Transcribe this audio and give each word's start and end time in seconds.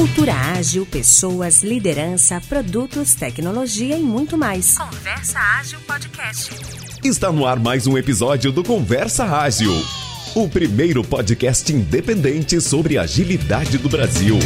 Cultura 0.00 0.32
ágil, 0.32 0.86
pessoas, 0.86 1.62
liderança, 1.62 2.40
produtos, 2.48 3.12
tecnologia 3.12 3.98
e 3.98 4.00
muito 4.00 4.38
mais. 4.38 4.78
Conversa 4.78 5.38
Ágil 5.38 5.78
Podcast. 5.80 6.52
Está 7.04 7.30
no 7.30 7.44
ar 7.44 7.58
mais 7.58 7.86
um 7.86 7.98
episódio 7.98 8.50
do 8.50 8.64
Conversa 8.64 9.26
Ágil, 9.26 9.74
o 10.34 10.48
primeiro 10.48 11.04
podcast 11.04 11.70
independente 11.70 12.62
sobre 12.62 12.96
agilidade 12.96 13.76
do 13.76 13.90
Brasil. 13.90 14.38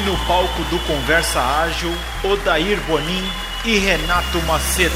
E 0.00 0.02
no 0.02 0.16
palco 0.26 0.64
do 0.70 0.78
Conversa 0.86 1.42
Ágil, 1.42 1.92
Odair 2.24 2.80
Bonin 2.86 3.22
e 3.66 3.76
Renato 3.76 4.40
Macedo. 4.46 4.94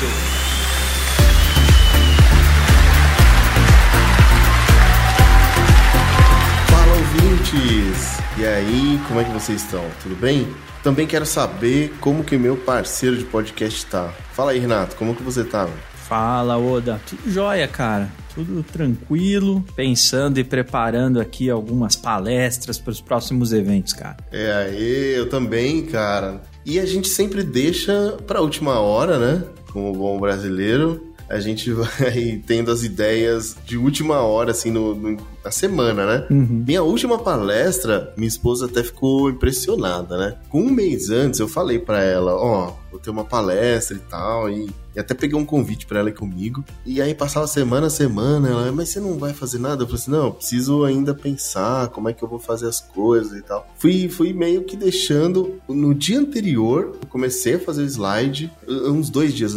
Fala 6.71 6.95
ouvintes! 6.95 8.19
E 8.39 8.47
aí, 8.47 8.99
como 9.07 9.21
é 9.21 9.25
que 9.25 9.31
vocês 9.33 9.63
estão? 9.63 9.85
Tudo 10.03 10.17
bem? 10.17 10.49
Também 10.83 11.07
quero 11.07 11.27
saber 11.27 11.95
como 12.01 12.25
que 12.25 12.39
meu 12.39 12.57
parceiro 12.57 13.19
de 13.19 13.25
podcast 13.25 13.85
tá. 13.85 14.11
Fala 14.33 14.53
aí, 14.53 14.59
Renato, 14.59 14.97
como 14.97 15.15
que 15.15 15.23
você 15.23 15.45
tá? 15.45 15.69
Fala, 16.09 16.57
Oda. 16.57 16.99
Tudo 17.07 17.31
jóia, 17.31 17.69
cara. 17.69 18.11
Tudo 18.35 18.63
tranquilo, 18.65 19.65
pensando 19.77 20.39
e 20.39 20.45
preparando 20.45 21.21
aqui 21.21 21.49
algumas 21.49 21.95
palestras 21.95 22.79
para 22.79 22.91
os 22.91 23.01
próximos 23.01 23.53
eventos, 23.53 23.93
cara. 23.93 24.17
É 24.33 24.53
aí, 24.53 25.15
eu 25.17 25.29
também, 25.29 25.83
cara. 25.87 26.43
E 26.67 26.79
a 26.81 26.87
gente 26.87 27.09
sempre 27.09 27.43
deixa 27.45 28.17
pra 28.27 28.41
última 28.41 28.81
hora, 28.81 29.19
né? 29.19 29.45
Como 29.73 29.93
bom 29.93 30.19
brasileiro, 30.19 31.13
a 31.29 31.39
gente 31.39 31.71
vai 31.73 32.43
tendo 32.47 32.71
as 32.73 32.83
ideias 32.83 33.57
de 33.67 33.77
última 33.77 34.21
hora, 34.21 34.51
assim, 34.51 34.71
no, 34.71 34.95
no- 34.95 35.34
na 35.45 35.51
semana, 35.51 36.07
né? 36.07 36.27
Uhum. 36.31 36.65
Minha 36.67 36.83
última 36.83 37.19
palestra, 37.19 38.13
minha 38.17 38.29
esposa 38.29 38.65
até 38.65 38.83
ficou 38.83 39.29
impressionada, 39.29 40.17
né? 40.17 40.37
Com 40.49 40.63
um 40.63 40.71
mês 40.71 41.11
antes, 41.11 41.39
eu 41.39 41.47
falei 41.47 41.79
pra 41.79 42.03
ela, 42.03 42.35
ó, 42.35 42.73
vou 42.91 42.99
ter 42.99 43.11
uma 43.11 43.25
palestra 43.25 43.97
e 43.97 44.01
tal, 44.01 44.49
e, 44.49 44.71
e 44.95 44.99
até 44.99 45.13
peguei 45.13 45.37
um 45.37 45.45
convite 45.45 45.85
pra 45.85 45.99
ela 45.99 46.09
ir 46.09 46.15
comigo. 46.15 46.65
E 46.87 47.03
aí 47.03 47.15
passava 47.15 47.47
semana 47.47 47.89
a 47.89 47.91
semana, 47.91 48.49
ela, 48.49 48.73
mas 48.73 48.89
você 48.89 49.01
não 49.01 49.19
vai 49.19 49.35
fazer 49.35 49.59
nada? 49.59 49.83
Eu 49.83 49.87
falei 49.87 50.01
assim, 50.01 50.11
não, 50.11 50.27
eu 50.27 50.33
preciso 50.33 50.85
ainda 50.85 51.15
pensar 51.15 51.89
como 51.89 52.09
é 52.09 52.15
que 52.15 52.23
eu 52.23 52.29
vou 52.29 52.39
fazer 52.39 52.67
as 52.67 52.81
coisas 52.81 53.37
e 53.39 53.43
tal. 53.43 53.69
Fui, 53.77 54.09
fui 54.09 54.33
meio 54.33 54.65
que 54.65 54.77
deixando, 54.77 55.61
no 55.69 55.95
dia 55.95 56.19
anterior, 56.19 56.97
eu 57.03 57.09
comecei 57.09 57.57
a 57.57 57.61
fazer 57.61 57.83
o 57.83 57.87
slide, 57.87 58.51
uns 58.67 59.11
dois 59.11 59.35
dias, 59.35 59.55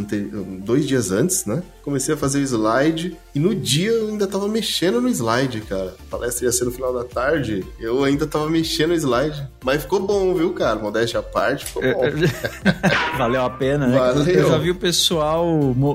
dois 0.65 0.85
dias 0.85 1.11
antes, 1.11 1.45
né? 1.45 1.63
Comecei 1.87 2.15
a 2.15 2.17
fazer 2.17 2.39
o 2.39 2.41
slide, 2.43 3.15
e 3.33 3.39
no 3.39 3.55
dia 3.55 3.91
eu 3.91 4.09
ainda 4.09 4.27
tava 4.27 4.45
mexendo 4.49 4.99
no 4.99 5.07
slide, 5.07 5.61
cara. 5.61 5.95
A 6.05 6.11
palestra 6.11 6.45
ia 6.45 6.51
ser 6.51 6.65
no 6.65 6.71
final 6.71 6.93
da 6.93 7.05
tarde, 7.05 7.65
eu 7.79 8.03
ainda 8.03 8.27
tava 8.27 8.49
mexendo 8.49 8.89
no 8.89 8.95
slide. 8.95 9.47
Mas 9.63 9.83
ficou 9.83 10.01
bom, 10.01 10.33
viu, 10.35 10.51
cara? 10.51 10.77
Modéstia 10.77 11.21
à 11.21 11.23
parte, 11.23 11.65
ficou 11.65 11.81
bom. 11.83 12.01
Valeu 13.17 13.41
a 13.41 13.49
pena, 13.49 13.87
né? 13.87 13.97
Valeu. 13.97 14.25
Eu 14.27 14.49
já 14.49 14.57
vi 14.57 14.71
o 14.71 14.75
pessoal 14.75 15.45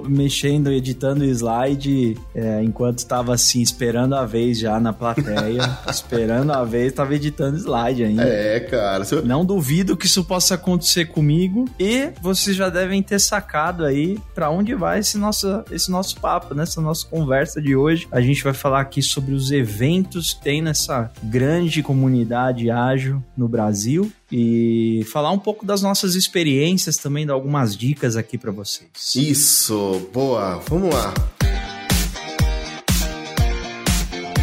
mexendo, 0.09 0.73
editando 0.73 1.25
o 1.25 1.27
slide 1.29 2.17
é, 2.35 2.63
enquanto 2.63 3.01
estava 3.01 3.35
assim, 3.35 3.61
esperando 3.61 4.15
a 4.15 4.25
vez 4.25 4.59
já 4.59 4.81
na 4.81 4.95
plateia. 4.95 5.61
esperando 5.91 6.53
a 6.53 6.65
vez, 6.65 6.91
tava 6.95 7.15
editando 7.15 7.59
slide 7.59 8.03
ainda. 8.03 8.23
É, 8.25 8.61
cara. 8.61 9.05
eu- 9.11 9.27
Não 9.27 9.45
duvido 9.45 9.95
que 9.95 10.07
isso 10.07 10.25
possa 10.25 10.55
acontecer 10.55 11.05
comigo 11.07 11.67
e 11.79 12.09
vocês 12.23 12.57
já 12.57 12.71
devem 12.71 13.03
ter 13.03 13.19
sacado 13.21 13.85
aí 13.85 14.19
pra 14.35 14.49
onde 14.49 14.75
vai 14.75 15.01
esse 15.01 15.19
nosso, 15.19 15.63
esse 15.83 15.91
nosso 15.91 16.19
papo, 16.21 16.55
nessa 16.55 16.81
nossa 16.81 17.07
conversa 17.07 17.61
de 17.61 17.75
hoje. 17.75 18.07
A 18.11 18.21
gente 18.21 18.43
vai 18.43 18.55
falar 18.55 18.81
aqui 18.81 19.03
sobre 19.03 19.35
os 19.35 19.51
eventos 19.51 20.33
que 20.33 20.43
tem 20.43 20.63
nessa 20.63 21.11
grande 21.25 21.83
comunidade 21.83 22.71
ágil 22.71 23.23
no 23.37 23.49
Brasil 23.49 24.11
e 24.31 25.05
falar 25.13 25.33
um 25.33 25.39
pouco 25.39 25.67
das 25.67 25.83
nossas 25.83 26.15
experiências 26.15 26.97
também, 26.97 27.27
dar 27.27 27.35
algumas 27.35 27.77
dicas 27.77 28.17
aqui 28.17 28.39
pra 28.39 28.53
vocês. 28.53 28.91
Isso, 29.17 30.09
boa. 30.13 30.61
Vamos 30.69 30.95
lá. 30.95 31.13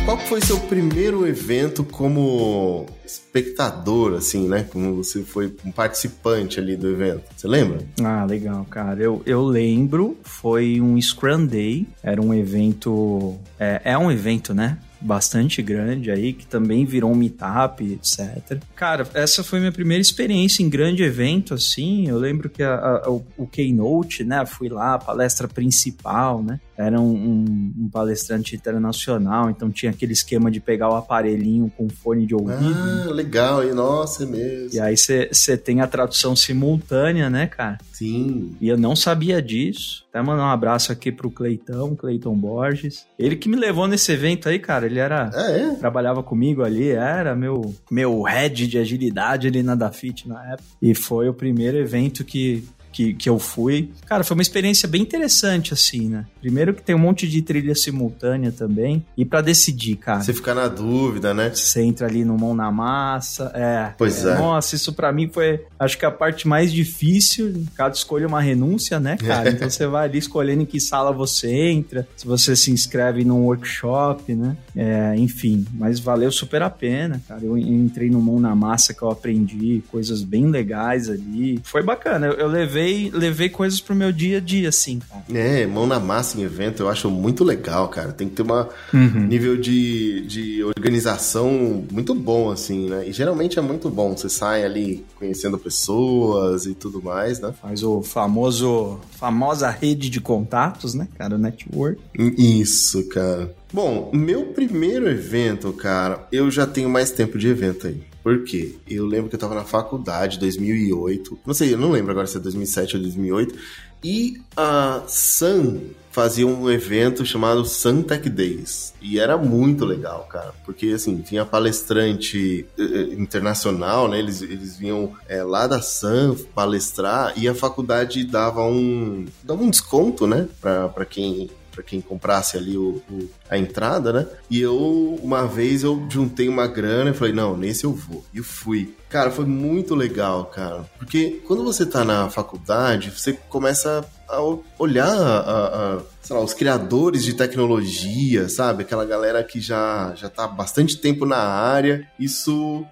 Qual 0.06 0.18
foi 0.18 0.42
seu 0.42 0.60
primeiro 0.62 1.28
evento 1.28 1.84
como 1.84 2.88
espectador, 3.10 4.14
assim, 4.16 4.48
né? 4.48 4.66
Como 4.72 4.96
você 4.96 5.24
foi 5.24 5.54
um 5.66 5.72
participante 5.72 6.60
ali 6.60 6.76
do 6.76 6.88
evento? 6.90 7.24
Você 7.36 7.48
lembra? 7.48 7.80
Ah, 8.04 8.26
legal, 8.26 8.66
cara. 8.70 9.02
Eu, 9.02 9.22
eu 9.26 9.44
lembro, 9.44 10.18
foi 10.24 10.80
um 10.82 11.00
Scrum 11.02 11.46
Day, 11.46 11.88
era 12.04 12.22
um 12.22 12.34
evento. 12.34 13.38
É, 13.60 13.82
é 13.86 13.98
um 13.98 14.12
evento, 14.12 14.54
né? 14.54 14.78
Bastante 15.02 15.62
grande 15.62 16.12
aí, 16.12 16.34
que 16.34 16.46
também 16.46 16.84
virou 16.86 17.10
um 17.12 17.16
meetup, 17.16 17.84
etc. 17.94 18.60
Cara, 18.76 19.08
essa 19.14 19.44
foi 19.46 19.60
minha 19.60 19.72
primeira 19.72 20.02
experiência 20.02 20.62
em 20.62 20.70
grande 20.70 21.04
evento, 21.04 21.54
assim. 21.54 22.10
Eu 22.10 22.18
lembro 22.18 22.50
que 22.50 22.62
a- 22.62 23.02
a- 23.06 23.10
o, 23.10 23.26
o 23.38 23.48
Keynote, 23.48 24.26
né? 24.26 24.46
Fui 24.46 24.68
lá, 24.68 24.96
a 24.96 25.00
palestra 25.00 25.48
principal, 25.48 26.44
né? 26.44 26.60
Era 26.82 27.00
um, 27.00 27.12
um- 27.12 27.74
um 27.78 27.90
palestrante 27.90 28.56
internacional, 28.56 29.50
então 29.50 29.70
tinha 29.70 29.92
aquele 29.92 30.14
esquema 30.14 30.50
de 30.50 30.62
pegar 30.62 30.90
o 30.90 30.96
aparelhinho 30.96 31.70
com 31.76 31.90
fone 31.90 32.26
de 32.26 32.34
ouvido. 32.34 32.74
Ah, 32.74 33.12
legal. 33.12 33.68
E 33.68 33.74
nossa, 33.74 34.24
é 34.24 34.26
mesmo. 34.26 34.70
E 34.74 34.80
aí 34.80 34.96
você 34.96 35.58
tem 35.58 35.82
a 35.82 35.88
tradução 35.88 36.38
simultânea, 36.38 37.30
né, 37.30 37.48
cara? 37.48 37.78
Sim. 37.92 38.56
E 38.62 38.70
eu 38.70 38.78
não 38.78 38.96
sabia 38.96 39.42
disso. 39.42 40.06
Até 40.10 40.22
mandar 40.22 40.44
um 40.44 40.52
abraço 40.52 40.92
aqui 40.92 41.12
pro 41.12 41.30
Cleitão, 41.30 41.96
Cleiton 41.96 42.34
Borges. 42.36 43.06
Ele 43.18 43.36
que 43.36 43.50
me 43.50 43.58
levou 43.58 43.88
nesse 43.88 44.12
evento 44.14 44.48
aí, 44.48 44.58
cara. 44.58 44.86
Ele 44.86 45.00
era. 45.00 45.30
Ah, 45.34 45.52
é? 45.52 45.76
Trabalhava 45.76 46.24
comigo 46.24 46.64
ali, 46.64 46.90
era 46.90 47.36
meu, 47.36 47.76
meu 47.92 48.22
head 48.24 48.68
de 48.68 48.78
agilidade 48.78 49.48
ali 49.48 49.62
na 49.62 49.76
Dafit 49.76 50.28
na 50.28 50.44
época. 50.54 50.64
E 50.82 50.96
foi 50.96 51.28
o 51.28 51.34
primeiro 51.34 51.78
evento 51.78 52.24
que, 52.24 52.64
que, 53.00 53.14
que 53.14 53.30
eu 53.30 53.40
fui. 53.40 53.92
Cara, 54.06 54.26
foi 54.26 54.36
uma 54.36 54.42
experiência 54.42 54.88
bem 54.88 55.02
interessante, 55.02 55.74
assim, 55.74 56.10
né? 56.10 56.26
Primeiro 56.42 56.74
que 56.74 56.82
tem 56.82 56.94
um 56.94 57.00
monte 57.00 57.30
de 57.30 57.42
trilha 57.42 57.74
simultânea 57.74 58.52
também. 58.52 59.06
E 59.16 59.24
pra 59.24 59.40
decidir, 59.40 59.96
cara. 59.96 60.22
Você 60.22 60.34
fica 60.34 60.54
na 60.54 60.68
dúvida, 60.68 61.34
né? 61.34 61.50
Você 61.54 61.82
entra 61.82 62.08
ali 62.08 62.26
no 62.26 62.38
mão 62.38 62.54
na 62.54 62.70
massa. 62.70 63.52
É. 63.56 63.94
Pois 63.98 64.26
é. 64.26 64.38
Nossa, 64.38 64.76
isso 64.76 64.92
pra 64.92 65.14
mim 65.14 65.30
foi, 65.32 65.66
acho 65.80 65.98
que 65.98 66.06
a 66.06 66.12
parte 66.12 66.46
mais 66.46 66.74
difícil. 66.74 67.64
Cada 67.74 67.96
escolha 67.96 68.26
é 68.26 68.28
uma 68.28 68.42
renúncia, 68.42 69.00
né, 69.00 69.16
cara? 69.16 69.50
Então 69.60 69.70
você 69.70 69.88
vai 69.88 70.06
ali 70.06 70.18
escolhendo 70.18 70.62
em 70.62 70.66
que 70.66 70.80
sala 70.80 71.12
você 71.12 71.50
entra, 71.50 72.08
se 72.16 72.26
você 72.26 72.56
se 72.56 72.72
inscreve 72.72 73.26
num 73.26 73.46
workshop, 73.46 74.34
né? 74.36 74.56
É, 74.76 75.16
enfim, 75.18 75.66
mas 75.74 76.00
valeu 76.00 76.32
super 76.32 76.62
a 76.62 76.70
pena, 76.70 77.22
cara. 77.28 77.44
Eu 77.44 77.58
entrei 77.58 78.10
no 78.10 78.22
mão 78.22 78.40
na 78.40 78.56
massa 78.56 78.94
que 78.94 79.02
eu 79.02 79.10
aprendi 79.10 79.82
coisas 79.90 80.22
bem 80.22 80.48
legais 80.48 81.10
ali. 81.10 81.60
Foi 81.64 81.84
bacana. 81.84 82.28
Eu, 82.28 82.34
eu 82.34 82.48
levei, 82.48 82.89
levei 83.14 83.50
coisas 83.50 83.80
pro 83.80 83.96
meu 83.96 84.12
dia 84.12 84.38
a 84.38 84.40
dia, 84.42 84.70
assim. 84.70 85.00
É, 85.34 85.66
mão 85.66 85.86
na 85.88 86.00
massa 86.00 86.40
em 86.40 86.44
evento 86.44 86.84
eu 86.84 86.90
acho 86.90 87.10
muito 87.10 87.44
legal, 87.44 87.88
cara. 87.90 88.12
Tem 88.12 88.28
que 88.30 88.36
ter 88.36 88.42
uma 88.44 88.70
Uhum. 88.94 89.28
nível 89.28 89.56
de, 89.58 90.26
de 90.28 90.64
organização 90.64 91.84
muito 91.92 92.14
bom, 92.16 92.50
assim, 92.50 92.90
né? 92.90 93.08
E 93.08 93.12
geralmente 93.12 93.58
é 93.60 93.62
muito 93.62 93.90
bom. 93.90 94.16
Você 94.16 94.30
sai 94.30 94.64
ali 94.64 95.06
conhecendo 95.18 95.58
pessoas 95.58 96.66
e 96.66 96.74
tudo 96.74 97.02
mais, 97.02 97.40
né? 97.40 97.54
Faz 97.62 97.84
o 97.84 98.02
famoso, 98.02 99.00
famosa 99.20 99.70
rede 99.70 100.10
de 100.10 100.20
contatos, 100.22 100.94
né, 100.94 101.08
cara? 101.18 101.36
O 101.36 101.38
network. 101.38 102.00
Isso, 102.38 103.08
cara. 103.10 103.54
Bom, 103.72 104.10
meu 104.12 104.48
primeiro 104.48 105.08
evento, 105.08 105.72
cara, 105.72 106.28
eu 106.32 106.50
já 106.50 106.66
tenho 106.66 106.90
mais 106.90 107.12
tempo 107.12 107.38
de 107.38 107.48
evento 107.48 107.86
aí. 107.86 108.04
Por 108.24 108.44
quê? 108.44 108.76
Eu 108.88 109.06
lembro 109.06 109.30
que 109.30 109.36
eu 109.36 109.40
tava 109.40 109.54
na 109.54 109.64
faculdade, 109.64 110.40
2008. 110.40 111.40
Não 111.46 111.54
sei, 111.54 111.74
eu 111.74 111.78
não 111.78 111.92
lembro 111.92 112.12
agora 112.12 112.28
se 112.28 112.38
é 112.38 112.40
2007 112.40 112.96
ou 112.96 113.02
2008. 113.04 113.56
E 114.04 114.42
a 114.58 115.04
Sun 115.08 115.82
fazia 116.12 116.48
um 116.48 116.70
evento 116.70 117.26
chamado 117.26 117.64
Sun 117.64 118.02
Tech 118.02 118.28
Days. 118.30 118.94
E 119.02 119.20
era 119.20 119.38
muito 119.38 119.86
legal, 119.86 120.28
cara. 120.30 120.54
Porque, 120.66 120.88
assim, 120.88 121.22
tinha 121.22 121.46
palestrante 121.46 122.66
eh, 122.78 122.82
eh, 122.82 123.14
internacional, 123.14 124.08
né? 124.08 124.20
Eles, 124.20 124.42
eles 124.42 124.78
vinham 124.78 125.14
eh, 125.28 125.44
lá 125.44 125.68
da 125.68 125.82
Sun 125.82 126.36
palestrar 126.56 127.34
e 127.38 127.48
a 127.48 127.54
faculdade 127.54 128.24
dava 128.24 128.64
um, 128.64 129.26
dava 129.44 129.64
um 129.64 129.70
desconto, 129.70 130.26
né? 130.26 130.48
Pra, 130.60 130.90
pra 130.90 131.06
quem 131.06 131.50
para 131.80 131.84
quem 131.84 132.02
comprasse 132.02 132.58
ali 132.58 132.78
o, 132.78 133.02
o- 133.10 133.30
a 133.50 133.58
entrada, 133.58 134.12
né? 134.12 134.28
E 134.50 134.60
eu, 134.60 135.18
uma 135.24 135.46
vez, 135.48 135.82
eu 135.84 136.06
juntei 136.10 136.50
uma 136.50 136.68
grana 136.68 137.12
e 137.12 137.14
falei, 137.14 137.34
não, 137.34 137.56
nesse 137.56 137.86
eu 137.86 137.94
vou. 137.94 138.24
E 138.34 138.42
fui. 138.42 138.94
Cara, 139.10 139.32
foi 139.32 139.46
muito 139.46 139.96
legal, 139.96 140.46
cara. 140.46 140.86
Porque 141.00 141.42
quando 141.48 141.64
você 141.64 141.86
tá 141.86 142.04
na 142.04 142.30
faculdade, 142.30 143.10
você 143.12 143.34
começa 143.48 144.06
a 144.28 144.40
olhar, 144.78 145.08
a, 145.08 145.96
a- 145.96 146.02
sei 146.22 146.36
lá, 146.36 146.44
os 146.44 146.54
criadores 146.54 147.24
de 147.24 147.34
tecnologia, 147.34 148.50
sabe? 148.50 148.84
Aquela 148.84 149.06
galera 149.06 149.44
que 149.44 149.60
já, 149.62 150.14
já 150.16 150.30
tá 150.30 150.44
há 150.44 150.48
bastante 150.48 150.98
tempo 150.98 151.26
na 151.26 151.38
área. 151.38 152.06
Isso 152.20 152.86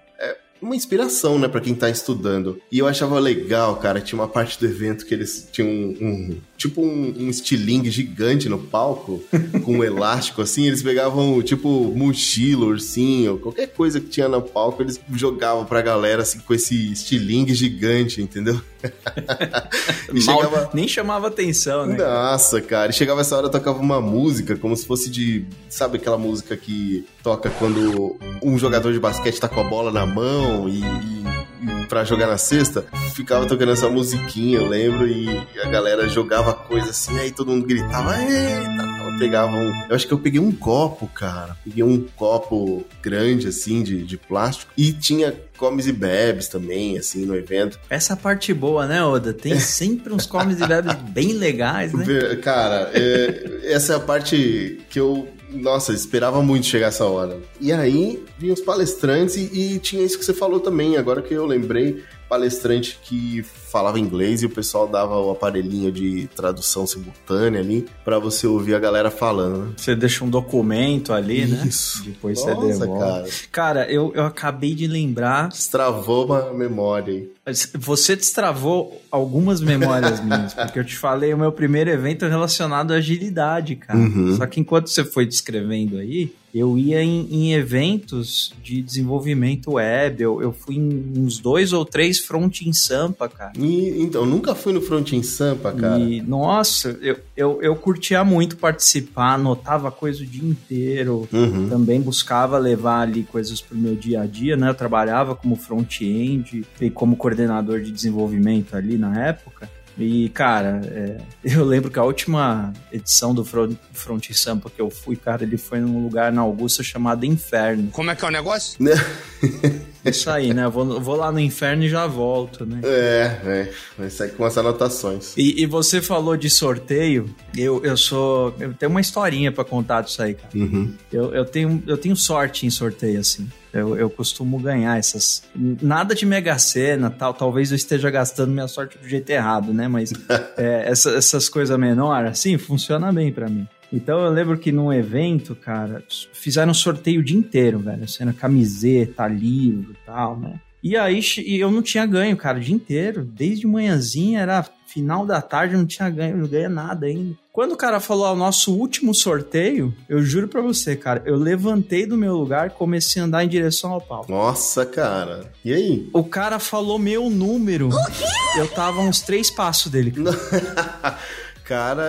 uma 0.60 0.76
inspiração, 0.76 1.38
né, 1.38 1.48
para 1.48 1.60
quem 1.60 1.74
tá 1.74 1.88
estudando. 1.88 2.60
E 2.70 2.78
eu 2.78 2.86
achava 2.86 3.18
legal, 3.18 3.76
cara, 3.76 4.00
tinha 4.00 4.18
uma 4.20 4.28
parte 4.28 4.58
do 4.58 4.66
evento 4.66 5.06
que 5.06 5.14
eles 5.14 5.48
tinham 5.50 5.68
um, 5.68 5.96
um 6.00 6.40
tipo 6.56 6.82
um, 6.82 7.14
um 7.18 7.30
estilingue 7.30 7.90
gigante 7.90 8.48
no 8.48 8.58
palco, 8.58 9.22
com 9.64 9.78
um 9.78 9.84
elástico 9.84 10.42
assim, 10.42 10.66
eles 10.66 10.82
pegavam 10.82 11.40
tipo 11.42 11.68
mochila, 11.94 12.66
ursinho, 12.66 13.38
qualquer 13.38 13.68
coisa 13.68 14.00
que 14.00 14.08
tinha 14.08 14.28
no 14.28 14.42
palco, 14.42 14.82
eles 14.82 15.00
jogavam 15.12 15.64
pra 15.64 15.80
galera 15.80 16.22
assim 16.22 16.40
com 16.40 16.54
esse 16.54 16.92
estilingue 16.92 17.54
gigante, 17.54 18.20
entendeu? 18.20 18.60
Mal, 20.26 20.42
chegava... 20.42 20.70
Nem 20.72 20.88
chamava 20.88 21.28
atenção, 21.28 21.86
né? 21.86 21.96
Nossa, 21.96 22.60
cara. 22.60 22.90
E 22.90 22.94
chegava 22.94 23.20
essa 23.20 23.36
hora, 23.36 23.48
tocava 23.48 23.78
uma 23.78 24.00
música, 24.00 24.56
como 24.56 24.76
se 24.76 24.86
fosse 24.86 25.10
de. 25.10 25.44
Sabe 25.68 25.98
aquela 25.98 26.18
música 26.18 26.56
que 26.56 27.06
toca 27.22 27.50
quando 27.50 28.16
um 28.42 28.58
jogador 28.58 28.92
de 28.92 29.00
basquete 29.00 29.40
tá 29.40 29.48
com 29.48 29.60
a 29.60 29.64
bola 29.64 29.90
na 29.92 30.06
mão 30.06 30.68
e, 30.68 30.80
e, 30.80 31.86
pra 31.88 32.04
jogar 32.04 32.26
na 32.26 32.38
cesta? 32.38 32.86
Ficava 33.14 33.46
tocando 33.46 33.72
essa 33.72 33.88
musiquinha, 33.88 34.58
eu 34.58 34.68
lembro, 34.68 35.06
e 35.06 35.28
a 35.62 35.68
galera 35.68 36.08
jogava 36.08 36.54
coisa 36.54 36.90
assim, 36.90 37.18
aí 37.18 37.30
todo 37.30 37.50
mundo 37.50 37.66
gritava, 37.66 38.16
eita! 38.22 38.87
Eu 39.18 39.20
pegava 39.20 39.56
um. 39.56 39.72
Eu 39.88 39.96
acho 39.96 40.06
que 40.06 40.12
eu 40.12 40.18
peguei 40.18 40.40
um 40.40 40.52
copo, 40.52 41.08
cara. 41.08 41.56
Peguei 41.64 41.82
um 41.82 42.06
copo 42.16 42.84
grande, 43.02 43.48
assim, 43.48 43.82
de, 43.82 44.04
de 44.04 44.16
plástico. 44.16 44.72
E 44.76 44.92
tinha 44.92 45.34
comes 45.56 45.88
e 45.88 45.92
bebes 45.92 46.46
também, 46.46 46.96
assim, 46.96 47.26
no 47.26 47.34
evento. 47.34 47.80
Essa 47.90 48.16
parte 48.16 48.54
boa, 48.54 48.86
né, 48.86 49.04
Oda? 49.04 49.32
Tem 49.32 49.58
sempre 49.60 50.12
uns 50.12 50.24
comes 50.24 50.60
e 50.60 50.66
bebes 50.66 50.94
bem 51.10 51.32
legais, 51.32 51.92
né? 51.92 52.04
Cara, 52.40 52.90
é, 52.94 53.72
essa 53.72 53.94
é 53.94 53.96
a 53.96 54.00
parte 54.00 54.80
que 54.88 55.00
eu 55.00 55.28
nossa, 55.50 55.94
esperava 55.94 56.42
muito 56.42 56.66
chegar 56.66 56.88
essa 56.88 57.06
hora. 57.06 57.38
E 57.58 57.72
aí, 57.72 58.22
vinham 58.38 58.52
os 58.52 58.60
palestrantes 58.60 59.34
e, 59.36 59.74
e, 59.74 59.78
tinha 59.78 60.04
isso 60.04 60.18
que 60.18 60.24
você 60.24 60.34
falou 60.34 60.60
também, 60.60 60.98
agora 60.98 61.22
que 61.22 61.32
eu 61.32 61.46
lembrei, 61.46 62.04
palestrante 62.28 62.98
que 63.02 63.42
falava 63.70 63.98
inglês 63.98 64.42
e 64.42 64.46
o 64.46 64.50
pessoal 64.50 64.88
dava 64.88 65.18
o 65.18 65.30
aparelhinho 65.30 65.92
de 65.92 66.28
tradução 66.34 66.86
simultânea 66.86 67.60
ali 67.60 67.86
para 68.04 68.18
você 68.18 68.46
ouvir 68.46 68.74
a 68.74 68.78
galera 68.78 69.10
falando. 69.10 69.66
Né? 69.66 69.72
Você 69.76 69.94
deixa 69.94 70.24
um 70.24 70.30
documento 70.30 71.12
ali, 71.12 71.42
Isso. 71.42 71.54
né? 71.54 71.66
Isso. 71.66 72.04
Depois 72.04 72.38
Nossa, 72.40 72.54
você 72.54 72.78
devolve. 72.78 73.30
Cara, 73.50 73.82
cara 73.82 73.92
eu, 73.92 74.12
eu 74.14 74.24
acabei 74.24 74.74
de 74.74 74.86
lembrar. 74.86 75.48
Destravou 75.48 76.26
uma 76.26 76.52
memória 76.52 77.14
aí. 77.14 77.38
Você 77.78 78.14
destravou 78.14 79.00
algumas 79.10 79.60
memórias 79.60 80.20
minhas, 80.24 80.52
porque 80.52 80.78
eu 80.78 80.84
te 80.84 80.96
falei 80.96 81.32
o 81.32 81.38
meu 81.38 81.52
primeiro 81.52 81.90
evento 81.90 82.26
relacionado 82.26 82.92
à 82.92 82.96
agilidade, 82.96 83.76
cara. 83.76 83.98
Uhum. 83.98 84.36
Só 84.36 84.46
que 84.46 84.60
enquanto 84.60 84.88
você 84.88 85.04
foi 85.04 85.24
descrevendo 85.24 85.96
aí, 85.96 86.32
eu 86.54 86.78
ia 86.78 87.02
em, 87.02 87.28
em, 87.30 87.52
eventos 87.52 88.52
de 88.62 88.82
desenvolvimento 88.82 89.72
web, 89.72 90.22
eu, 90.22 90.42
eu 90.42 90.52
fui 90.52 90.76
em 90.76 91.12
uns 91.16 91.38
dois 91.38 91.72
ou 91.72 91.84
três 91.84 92.18
front 92.18 92.62
em 92.62 92.72
Sampa, 92.72 93.28
cara. 93.28 93.52
E, 93.58 94.02
então, 94.02 94.24
nunca 94.24 94.54
fui 94.54 94.72
no 94.72 94.80
front 94.80 95.12
em 95.12 95.22
Sampa, 95.22 95.72
cara. 95.72 95.98
E, 95.98 96.22
nossa, 96.22 96.96
eu, 97.02 97.16
eu, 97.36 97.60
eu 97.60 97.76
curtia 97.76 98.22
muito 98.22 98.56
participar, 98.56 99.34
anotava 99.34 99.90
coisa 99.90 100.22
o 100.22 100.26
dia 100.26 100.48
inteiro, 100.48 101.28
uhum. 101.32 101.68
também 101.68 102.00
buscava 102.00 102.56
levar 102.56 103.00
ali 103.00 103.24
coisas 103.24 103.60
pro 103.60 103.76
meu 103.76 103.96
dia 103.96 104.22
a 104.22 104.26
dia, 104.26 104.56
né? 104.56 104.70
Eu 104.70 104.74
trabalhava 104.74 105.34
como 105.34 105.56
front-end 105.56 106.64
e 106.80 106.90
como 106.90 107.16
coordenador 107.16 107.80
de 107.80 107.90
desenvolvimento 107.90 108.76
ali 108.76 108.96
na 108.96 109.26
época. 109.26 109.68
E, 109.98 110.28
cara, 110.28 110.80
é, 110.84 111.20
eu 111.42 111.64
lembro 111.64 111.90
que 111.90 111.98
a 111.98 112.04
última 112.04 112.72
edição 112.92 113.34
do 113.34 113.44
Front, 113.44 113.74
Front 113.92 114.30
Sampa 114.32 114.70
que 114.70 114.80
eu 114.80 114.88
fui, 114.88 115.16
cara, 115.16 115.42
ele 115.42 115.58
foi 115.58 115.80
num 115.80 116.02
lugar 116.02 116.32
na 116.32 116.42
Augusta 116.42 116.82
chamado 116.82 117.26
Inferno. 117.26 117.90
Como 117.90 118.10
é 118.10 118.14
que 118.14 118.24
é 118.24 118.28
o 118.28 118.30
negócio? 118.30 118.78
Isso 120.16 120.30
aí, 120.30 120.52
né? 120.54 120.64
Eu 120.64 120.70
vou, 120.70 121.00
vou 121.00 121.16
lá 121.16 121.30
no 121.30 121.40
inferno 121.40 121.84
e 121.84 121.88
já 121.88 122.06
volto, 122.06 122.64
né? 122.64 122.80
É, 122.84 123.40
é. 123.44 123.72
Vai 123.96 124.10
sair 124.10 124.30
com 124.32 124.44
as 124.44 124.56
anotações. 124.56 125.34
E, 125.36 125.62
e, 125.62 125.66
você 125.66 126.00
falou 126.00 126.36
de 126.36 126.48
sorteio. 126.50 127.34
Eu, 127.56 127.84
eu 127.84 127.96
sou. 127.96 128.54
Eu 128.58 128.74
tenho 128.74 128.90
uma 128.90 129.00
historinha 129.00 129.50
para 129.52 129.64
contar 129.64 130.02
disso 130.02 130.22
aí, 130.22 130.34
cara. 130.34 130.50
Uhum. 130.54 130.94
Eu, 131.12 131.34
eu, 131.34 131.44
tenho, 131.44 131.82
eu 131.86 131.96
tenho 131.96 132.16
sorte 132.16 132.66
em 132.66 132.70
sorteio, 132.70 133.20
assim. 133.20 133.48
Eu, 133.72 133.96
eu 133.96 134.08
costumo 134.08 134.58
ganhar 134.58 134.98
essas. 134.98 135.42
Nada 135.54 136.14
de 136.14 136.24
mega 136.24 136.58
cena, 136.58 137.10
tal. 137.10 137.34
Talvez 137.34 137.70
eu 137.70 137.76
esteja 137.76 138.10
gastando 138.10 138.52
minha 138.52 138.68
sorte 138.68 138.98
do 138.98 139.08
jeito 139.08 139.28
errado, 139.30 139.72
né? 139.72 139.88
Mas 139.88 140.12
é, 140.56 140.84
essa, 140.90 141.10
essas 141.10 141.48
coisas 141.48 141.78
menores, 141.78 142.30
assim, 142.30 142.56
funciona 142.56 143.12
bem 143.12 143.32
para 143.32 143.48
mim. 143.48 143.66
Então 143.92 144.20
eu 144.20 144.30
lembro 144.30 144.58
que 144.58 144.70
num 144.70 144.92
evento, 144.92 145.54
cara, 145.54 146.04
fizeram 146.32 146.70
um 146.70 146.74
sorteio 146.74 147.20
o 147.20 147.24
dia 147.24 147.38
inteiro, 147.38 147.78
velho. 147.78 148.06
Sendo 148.08 148.32
camiseta, 148.32 149.26
livro 149.26 149.92
e 149.92 150.06
tal, 150.06 150.38
né? 150.38 150.60
E 150.82 150.96
aí 150.96 151.20
eu 151.58 151.70
não 151.70 151.82
tinha 151.82 152.06
ganho, 152.06 152.36
cara, 152.36 152.58
o 152.58 152.60
dia 152.60 152.74
inteiro. 152.74 153.24
Desde 153.24 153.66
manhãzinha, 153.66 154.40
era 154.40 154.64
final 154.86 155.26
da 155.26 155.42
tarde, 155.42 155.74
eu 155.74 155.78
não 155.78 155.86
tinha 155.86 156.08
ganho, 156.08 156.36
não 156.38 156.46
ganhei 156.46 156.68
nada 156.68 157.06
ainda. 157.06 157.36
Quando 157.52 157.72
o 157.72 157.76
cara 157.76 157.98
falou 157.98 158.24
ao 158.24 158.36
nosso 158.36 158.72
último 158.72 159.12
sorteio, 159.12 159.92
eu 160.08 160.22
juro 160.22 160.48
pra 160.48 160.62
você, 160.62 160.94
cara, 160.96 161.22
eu 161.26 161.36
levantei 161.36 162.06
do 162.06 162.16
meu 162.16 162.36
lugar 162.36 162.68
e 162.68 162.70
comecei 162.70 163.20
a 163.20 163.24
andar 163.24 163.44
em 163.44 163.48
direção 163.48 163.92
ao 163.92 164.00
palco. 164.00 164.30
Nossa, 164.30 164.86
cara. 164.86 165.52
E 165.64 165.74
aí? 165.74 166.08
O 166.12 166.24
cara 166.24 166.58
falou 166.58 166.98
meu 166.98 167.28
número. 167.28 167.88
O 167.88 168.06
quê? 168.06 168.24
Eu 168.56 168.68
tava 168.68 169.00
uns 169.00 169.20
três 169.20 169.50
passos 169.50 169.90
dele. 169.90 170.12
Cara, 170.12 171.18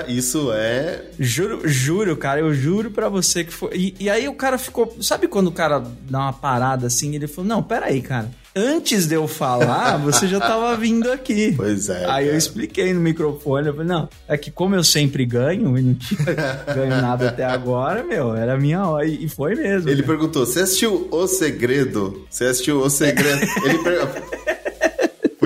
isso 0.07 0.51
é. 0.53 1.03
Juro, 1.19 1.67
juro, 1.67 2.15
cara, 2.15 2.39
eu 2.39 2.53
juro 2.53 2.91
pra 2.91 3.09
você 3.09 3.44
que 3.44 3.53
foi. 3.53 3.71
E, 3.75 3.95
e, 4.00 4.09
aí 4.09 4.27
o 4.27 4.33
cara 4.33 4.57
ficou. 4.57 4.95
Sabe 5.01 5.27
quando 5.27 5.47
o 5.47 5.51
cara 5.51 5.83
dá 6.09 6.19
uma 6.19 6.33
parada 6.33 6.88
assim? 6.88 7.13
Ele 7.13 7.27
falou: 7.27 7.47
Não, 7.47 7.61
pera 7.61 7.88
aí, 7.88 8.01
cara. 8.01 8.31
Antes 8.56 9.06
de 9.06 9.15
eu 9.15 9.27
falar, 9.27 9.97
você 10.03 10.27
já 10.27 10.39
tava 10.39 10.75
vindo 10.77 11.11
aqui. 11.11 11.53
Pois 11.56 11.89
é. 11.89 11.97
Aí 11.97 12.06
cara. 12.06 12.25
eu 12.25 12.38
expliquei 12.38 12.94
no 12.94 13.01
microfone. 13.01 13.67
Eu 13.67 13.73
falei: 13.73 13.88
Não, 13.88 14.09
é 14.27 14.38
que 14.38 14.50
como 14.50 14.75
eu 14.75 14.83
sempre 14.83 15.25
ganho 15.25 15.77
e 15.77 15.81
não 15.81 15.94
tinha 15.94 16.23
ganho 16.73 17.01
nada 17.01 17.29
até 17.29 17.44
agora, 17.44 18.03
meu, 18.03 18.35
era 18.35 18.57
minha 18.57 18.85
hora. 18.85 19.06
E 19.06 19.27
foi 19.27 19.56
mesmo. 19.56 19.89
Ele 19.89 20.03
perguntou: 20.03 20.45
Você 20.45 20.61
assistiu 20.61 21.07
O 21.11 21.27
Segredo? 21.27 22.25
Você 22.29 22.45
assistiu 22.45 22.79
O 22.79 22.89
Segredo? 22.89 23.41
Ele 23.65 23.77
perguntou. 23.79 24.23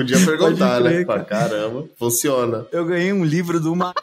Podia 0.04 0.24
perguntar, 0.24 0.80
né? 0.80 1.04
Cara. 1.04 1.24
Caramba, 1.24 1.84
funciona. 1.98 2.66
Eu 2.70 2.84
ganhei 2.84 3.12
um 3.12 3.24
livro 3.24 3.58
do 3.58 3.72
uma 3.72 3.94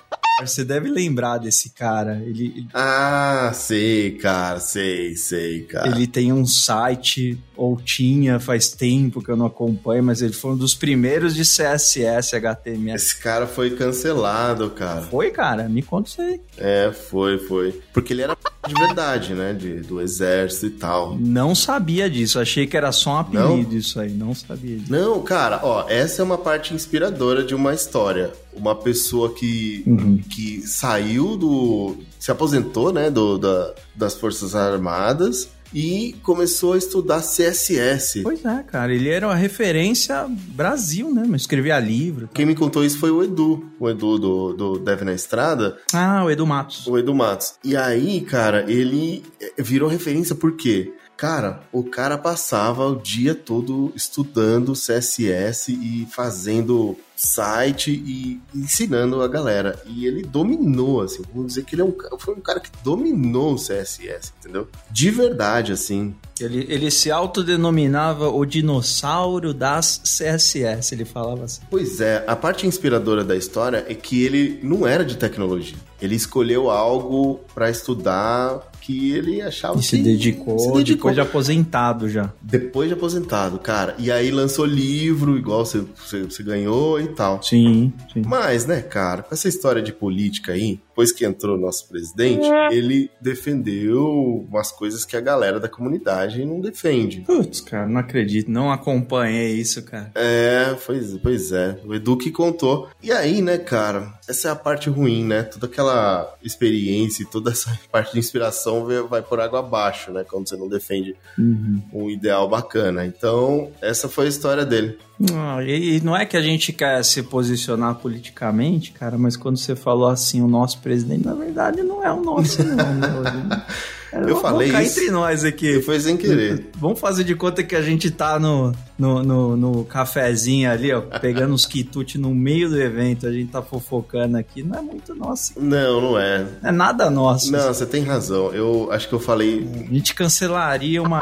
você 0.47 0.63
deve 0.63 0.89
lembrar 0.89 1.37
desse 1.37 1.69
cara. 1.69 2.21
Ele, 2.25 2.67
ah, 2.73 3.51
sei, 3.53 4.11
cara, 4.11 4.59
sei, 4.59 5.15
sei, 5.15 5.61
cara. 5.63 5.87
Ele 5.87 6.07
tem 6.07 6.31
um 6.31 6.45
site, 6.45 7.37
ou 7.55 7.77
tinha 7.77 8.39
faz 8.39 8.69
tempo 8.69 9.23
que 9.23 9.29
eu 9.29 9.37
não 9.37 9.45
acompanho, 9.45 10.03
mas 10.03 10.21
ele 10.21 10.33
foi 10.33 10.51
um 10.51 10.57
dos 10.57 10.73
primeiros 10.73 11.35
de 11.35 11.43
CSS 11.43 12.35
HTML. 12.35 12.95
Esse 12.95 13.17
cara 13.17 13.45
foi 13.45 13.71
cancelado, 13.71 14.69
cara. 14.71 15.01
Foi, 15.01 15.31
cara? 15.31 15.69
Me 15.69 15.81
conta 15.81 16.09
isso 16.09 16.21
aí. 16.21 16.41
É, 16.57 16.91
foi, 16.91 17.37
foi. 17.37 17.79
Porque 17.93 18.13
ele 18.13 18.21
era 18.21 18.35
de 18.67 18.73
verdade, 18.73 19.33
né? 19.33 19.53
De, 19.53 19.81
do 19.81 20.01
exército 20.01 20.65
e 20.67 20.69
tal. 20.71 21.17
Não 21.19 21.53
sabia 21.53 22.09
disso, 22.09 22.39
achei 22.39 22.67
que 22.67 22.77
era 22.77 22.91
só 22.91 23.11
um 23.11 23.17
apelido 23.17 23.71
não? 23.71 23.77
isso 23.77 23.99
aí, 23.99 24.11
não 24.11 24.33
sabia 24.33 24.77
disso. 24.77 24.91
Não, 24.91 25.21
cara, 25.21 25.59
ó, 25.63 25.87
essa 25.89 26.21
é 26.21 26.25
uma 26.25 26.37
parte 26.37 26.73
inspiradora 26.73 27.43
de 27.43 27.55
uma 27.55 27.73
história. 27.73 28.31
Uma 28.53 28.75
pessoa 28.75 29.33
que, 29.33 29.83
uhum. 29.87 30.17
que 30.29 30.61
saiu 30.67 31.37
do. 31.37 31.97
se 32.19 32.31
aposentou, 32.31 32.91
né? 32.91 33.09
Do, 33.09 33.37
da, 33.37 33.73
das 33.95 34.15
Forças 34.15 34.55
Armadas 34.55 35.49
e 35.73 36.15
começou 36.23 36.73
a 36.73 36.77
estudar 36.77 37.21
CSS. 37.21 38.21
Pois 38.23 38.43
é, 38.43 38.63
cara, 38.63 38.93
ele 38.93 39.09
era 39.09 39.27
uma 39.27 39.35
referência 39.35 40.27
Brasil, 40.29 41.13
né? 41.13 41.23
Mas 41.27 41.41
escrevia 41.41 41.79
livro. 41.79 42.29
Quem 42.33 42.45
me 42.45 42.55
contou 42.55 42.83
isso 42.83 42.97
foi 42.97 43.11
o 43.11 43.23
Edu, 43.23 43.71
o 43.79 43.89
Edu 43.89 44.19
do, 44.19 44.53
do 44.53 44.79
Deve 44.79 45.05
na 45.05 45.13
Estrada. 45.13 45.77
Ah, 45.93 46.23
o 46.25 46.29
Edu 46.29 46.45
Matos. 46.45 46.87
O 46.87 46.97
Edu 46.97 47.13
Matos. 47.15 47.55
E 47.63 47.75
aí, 47.75 48.21
cara, 48.21 48.69
ele 48.69 49.23
virou 49.57 49.89
referência 49.89 50.35
por 50.35 50.53
quê? 50.53 50.93
Cara, 51.21 51.61
o 51.71 51.83
cara 51.83 52.17
passava 52.17 52.87
o 52.87 52.95
dia 52.95 53.35
todo 53.35 53.93
estudando 53.95 54.73
CSS 54.73 55.71
e 55.71 56.07
fazendo 56.09 56.97
site 57.21 57.91
e 57.91 58.41
ensinando 58.55 59.21
a 59.21 59.27
galera. 59.27 59.79
E 59.85 60.07
ele 60.07 60.23
dominou, 60.23 61.01
assim, 61.01 61.21
vamos 61.31 61.49
dizer 61.49 61.63
que 61.63 61.75
ele 61.75 61.83
é 61.83 61.85
um, 61.85 61.95
foi 62.17 62.33
um 62.33 62.41
cara 62.41 62.59
que 62.59 62.69
dominou 62.83 63.53
o 63.53 63.57
CSS, 63.57 64.33
entendeu? 64.39 64.67
De 64.89 65.11
verdade, 65.11 65.71
assim. 65.71 66.15
Ele, 66.39 66.65
ele 66.67 66.89
se 66.89 67.11
autodenominava 67.11 68.29
o 68.29 68.43
dinossauro 68.43 69.53
das 69.53 70.01
CSS, 70.03 70.93
ele 70.93 71.05
falava 71.05 71.43
assim. 71.43 71.61
Pois 71.69 72.01
é, 72.01 72.23
a 72.25 72.35
parte 72.35 72.65
inspiradora 72.65 73.23
da 73.23 73.35
história 73.35 73.85
é 73.87 73.93
que 73.93 74.23
ele 74.23 74.59
não 74.63 74.87
era 74.87 75.05
de 75.05 75.15
tecnologia. 75.15 75.77
Ele 76.01 76.15
escolheu 76.15 76.71
algo 76.71 77.41
para 77.53 77.69
estudar 77.69 78.70
que 78.81 79.13
ele 79.13 79.41
achava 79.41 79.75
E 79.77 79.79
que 79.81 79.85
se 79.85 79.97
dedicou, 79.97 80.59
se 80.59 80.71
dedicou. 80.73 81.11
depois 81.11 81.15
de 81.15 81.21
aposentado 81.21 82.09
já. 82.09 82.33
Depois 82.41 82.87
de 82.89 82.93
aposentado, 82.95 83.59
cara. 83.59 83.95
E 83.97 84.11
aí 84.11 84.31
lançou 84.31 84.65
livro, 84.65 85.37
igual 85.37 85.65
você, 85.65 85.83
você, 85.95 86.23
você 86.23 86.43
ganhou 86.43 86.99
e 86.99 87.07
tal. 87.09 87.41
Sim, 87.43 87.93
sim. 88.11 88.21
Mas, 88.25 88.65
né, 88.65 88.81
cara, 88.81 89.21
com 89.23 89.33
essa 89.33 89.47
história 89.47 89.81
de 89.81 89.93
política 89.93 90.53
aí, 90.53 90.79
depois 90.89 91.11
que 91.11 91.25
entrou 91.25 91.57
nosso 91.57 91.87
presidente, 91.87 92.45
ele 92.71 93.09
defendeu 93.21 94.45
umas 94.49 94.71
coisas 94.71 95.05
que 95.05 95.15
a 95.15 95.21
galera 95.21 95.59
da 95.59 95.67
comunidade 95.69 96.43
não 96.45 96.59
defende. 96.59 97.21
Putz, 97.21 97.61
cara, 97.61 97.87
não 97.87 97.99
acredito. 97.99 98.51
Não 98.51 98.71
acompanhei 98.71 99.53
isso, 99.55 99.83
cara. 99.83 100.11
É, 100.15 100.75
pois, 100.85 101.17
pois 101.17 101.51
é. 101.51 101.79
O 101.85 101.93
Edu 101.93 102.17
que 102.17 102.31
contou. 102.31 102.89
E 103.01 103.11
aí, 103.11 103.41
né, 103.41 103.57
cara, 103.57 104.13
essa 104.27 104.47
é 104.47 104.51
a 104.51 104.55
parte 104.55 104.89
ruim, 104.89 105.23
né? 105.25 105.43
Toda 105.43 105.65
aquela 105.65 106.35
experiência 106.43 107.23
e 107.23 107.25
toda 107.25 107.51
essa 107.51 107.77
parte 107.91 108.13
de 108.13 108.19
inspiração 108.19 108.85
vai- 109.09 109.21
por 109.21 109.39
água 109.39 109.59
abaixo, 109.59 110.11
né? 110.11 110.23
Quando 110.29 110.47
você 110.47 110.55
não 110.55 110.67
defende 110.69 111.15
Uhum. 111.37 111.81
um 111.93 112.09
ideal 112.09 112.47
bacana. 112.47 113.05
Então, 113.05 113.71
essa 113.81 114.07
foi 114.07 114.25
a 114.25 114.29
história 114.29 114.65
dele. 114.65 114.97
Não, 115.19 115.61
e, 115.61 115.97
e 115.97 116.01
não 116.01 116.15
é 116.17 116.25
que 116.25 116.35
a 116.35 116.41
gente 116.41 116.73
quer 116.73 117.03
se 117.03 117.21
posicionar 117.23 117.95
politicamente, 117.95 118.91
cara, 118.91 119.17
mas 119.17 119.35
quando 119.37 119.57
você 119.57 119.75
falou 119.75 120.07
assim, 120.07 120.41
o 120.41 120.47
nosso 120.47 120.79
presidente, 120.79 121.25
na 121.25 121.33
verdade 121.35 121.83
não 121.83 122.03
é 122.03 122.11
o 122.11 122.21
nosso, 122.21 122.63
não. 122.63 122.75
Eu 124.13 124.41
falei 124.41 124.67
ficar 124.67 124.83
isso. 124.83 124.99
entre 124.99 125.11
nós 125.11 125.43
aqui. 125.43 125.81
Foi 125.81 125.99
sem 125.99 126.17
querer. 126.17 126.67
Vamos 126.75 126.99
fazer 126.99 127.23
de 127.23 127.35
conta 127.35 127.63
que 127.63 127.75
a 127.75 127.81
gente 127.81 128.11
tá 128.11 128.39
no, 128.39 128.73
no, 128.97 129.23
no, 129.23 129.57
no 129.57 129.85
cafezinho 129.85 130.69
ali, 130.69 130.91
ó, 130.91 131.01
pegando 131.01 131.53
os 131.53 131.65
quitutes 131.65 132.19
no 132.19 132.33
meio 132.33 132.69
do 132.69 132.81
evento, 132.81 133.25
a 133.25 133.31
gente 133.31 133.51
tá 133.51 133.61
fofocando 133.61 134.37
aqui. 134.37 134.63
Não 134.63 134.79
é 134.79 134.81
muito 134.81 135.15
nosso. 135.15 135.53
Não, 135.57 136.01
não 136.01 136.19
é. 136.19 136.39
Não 136.61 136.69
é 136.69 136.71
nada 136.71 137.09
nosso. 137.09 137.51
Não, 137.51 137.73
você 137.73 137.85
tem 137.85 138.03
razão. 138.03 138.53
Eu 138.53 138.91
acho 138.91 139.07
que 139.07 139.13
eu 139.13 139.19
falei. 139.19 139.67
A 139.89 139.93
gente 139.93 140.13
cancelaria 140.13 141.01
uma 141.01 141.21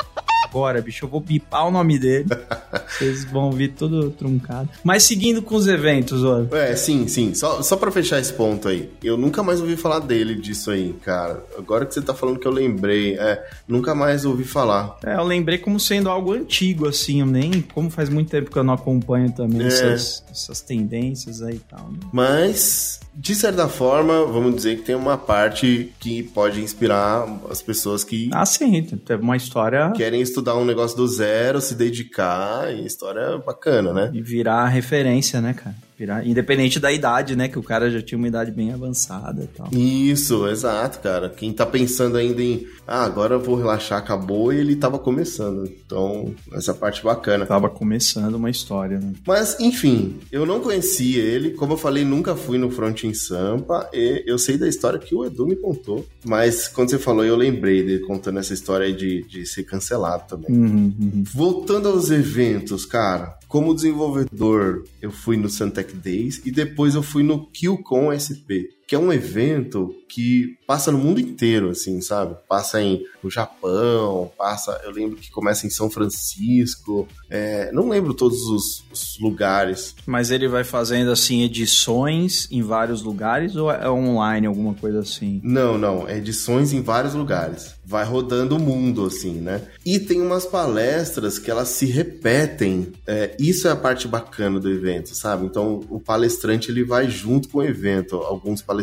agora, 0.50 0.82
bicho. 0.82 1.06
Eu 1.06 1.10
vou 1.10 1.20
bipar 1.22 1.68
o 1.68 1.72
nome 1.72 1.98
dele. 2.00 2.26
Vocês 2.90 3.24
vão 3.26 3.52
vir 3.52 3.74
tudo 3.74 4.10
truncado. 4.12 4.70
Mas 4.84 5.04
seguindo 5.04 5.42
com 5.42 5.56
os 5.56 5.68
eventos, 5.68 6.24
ó. 6.24 6.44
É, 6.56 6.76
sim, 6.76 7.08
sim. 7.08 7.34
Só, 7.34 7.62
só 7.62 7.76
pra 7.78 7.92
fechar 7.92 8.20
esse 8.20 8.34
ponto 8.34 8.68
aí. 8.68 8.90
Eu 9.04 9.16
nunca 9.18 9.44
mais 9.44 9.62
ouvi 9.62 9.76
falar 9.78 10.00
dele 10.00 10.36
disso 10.36 10.72
aí, 10.72 10.94
cara. 11.04 11.44
Agora 11.58 11.86
que 11.86 11.94
você 11.94 12.02
tá 12.02 12.14
falando 12.14 12.40
que 12.40 12.48
eu 12.48 12.52
lembrei, 12.52 13.18
é, 13.18 13.44
nunca 13.68 13.94
mais 13.96 14.26
ouvi 14.26 14.44
falar. 14.44 14.98
É, 15.06 15.16
eu 15.16 15.24
lembrei 15.24 15.58
como 15.58 15.80
sendo 15.80 16.10
algo 16.10 16.34
antigo, 16.34 16.88
assim. 16.88 17.20
Eu 17.22 17.26
nem. 17.26 17.62
Como 17.62 17.90
faz 17.90 18.10
muito 18.10 18.30
tempo 18.30 18.50
que 18.52 18.58
eu 18.58 18.64
não 18.64 18.74
acompanho 18.74 19.32
também 19.32 19.62
É. 19.62 19.68
essas, 19.68 20.24
essas 20.32 20.62
tendências 20.62 21.42
aí 21.42 21.56
e 21.56 21.60
tal. 21.60 21.90
Né? 21.92 22.00
Mas, 22.12 23.00
de 23.16 23.36
certa 23.36 23.68
forma, 23.68 24.26
vamos 24.26 24.56
dizer 24.56 24.78
que 24.78 24.84
tem 24.84 24.96
uma 24.96 25.18
parte 25.18 25.92
que 26.00 26.24
pode 26.24 26.62
inspirar 26.62 27.28
as 27.50 27.62
pessoas 27.62 28.04
que 28.04 28.30
Ah, 28.34 28.46
sim. 28.46 28.82
Teve 29.06 29.22
uma 29.24 29.38
história. 29.38 29.92
querem 29.96 30.22
estudar 30.22 30.39
um 30.56 30.66
negócio 30.66 30.98
do 30.98 31.08
zero, 31.08 31.62
se 31.62 31.76
dedicar, 31.76 32.74
e 32.74 32.86
história 32.86 33.38
bacana, 33.38 33.94
né? 33.94 34.12
E 34.14 34.22
virar 34.22 34.68
referência, 34.68 35.40
né, 35.42 35.54
cara? 35.54 35.76
Virar, 36.00 36.26
independente 36.26 36.80
da 36.80 36.94
idade, 36.94 37.36
né? 37.36 37.50
Que 37.50 37.60
o 37.60 37.64
cara 37.64 37.92
já 37.92 38.02
tinha 38.02 38.18
uma 38.18 38.30
idade 38.30 38.52
bem 38.52 38.72
avançada 38.72 39.44
e 39.44 39.48
tal. 39.48 39.68
Isso, 39.74 40.48
exato, 40.48 41.00
cara. 41.00 41.28
Quem 41.28 41.52
tá 41.52 41.66
pensando 41.66 42.16
ainda 42.16 42.42
em, 42.42 42.66
ah, 42.88 43.04
agora 43.04 43.36
eu 43.36 43.42
vou 43.42 43.58
relaxar, 43.58 44.00
acabou, 44.00 44.54
e 44.54 44.58
ele 44.60 44.78
tava 44.78 44.98
começando. 44.98 45.66
Então, 45.66 46.34
essa 46.54 46.74
parte 46.74 47.04
bacana. 47.04 47.46
Tava 47.46 47.70
começando 47.70 48.36
uma 48.36 48.50
história, 48.50 48.98
né? 48.98 49.12
Mas, 49.28 49.60
enfim, 49.60 50.18
eu 50.32 50.46
não 50.46 50.62
conhecia 50.62 51.22
ele. 51.22 51.52
Como 51.52 51.74
eu 51.74 51.78
falei, 51.78 52.06
nunca 52.06 52.34
fui 52.34 52.58
no 52.58 52.72
Front 52.72 53.04
em 53.04 53.14
Sampa. 53.14 53.90
E 53.92 54.24
eu 54.26 54.40
sei 54.40 54.58
da 54.58 54.70
história 54.70 55.00
que 55.00 55.14
o 55.14 55.26
Edu 55.26 55.46
me 55.46 55.58
contou. 55.58 56.08
Mas 56.26 56.70
quando 56.70 56.92
você 56.92 56.98
falou, 56.98 57.26
eu 57.26 57.36
lembrei 57.36 57.84
dele 57.84 58.06
contando 58.06 58.40
essa 58.40 58.54
história 58.54 58.94
de, 58.94 59.24
de 59.24 59.46
ser 59.46 59.64
cancelado 59.64 60.24
também. 60.30 60.50
Uhum, 60.50 60.94
uhum. 60.98 61.24
Voltando 61.34 61.90
aos 61.90 62.10
eventos, 62.10 62.86
cara. 62.86 63.38
Como 63.50 63.74
desenvolvedor, 63.74 64.84
eu 65.02 65.12
fui 65.12 65.36
no 65.36 65.50
Santec 65.90 65.96
Days 65.98 66.42
e 66.46 66.52
depois 66.52 66.96
eu 66.96 67.04
fui 67.04 67.24
no 67.24 67.48
QCon 67.52 68.12
SP, 68.14 68.70
que 68.90 68.96
é 68.96 69.00
um 69.00 69.14
evento 69.14 69.96
que 70.10 70.58
passa 70.66 70.92
no 70.92 70.98
mundo 70.98 71.22
inteiro, 71.22 71.70
assim, 71.70 72.02
sabe? 72.02 72.36
Passa 72.48 72.82
em 72.82 73.06
no 73.24 73.30
Japão, 73.30 74.32
passa. 74.36 74.82
Eu 74.84 74.92
lembro 74.92 75.18
que 75.18 75.30
começa 75.30 75.68
em 75.68 75.70
São 75.70 75.92
Francisco. 75.92 77.08
é, 77.30 77.72
não 77.72 77.88
lembro 77.88 78.16
todos 78.16 78.42
os, 78.48 78.84
os 78.92 79.20
lugares. 79.22 79.94
Mas 80.08 80.32
ele 80.32 80.48
vai 80.48 80.64
fazendo, 80.64 81.12
assim, 81.12 81.44
edições 81.44 82.48
em 82.50 82.64
vários 82.64 83.04
lugares 83.04 83.56
ou 83.56 83.70
é 83.72 83.88
online, 83.90 84.48
alguma 84.48 84.74
coisa 84.74 85.02
assim? 85.02 85.40
Não, 85.44 85.78
não, 85.78 86.08
é 86.08 86.18
edições 86.18 86.74
em 86.74 86.82
vários 86.82 87.14
lugares. 87.14 87.76
Vai 87.86 88.06
rodando 88.06 88.56
o 88.56 88.60
mundo, 88.60 89.06
assim, 89.06 89.34
né? 89.34 89.62
E 89.86 90.00
tem 90.00 90.22
umas 90.22 90.46
palestras 90.46 91.38
que 91.38 91.52
elas 91.52 91.70
se 91.70 91.86
repetem. 91.86 92.92
é, 93.06 93.36
isso 93.40 93.68
é 93.68 93.72
a 93.72 93.76
parte 93.76 94.08
bacana 94.08 94.60
do 94.60 94.70
evento, 94.70 95.14
sabe? 95.14 95.46
Então, 95.46 95.82
o 95.90 96.00
palestrante 96.00 96.72
ele 96.72 96.84
vai 96.84 97.08
junto 97.10 97.50
com 97.50 97.60
o 97.60 97.64
evento, 97.64 98.16
alguns 98.16 98.62
palestrantes. 98.62 98.79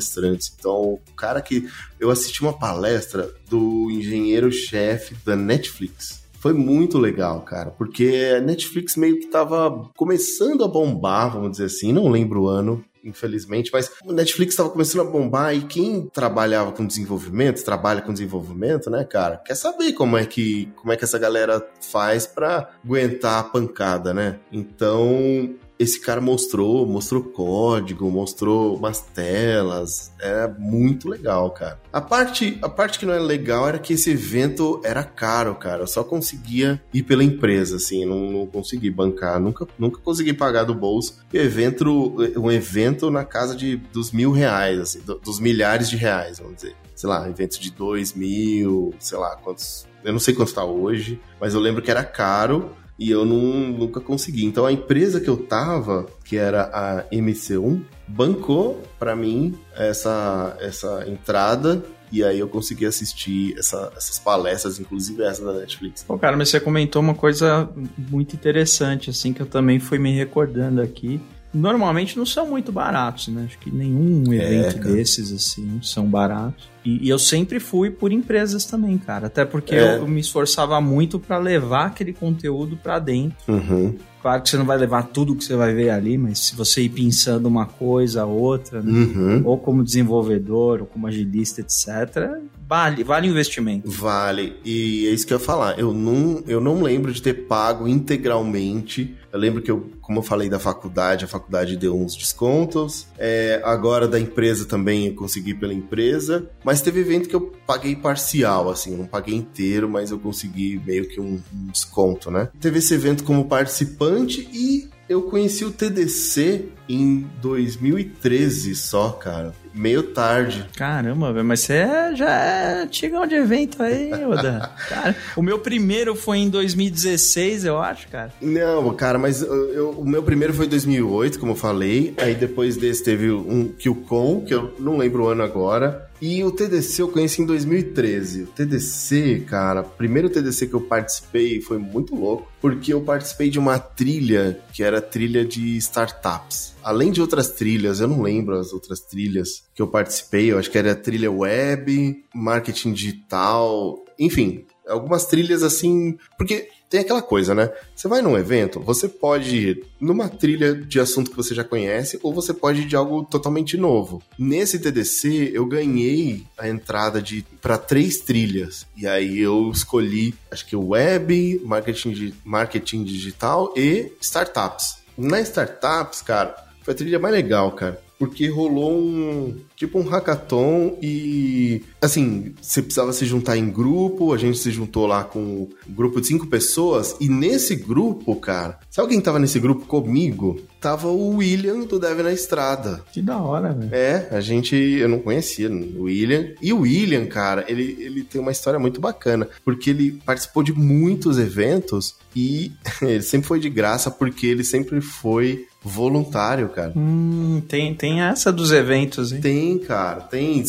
Então, 0.58 0.94
o 0.94 1.00
cara 1.16 1.40
que. 1.40 1.68
Eu 1.98 2.10
assisti 2.10 2.42
uma 2.42 2.58
palestra 2.58 3.30
do 3.48 3.90
engenheiro-chefe 3.90 5.16
da 5.24 5.34
Netflix. 5.34 6.26
Foi 6.38 6.52
muito 6.52 6.98
legal, 6.98 7.40
cara, 7.40 7.70
porque 7.70 8.34
a 8.36 8.40
Netflix 8.40 8.94
meio 8.96 9.18
que 9.18 9.26
tava 9.26 9.90
começando 9.96 10.62
a 10.62 10.68
bombar, 10.68 11.32
vamos 11.32 11.52
dizer 11.52 11.64
assim, 11.64 11.92
não 11.92 12.08
lembro 12.08 12.42
o 12.42 12.48
ano, 12.48 12.84
infelizmente, 13.02 13.70
mas 13.72 13.90
o 14.04 14.12
Netflix 14.12 14.52
estava 14.52 14.68
começando 14.68 15.00
a 15.06 15.10
bombar 15.10 15.54
e 15.54 15.62
quem 15.62 16.06
trabalhava 16.06 16.72
com 16.72 16.86
desenvolvimento, 16.86 17.64
trabalha 17.64 18.02
com 18.02 18.12
desenvolvimento, 18.12 18.90
né, 18.90 19.04
cara, 19.04 19.38
quer 19.38 19.54
saber 19.54 19.92
como 19.92 20.16
é 20.16 20.26
que, 20.26 20.68
como 20.76 20.92
é 20.92 20.96
que 20.96 21.04
essa 21.04 21.18
galera 21.18 21.66
faz 21.80 22.26
pra 22.26 22.70
aguentar 22.84 23.40
a 23.40 23.44
pancada, 23.44 24.12
né? 24.12 24.38
Então, 24.52 25.54
esse 25.78 26.00
cara 26.00 26.20
mostrou, 26.20 26.86
mostrou 26.86 27.22
código, 27.22 28.10
mostrou 28.10 28.76
umas 28.76 29.00
telas, 29.00 30.10
era 30.20 30.48
muito 30.58 31.08
legal, 31.08 31.50
cara. 31.50 31.78
A 31.92 32.00
parte, 32.00 32.58
a 32.62 32.68
parte 32.68 32.98
que 32.98 33.06
não 33.06 33.12
era 33.14 33.22
legal 33.22 33.68
era 33.68 33.78
que 33.78 33.92
esse 33.92 34.10
evento 34.10 34.80
era 34.84 35.04
caro, 35.04 35.54
cara. 35.54 35.82
Eu 35.82 35.86
só 35.86 36.02
conseguia 36.02 36.82
ir 36.92 37.02
pela 37.02 37.22
empresa, 37.24 37.76
assim, 37.76 38.04
não, 38.04 38.30
não 38.30 38.46
consegui 38.46 38.90
bancar, 38.90 39.38
nunca, 39.40 39.66
nunca 39.78 40.00
consegui 40.00 40.32
pagar 40.32 40.64
do 40.64 40.74
bolso. 40.74 41.18
E 41.32 41.38
o 41.38 41.42
evento, 41.42 42.16
um 42.38 42.50
evento 42.50 43.10
na 43.10 43.24
casa 43.24 43.54
de 43.54 43.76
dos 43.76 44.10
mil 44.12 44.30
reais, 44.32 44.78
assim, 44.80 45.00
do- 45.00 45.18
dos 45.18 45.38
milhares 45.38 45.88
de 45.90 45.96
reais, 45.96 46.38
vamos 46.38 46.56
dizer. 46.56 46.74
Sei 46.94 47.08
lá, 47.08 47.28
evento 47.28 47.60
de 47.60 47.70
dois 47.70 48.14
mil, 48.14 48.94
sei 48.98 49.18
lá, 49.18 49.36
quantos. 49.36 49.86
Eu 50.02 50.12
não 50.12 50.18
sei 50.20 50.32
quanto 50.34 50.54
tá 50.54 50.64
hoje, 50.64 51.20
mas 51.40 51.52
eu 51.52 51.60
lembro 51.60 51.82
que 51.82 51.90
era 51.90 52.02
caro 52.04 52.70
e 52.98 53.10
eu 53.10 53.24
não, 53.24 53.38
nunca 53.70 54.00
consegui. 54.00 54.44
Então 54.44 54.64
a 54.66 54.72
empresa 54.72 55.20
que 55.20 55.28
eu 55.28 55.36
tava, 55.36 56.06
que 56.24 56.36
era 56.36 56.62
a 56.72 57.04
MC1, 57.12 57.80
bancou 58.08 58.82
pra 58.98 59.14
mim 59.14 59.54
essa, 59.74 60.56
essa 60.60 61.04
entrada 61.08 61.84
e 62.12 62.22
aí 62.22 62.38
eu 62.38 62.46
consegui 62.48 62.86
assistir 62.86 63.58
essa- 63.58 63.92
essas 63.96 64.18
palestras, 64.18 64.78
inclusive 64.78 65.22
essa 65.24 65.44
da 65.44 65.52
Netflix. 65.52 66.04
Pô, 66.04 66.16
cara, 66.16 66.36
mas 66.36 66.48
você 66.48 66.60
comentou 66.60 67.02
uma 67.02 67.14
coisa 67.14 67.68
muito 67.98 68.34
interessante, 68.36 69.10
assim, 69.10 69.32
que 69.32 69.42
eu 69.42 69.46
também 69.46 69.80
fui 69.80 69.98
me 69.98 70.12
recordando 70.14 70.80
aqui. 70.80 71.20
Normalmente 71.54 72.18
não 72.18 72.26
são 72.26 72.46
muito 72.48 72.70
baratos, 72.70 73.28
né? 73.28 73.44
Acho 73.46 73.58
que 73.58 73.70
nenhum 73.70 74.32
evento 74.32 74.78
cara. 74.78 74.94
desses, 74.94 75.32
assim, 75.32 75.78
são 75.82 76.04
baratos. 76.06 76.68
E, 76.84 77.06
e 77.06 77.08
eu 77.08 77.18
sempre 77.18 77.58
fui 77.58 77.90
por 77.90 78.12
empresas 78.12 78.64
também, 78.64 78.96
cara. 78.98 79.26
Até 79.26 79.44
porque 79.44 79.74
É. 79.74 79.96
eu, 79.96 80.00
eu 80.02 80.08
me 80.08 80.20
esforçava 80.20 80.80
muito 80.80 81.18
pra 81.18 81.38
levar 81.38 81.86
aquele 81.86 82.12
conteúdo 82.12 82.76
pra 82.76 82.98
dentro. 82.98 83.36
Uhum, 83.48 83.96
Claro 84.22 84.42
que 84.42 84.48
você 84.50 84.56
não 84.56 84.64
vai 84.64 84.76
levar 84.76 85.04
tudo 85.04 85.36
que 85.36 85.44
você 85.44 85.54
vai 85.54 85.72
ver 85.72 85.88
ali, 85.90 86.18
mas 86.18 86.40
se 86.40 86.56
você 86.56 86.82
ir 86.82 86.88
pensando 86.88 87.46
uma 87.46 87.64
coisa, 87.64 88.24
outra, 88.24 88.82
né? 88.82 88.90
uhum. 88.92 89.42
ou 89.44 89.56
como 89.56 89.84
desenvolvedor, 89.84 90.80
ou 90.80 90.86
como 90.86 91.06
agilista, 91.06 91.60
etc., 91.60 92.40
vale, 92.68 93.04
vale 93.04 93.28
o 93.28 93.30
investimento. 93.30 93.88
Vale, 93.88 94.56
e 94.64 95.06
é 95.06 95.10
isso 95.12 95.24
que 95.24 95.32
eu 95.32 95.38
ia 95.38 95.44
falar. 95.44 95.78
Eu 95.78 95.94
não, 95.94 96.42
eu 96.48 96.60
não 96.60 96.82
lembro 96.82 97.12
de 97.12 97.22
ter 97.22 97.34
pago 97.46 97.86
integralmente. 97.86 99.14
Eu 99.32 99.38
lembro 99.38 99.62
que, 99.62 99.70
eu, 99.70 99.90
como 100.06 100.20
eu 100.20 100.22
falei 100.22 100.48
da 100.48 100.60
faculdade, 100.60 101.24
a 101.24 101.28
faculdade 101.28 101.76
deu 101.76 102.00
uns 102.00 102.14
descontos. 102.14 103.08
É, 103.18 103.60
agora 103.64 104.06
da 104.06 104.20
empresa 104.20 104.64
também 104.64 105.08
eu 105.08 105.14
consegui 105.16 105.52
pela 105.52 105.74
empresa. 105.74 106.48
Mas 106.62 106.80
teve 106.80 107.00
evento 107.00 107.28
que 107.28 107.34
eu 107.34 107.52
paguei 107.66 107.96
parcial, 107.96 108.70
assim. 108.70 108.92
Eu 108.92 108.98
não 108.98 109.06
paguei 109.06 109.34
inteiro, 109.34 109.88
mas 109.88 110.12
eu 110.12 110.18
consegui 110.20 110.80
meio 110.86 111.08
que 111.08 111.20
um, 111.20 111.42
um 111.52 111.66
desconto, 111.72 112.30
né? 112.30 112.48
Teve 112.60 112.78
esse 112.78 112.94
evento 112.94 113.24
como 113.24 113.46
participante 113.46 114.48
e 114.52 114.88
eu 115.08 115.22
conheci 115.22 115.64
o 115.64 115.70
TDC 115.70 116.68
em 116.88 117.26
2013 117.40 118.74
só, 118.74 119.10
cara. 119.10 119.52
Meio 119.74 120.02
tarde. 120.02 120.66
Caramba, 120.74 121.32
velho, 121.32 121.44
mas 121.44 121.60
você 121.60 121.74
é, 121.74 122.14
já 122.14 122.30
é 122.30 122.82
antigão 122.82 123.26
de 123.26 123.34
evento 123.34 123.82
aí, 123.82 124.10
Oda. 124.24 124.70
cara, 124.88 125.14
o 125.36 125.42
meu 125.42 125.58
primeiro 125.58 126.14
foi 126.14 126.38
em 126.38 126.48
2016, 126.48 127.66
eu 127.66 127.78
acho, 127.78 128.08
cara. 128.08 128.32
Não, 128.40 128.94
cara, 128.94 129.18
mas 129.18 129.42
eu, 129.42 129.72
eu, 129.72 129.90
o 129.90 130.04
meu 130.04 130.22
primeiro 130.22 130.54
foi 130.54 130.66
em 130.66 130.70
2008, 130.70 131.38
como 131.38 131.52
eu 131.52 131.56
falei. 131.56 132.14
Aí 132.16 132.34
depois 132.34 132.76
desse 132.76 133.04
teve 133.04 133.30
um 133.30 133.68
QCon, 133.68 134.44
que 134.46 134.54
eu 134.54 134.74
não 134.78 134.96
lembro 134.96 135.24
o 135.24 135.28
ano 135.28 135.42
agora. 135.42 136.05
E 136.20 136.42
o 136.42 136.50
TDC 136.50 137.02
eu 137.02 137.08
conheci 137.08 137.42
em 137.42 137.46
2013. 137.46 138.44
O 138.44 138.46
TDC, 138.46 139.44
cara, 139.46 139.82
primeiro 139.82 140.30
TDC 140.30 140.66
que 140.66 140.74
eu 140.74 140.80
participei 140.80 141.60
foi 141.60 141.78
muito 141.78 142.14
louco, 142.14 142.50
porque 142.60 142.92
eu 142.92 143.02
participei 143.02 143.50
de 143.50 143.58
uma 143.58 143.78
trilha 143.78 144.58
que 144.72 144.82
era 144.82 145.00
trilha 145.00 145.44
de 145.44 145.76
startups. 145.76 146.74
Além 146.82 147.10
de 147.12 147.20
outras 147.20 147.50
trilhas, 147.50 148.00
eu 148.00 148.08
não 148.08 148.22
lembro 148.22 148.58
as 148.58 148.72
outras 148.72 149.00
trilhas 149.00 149.64
que 149.74 149.82
eu 149.82 149.88
participei, 149.88 150.52
eu 150.52 150.58
acho 150.58 150.70
que 150.70 150.78
era 150.78 150.94
trilha 150.94 151.30
web, 151.30 152.24
marketing 152.34 152.92
digital, 152.92 154.02
enfim, 154.18 154.64
algumas 154.86 155.26
trilhas 155.26 155.62
assim, 155.62 156.18
porque 156.36 156.68
tem 156.88 157.00
aquela 157.00 157.22
coisa, 157.22 157.54
né? 157.54 157.70
Você 157.94 158.06
vai 158.06 158.22
num 158.22 158.38
evento, 158.38 158.80
você 158.80 159.08
pode 159.08 159.56
ir 159.56 159.84
numa 160.00 160.28
trilha 160.28 160.74
de 160.74 161.00
assunto 161.00 161.30
que 161.30 161.36
você 161.36 161.54
já 161.54 161.64
conhece, 161.64 162.18
ou 162.22 162.32
você 162.32 162.54
pode 162.54 162.82
ir 162.82 162.86
de 162.86 162.94
algo 162.94 163.24
totalmente 163.24 163.76
novo. 163.76 164.22
Nesse 164.38 164.78
TDC, 164.78 165.50
eu 165.52 165.66
ganhei 165.66 166.46
a 166.56 166.68
entrada 166.68 167.20
de 167.20 167.44
para 167.60 167.76
três 167.76 168.18
trilhas. 168.18 168.86
E 168.96 169.06
aí 169.06 169.38
eu 169.38 169.70
escolhi, 169.70 170.34
acho 170.50 170.66
que 170.66 170.76
web, 170.76 171.60
marketing, 171.64 172.32
marketing 172.44 173.04
digital 173.04 173.74
e 173.76 174.12
startups. 174.20 174.98
Na 175.18 175.40
startups, 175.40 176.22
cara, 176.22 176.54
foi 176.82 176.94
a 176.94 176.96
trilha 176.96 177.18
mais 177.18 177.34
legal, 177.34 177.72
cara 177.72 178.05
porque 178.18 178.48
rolou 178.48 178.98
um 178.98 179.56
tipo 179.76 179.98
um 179.98 180.02
hackathon 180.02 180.96
e 181.02 181.82
assim, 182.00 182.54
você 182.60 182.80
precisava 182.80 183.12
se 183.12 183.26
juntar 183.26 183.56
em 183.56 183.70
grupo, 183.70 184.32
a 184.32 184.38
gente 184.38 184.58
se 184.58 184.70
juntou 184.70 185.06
lá 185.06 185.22
com 185.22 185.38
um 185.40 185.68
grupo 185.88 186.20
de 186.20 186.26
cinco 186.26 186.46
pessoas 186.46 187.14
e 187.20 187.28
nesse 187.28 187.76
grupo, 187.76 188.34
cara, 188.36 188.78
sabe 188.90 189.08
quem 189.08 189.20
tava 189.20 189.38
nesse 189.38 189.60
grupo 189.60 189.86
comigo? 189.86 190.60
Tava 190.80 191.08
o 191.08 191.36
William 191.36 191.80
do 191.80 191.98
Deve 191.98 192.22
na 192.22 192.32
Estrada. 192.32 193.02
Que 193.12 193.20
da 193.20 193.38
hora, 193.38 193.72
velho. 193.72 193.92
É, 193.92 194.28
a 194.30 194.40
gente, 194.40 194.76
eu 194.76 195.08
não 195.08 195.18
conhecia 195.18 195.68
o 195.68 196.04
William. 196.04 196.52
E 196.62 196.72
o 196.72 196.80
William, 196.80 197.26
cara, 197.26 197.64
ele, 197.66 197.96
ele 197.98 198.22
tem 198.22 198.40
uma 198.40 198.52
história 198.52 198.78
muito 198.78 199.00
bacana, 199.00 199.48
porque 199.64 199.90
ele 199.90 200.12
participou 200.24 200.62
de 200.62 200.72
muitos 200.72 201.38
eventos 201.38 202.14
e 202.34 202.72
ele 203.02 203.22
sempre 203.22 203.48
foi 203.48 203.58
de 203.58 203.68
graça 203.68 204.10
porque 204.10 204.46
ele 204.46 204.62
sempre 204.62 205.00
foi 205.00 205.66
voluntário, 205.86 206.68
cara. 206.68 206.92
Hum, 206.96 207.62
tem, 207.68 207.94
tem 207.94 208.20
essa 208.20 208.52
dos 208.52 208.72
eventos, 208.72 209.32
hein? 209.32 209.40
Tem, 209.40 209.78
cara, 209.78 210.20
tem. 210.22 210.64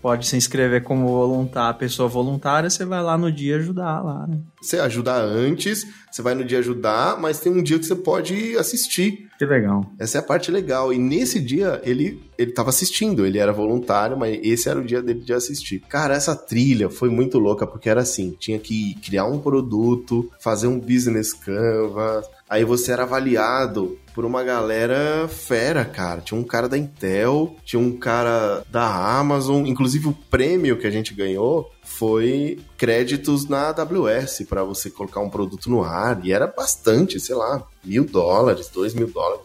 Pode 0.00 0.26
se 0.26 0.36
inscrever 0.36 0.82
como 0.82 1.06
voluntário, 1.08 1.78
pessoa 1.78 2.08
voluntária, 2.08 2.70
você 2.70 2.84
vai 2.84 3.02
lá 3.02 3.18
no 3.18 3.30
dia 3.30 3.56
ajudar 3.56 4.00
lá, 4.02 4.26
né? 4.26 4.38
Você 4.60 4.78
ajuda 4.78 5.14
antes, 5.14 5.84
você 6.10 6.22
vai 6.22 6.34
no 6.34 6.44
dia 6.44 6.60
ajudar, 6.60 7.20
mas 7.20 7.40
tem 7.40 7.52
um 7.52 7.62
dia 7.62 7.78
que 7.78 7.84
você 7.84 7.96
pode 7.96 8.56
assistir. 8.56 9.28
Que 9.36 9.44
legal. 9.44 9.84
Essa 9.98 10.18
é 10.18 10.20
a 10.20 10.22
parte 10.24 10.52
legal. 10.52 10.92
E 10.92 10.98
nesse 10.98 11.40
dia 11.40 11.80
ele 11.84 12.20
ele 12.38 12.52
tava 12.52 12.70
assistindo, 12.70 13.24
ele 13.24 13.38
era 13.38 13.52
voluntário, 13.52 14.16
mas 14.16 14.38
esse 14.42 14.68
era 14.68 14.78
o 14.78 14.84
dia 14.84 15.02
dele 15.02 15.20
de 15.20 15.32
assistir. 15.32 15.80
Cara, 15.88 16.14
essa 16.14 16.34
trilha 16.34 16.90
foi 16.90 17.08
muito 17.08 17.38
louca 17.38 17.66
porque 17.66 17.88
era 17.88 18.00
assim, 18.00 18.36
tinha 18.38 18.58
que 18.58 18.94
criar 18.96 19.26
um 19.26 19.38
produto, 19.38 20.30
fazer 20.40 20.66
um 20.66 20.78
business 20.78 21.32
canvas, 21.32 22.26
aí 22.52 22.64
você 22.64 22.92
era 22.92 23.04
avaliado 23.04 23.98
por 24.14 24.26
uma 24.26 24.44
galera 24.44 25.26
fera, 25.26 25.86
cara. 25.86 26.20
Tinha 26.20 26.38
um 26.38 26.44
cara 26.44 26.68
da 26.68 26.76
Intel, 26.76 27.56
tinha 27.64 27.80
um 27.80 27.96
cara 27.96 28.62
da 28.70 28.84
Amazon, 29.18 29.64
inclusive 29.64 30.08
o 30.08 30.12
prêmio 30.12 30.76
que 30.76 30.86
a 30.86 30.90
gente 30.90 31.14
ganhou 31.14 31.72
foi 31.82 32.58
créditos 32.76 33.48
na 33.48 33.70
AWS 33.70 34.44
para 34.46 34.62
você 34.64 34.90
colocar 34.90 35.20
um 35.20 35.30
produto 35.30 35.70
no 35.70 35.82
ar. 35.82 36.20
E 36.22 36.30
era 36.30 36.46
bastante, 36.46 37.18
sei 37.18 37.34
lá, 37.34 37.66
mil 37.82 38.04
dólares, 38.04 38.68
dois 38.68 38.92
mil 38.92 39.06
dólares. 39.06 39.42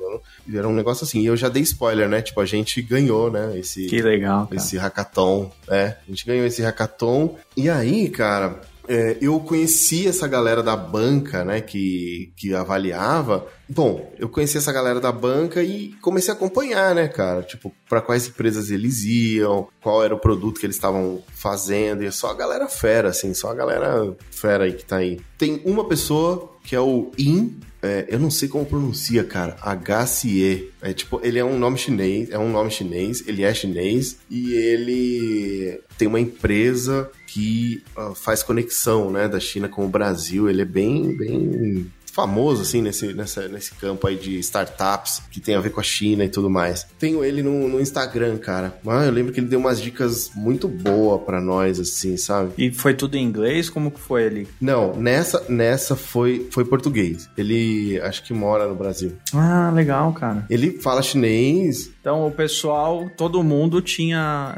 Era 0.53 0.67
um 0.67 0.73
negócio 0.73 1.05
assim. 1.05 1.21
E 1.21 1.27
eu 1.27 1.37
já 1.37 1.47
dei 1.47 1.63
spoiler, 1.63 2.09
né? 2.09 2.21
Tipo, 2.21 2.41
a 2.41 2.45
gente 2.45 2.81
ganhou, 2.81 3.31
né? 3.31 3.57
Esse, 3.57 3.85
que 3.85 4.01
legal. 4.01 4.47
Cara. 4.47 4.55
Esse 4.57 4.77
hackathon. 4.77 5.49
É, 5.69 5.95
a 6.05 6.09
gente 6.09 6.25
ganhou 6.25 6.45
esse 6.45 6.61
hackathon. 6.61 7.37
E 7.55 7.69
aí, 7.69 8.09
cara, 8.09 8.59
é, 8.87 9.17
eu 9.21 9.39
conheci 9.39 10.07
essa 10.07 10.27
galera 10.27 10.63
da 10.63 10.75
banca, 10.75 11.43
né, 11.43 11.61
que, 11.61 12.31
que 12.35 12.53
avaliava. 12.53 13.45
Bom, 13.69 14.13
eu 14.17 14.29
conheci 14.29 14.57
essa 14.57 14.71
galera 14.71 14.99
da 14.99 15.11
banca 15.11 15.61
e 15.61 15.93
comecei 16.01 16.33
a 16.33 16.37
acompanhar, 16.37 16.95
né, 16.95 17.07
cara? 17.07 17.43
Tipo, 17.43 17.73
para 17.89 18.01
quais 18.01 18.27
empresas 18.27 18.71
eles 18.71 19.03
iam, 19.03 19.67
qual 19.81 20.03
era 20.03 20.15
o 20.15 20.19
produto 20.19 20.59
que 20.59 20.65
eles 20.65 20.75
estavam 20.75 21.21
fazendo, 21.33 22.03
e 22.03 22.07
é 22.07 22.11
só 22.11 22.31
a 22.31 22.35
galera 22.35 22.67
fera, 22.67 23.09
assim, 23.09 23.33
só 23.33 23.51
a 23.51 23.55
galera 23.55 24.15
fera 24.31 24.63
aí 24.63 24.73
que 24.73 24.85
tá 24.85 24.97
aí. 24.97 25.19
Tem 25.37 25.61
uma 25.65 25.85
pessoa 25.85 26.53
que 26.63 26.75
é 26.75 26.79
o 26.79 27.11
In, 27.17 27.59
é, 27.87 28.05
eu 28.09 28.19
não 28.19 28.29
sei 28.29 28.47
como 28.47 28.65
pronuncia, 28.65 29.23
cara. 29.23 29.57
HCE. 29.61 30.69
É 30.81 30.93
tipo, 30.93 31.19
ele 31.23 31.39
é 31.39 31.45
um 31.45 31.57
nome 31.57 31.77
chinês, 31.77 32.29
é 32.29 32.37
um 32.37 32.51
nome 32.51 32.69
chinês, 32.69 33.23
ele 33.27 33.43
é 33.43 33.53
chinês 33.53 34.17
e 34.29 34.53
ele 34.53 35.79
tem 35.97 36.07
uma 36.07 36.19
empresa 36.19 37.09
que 37.27 37.83
uh, 37.97 38.13
faz 38.13 38.43
conexão, 38.43 39.09
né, 39.11 39.27
da 39.27 39.39
China 39.39 39.67
com 39.67 39.85
o 39.85 39.89
Brasil. 39.89 40.49
Ele 40.49 40.61
é 40.61 40.65
bem, 40.65 41.15
bem 41.15 41.91
famoso, 42.17 42.63
assim, 42.63 42.81
nesse, 42.81 43.13
nessa, 43.13 43.47
nesse 43.47 43.75
campo 43.75 44.07
aí 44.07 44.15
de 44.15 44.39
startups, 44.39 45.21
que 45.29 45.39
tem 45.39 45.53
a 45.53 45.59
ver 45.59 45.69
com 45.69 45.79
a 45.79 45.83
China 45.83 46.25
e 46.25 46.29
tudo 46.29 46.49
mais. 46.49 46.83
Tenho 46.97 47.23
ele 47.23 47.43
no, 47.43 47.69
no 47.69 47.79
Instagram, 47.79 48.39
cara. 48.39 48.75
Ah, 48.87 49.05
eu 49.05 49.11
lembro 49.11 49.31
que 49.31 49.39
ele 49.39 49.45
deu 49.45 49.59
umas 49.59 49.79
dicas 49.79 50.31
muito 50.33 50.67
boas 50.67 51.21
para 51.21 51.39
nós, 51.39 51.79
assim, 51.79 52.17
sabe? 52.17 52.53
E 52.57 52.71
foi 52.71 52.95
tudo 52.95 53.15
em 53.15 53.23
inglês? 53.23 53.69
Como 53.69 53.91
que 53.91 53.99
foi 53.99 54.25
ali? 54.25 54.47
Não, 54.59 54.95
nessa, 54.95 55.45
nessa 55.47 55.95
foi, 55.95 56.47
foi 56.49 56.65
português. 56.65 57.29
Ele 57.37 58.01
acho 58.01 58.23
que 58.23 58.33
mora 58.33 58.67
no 58.67 58.73
Brasil. 58.73 59.13
Ah, 59.31 59.71
legal, 59.71 60.11
cara. 60.13 60.43
Ele 60.49 60.71
fala 60.81 61.03
chinês. 61.03 61.91
Então 62.01 62.25
o 62.25 62.31
pessoal, 62.31 63.07
todo 63.15 63.43
mundo 63.43 63.79
tinha 63.79 64.55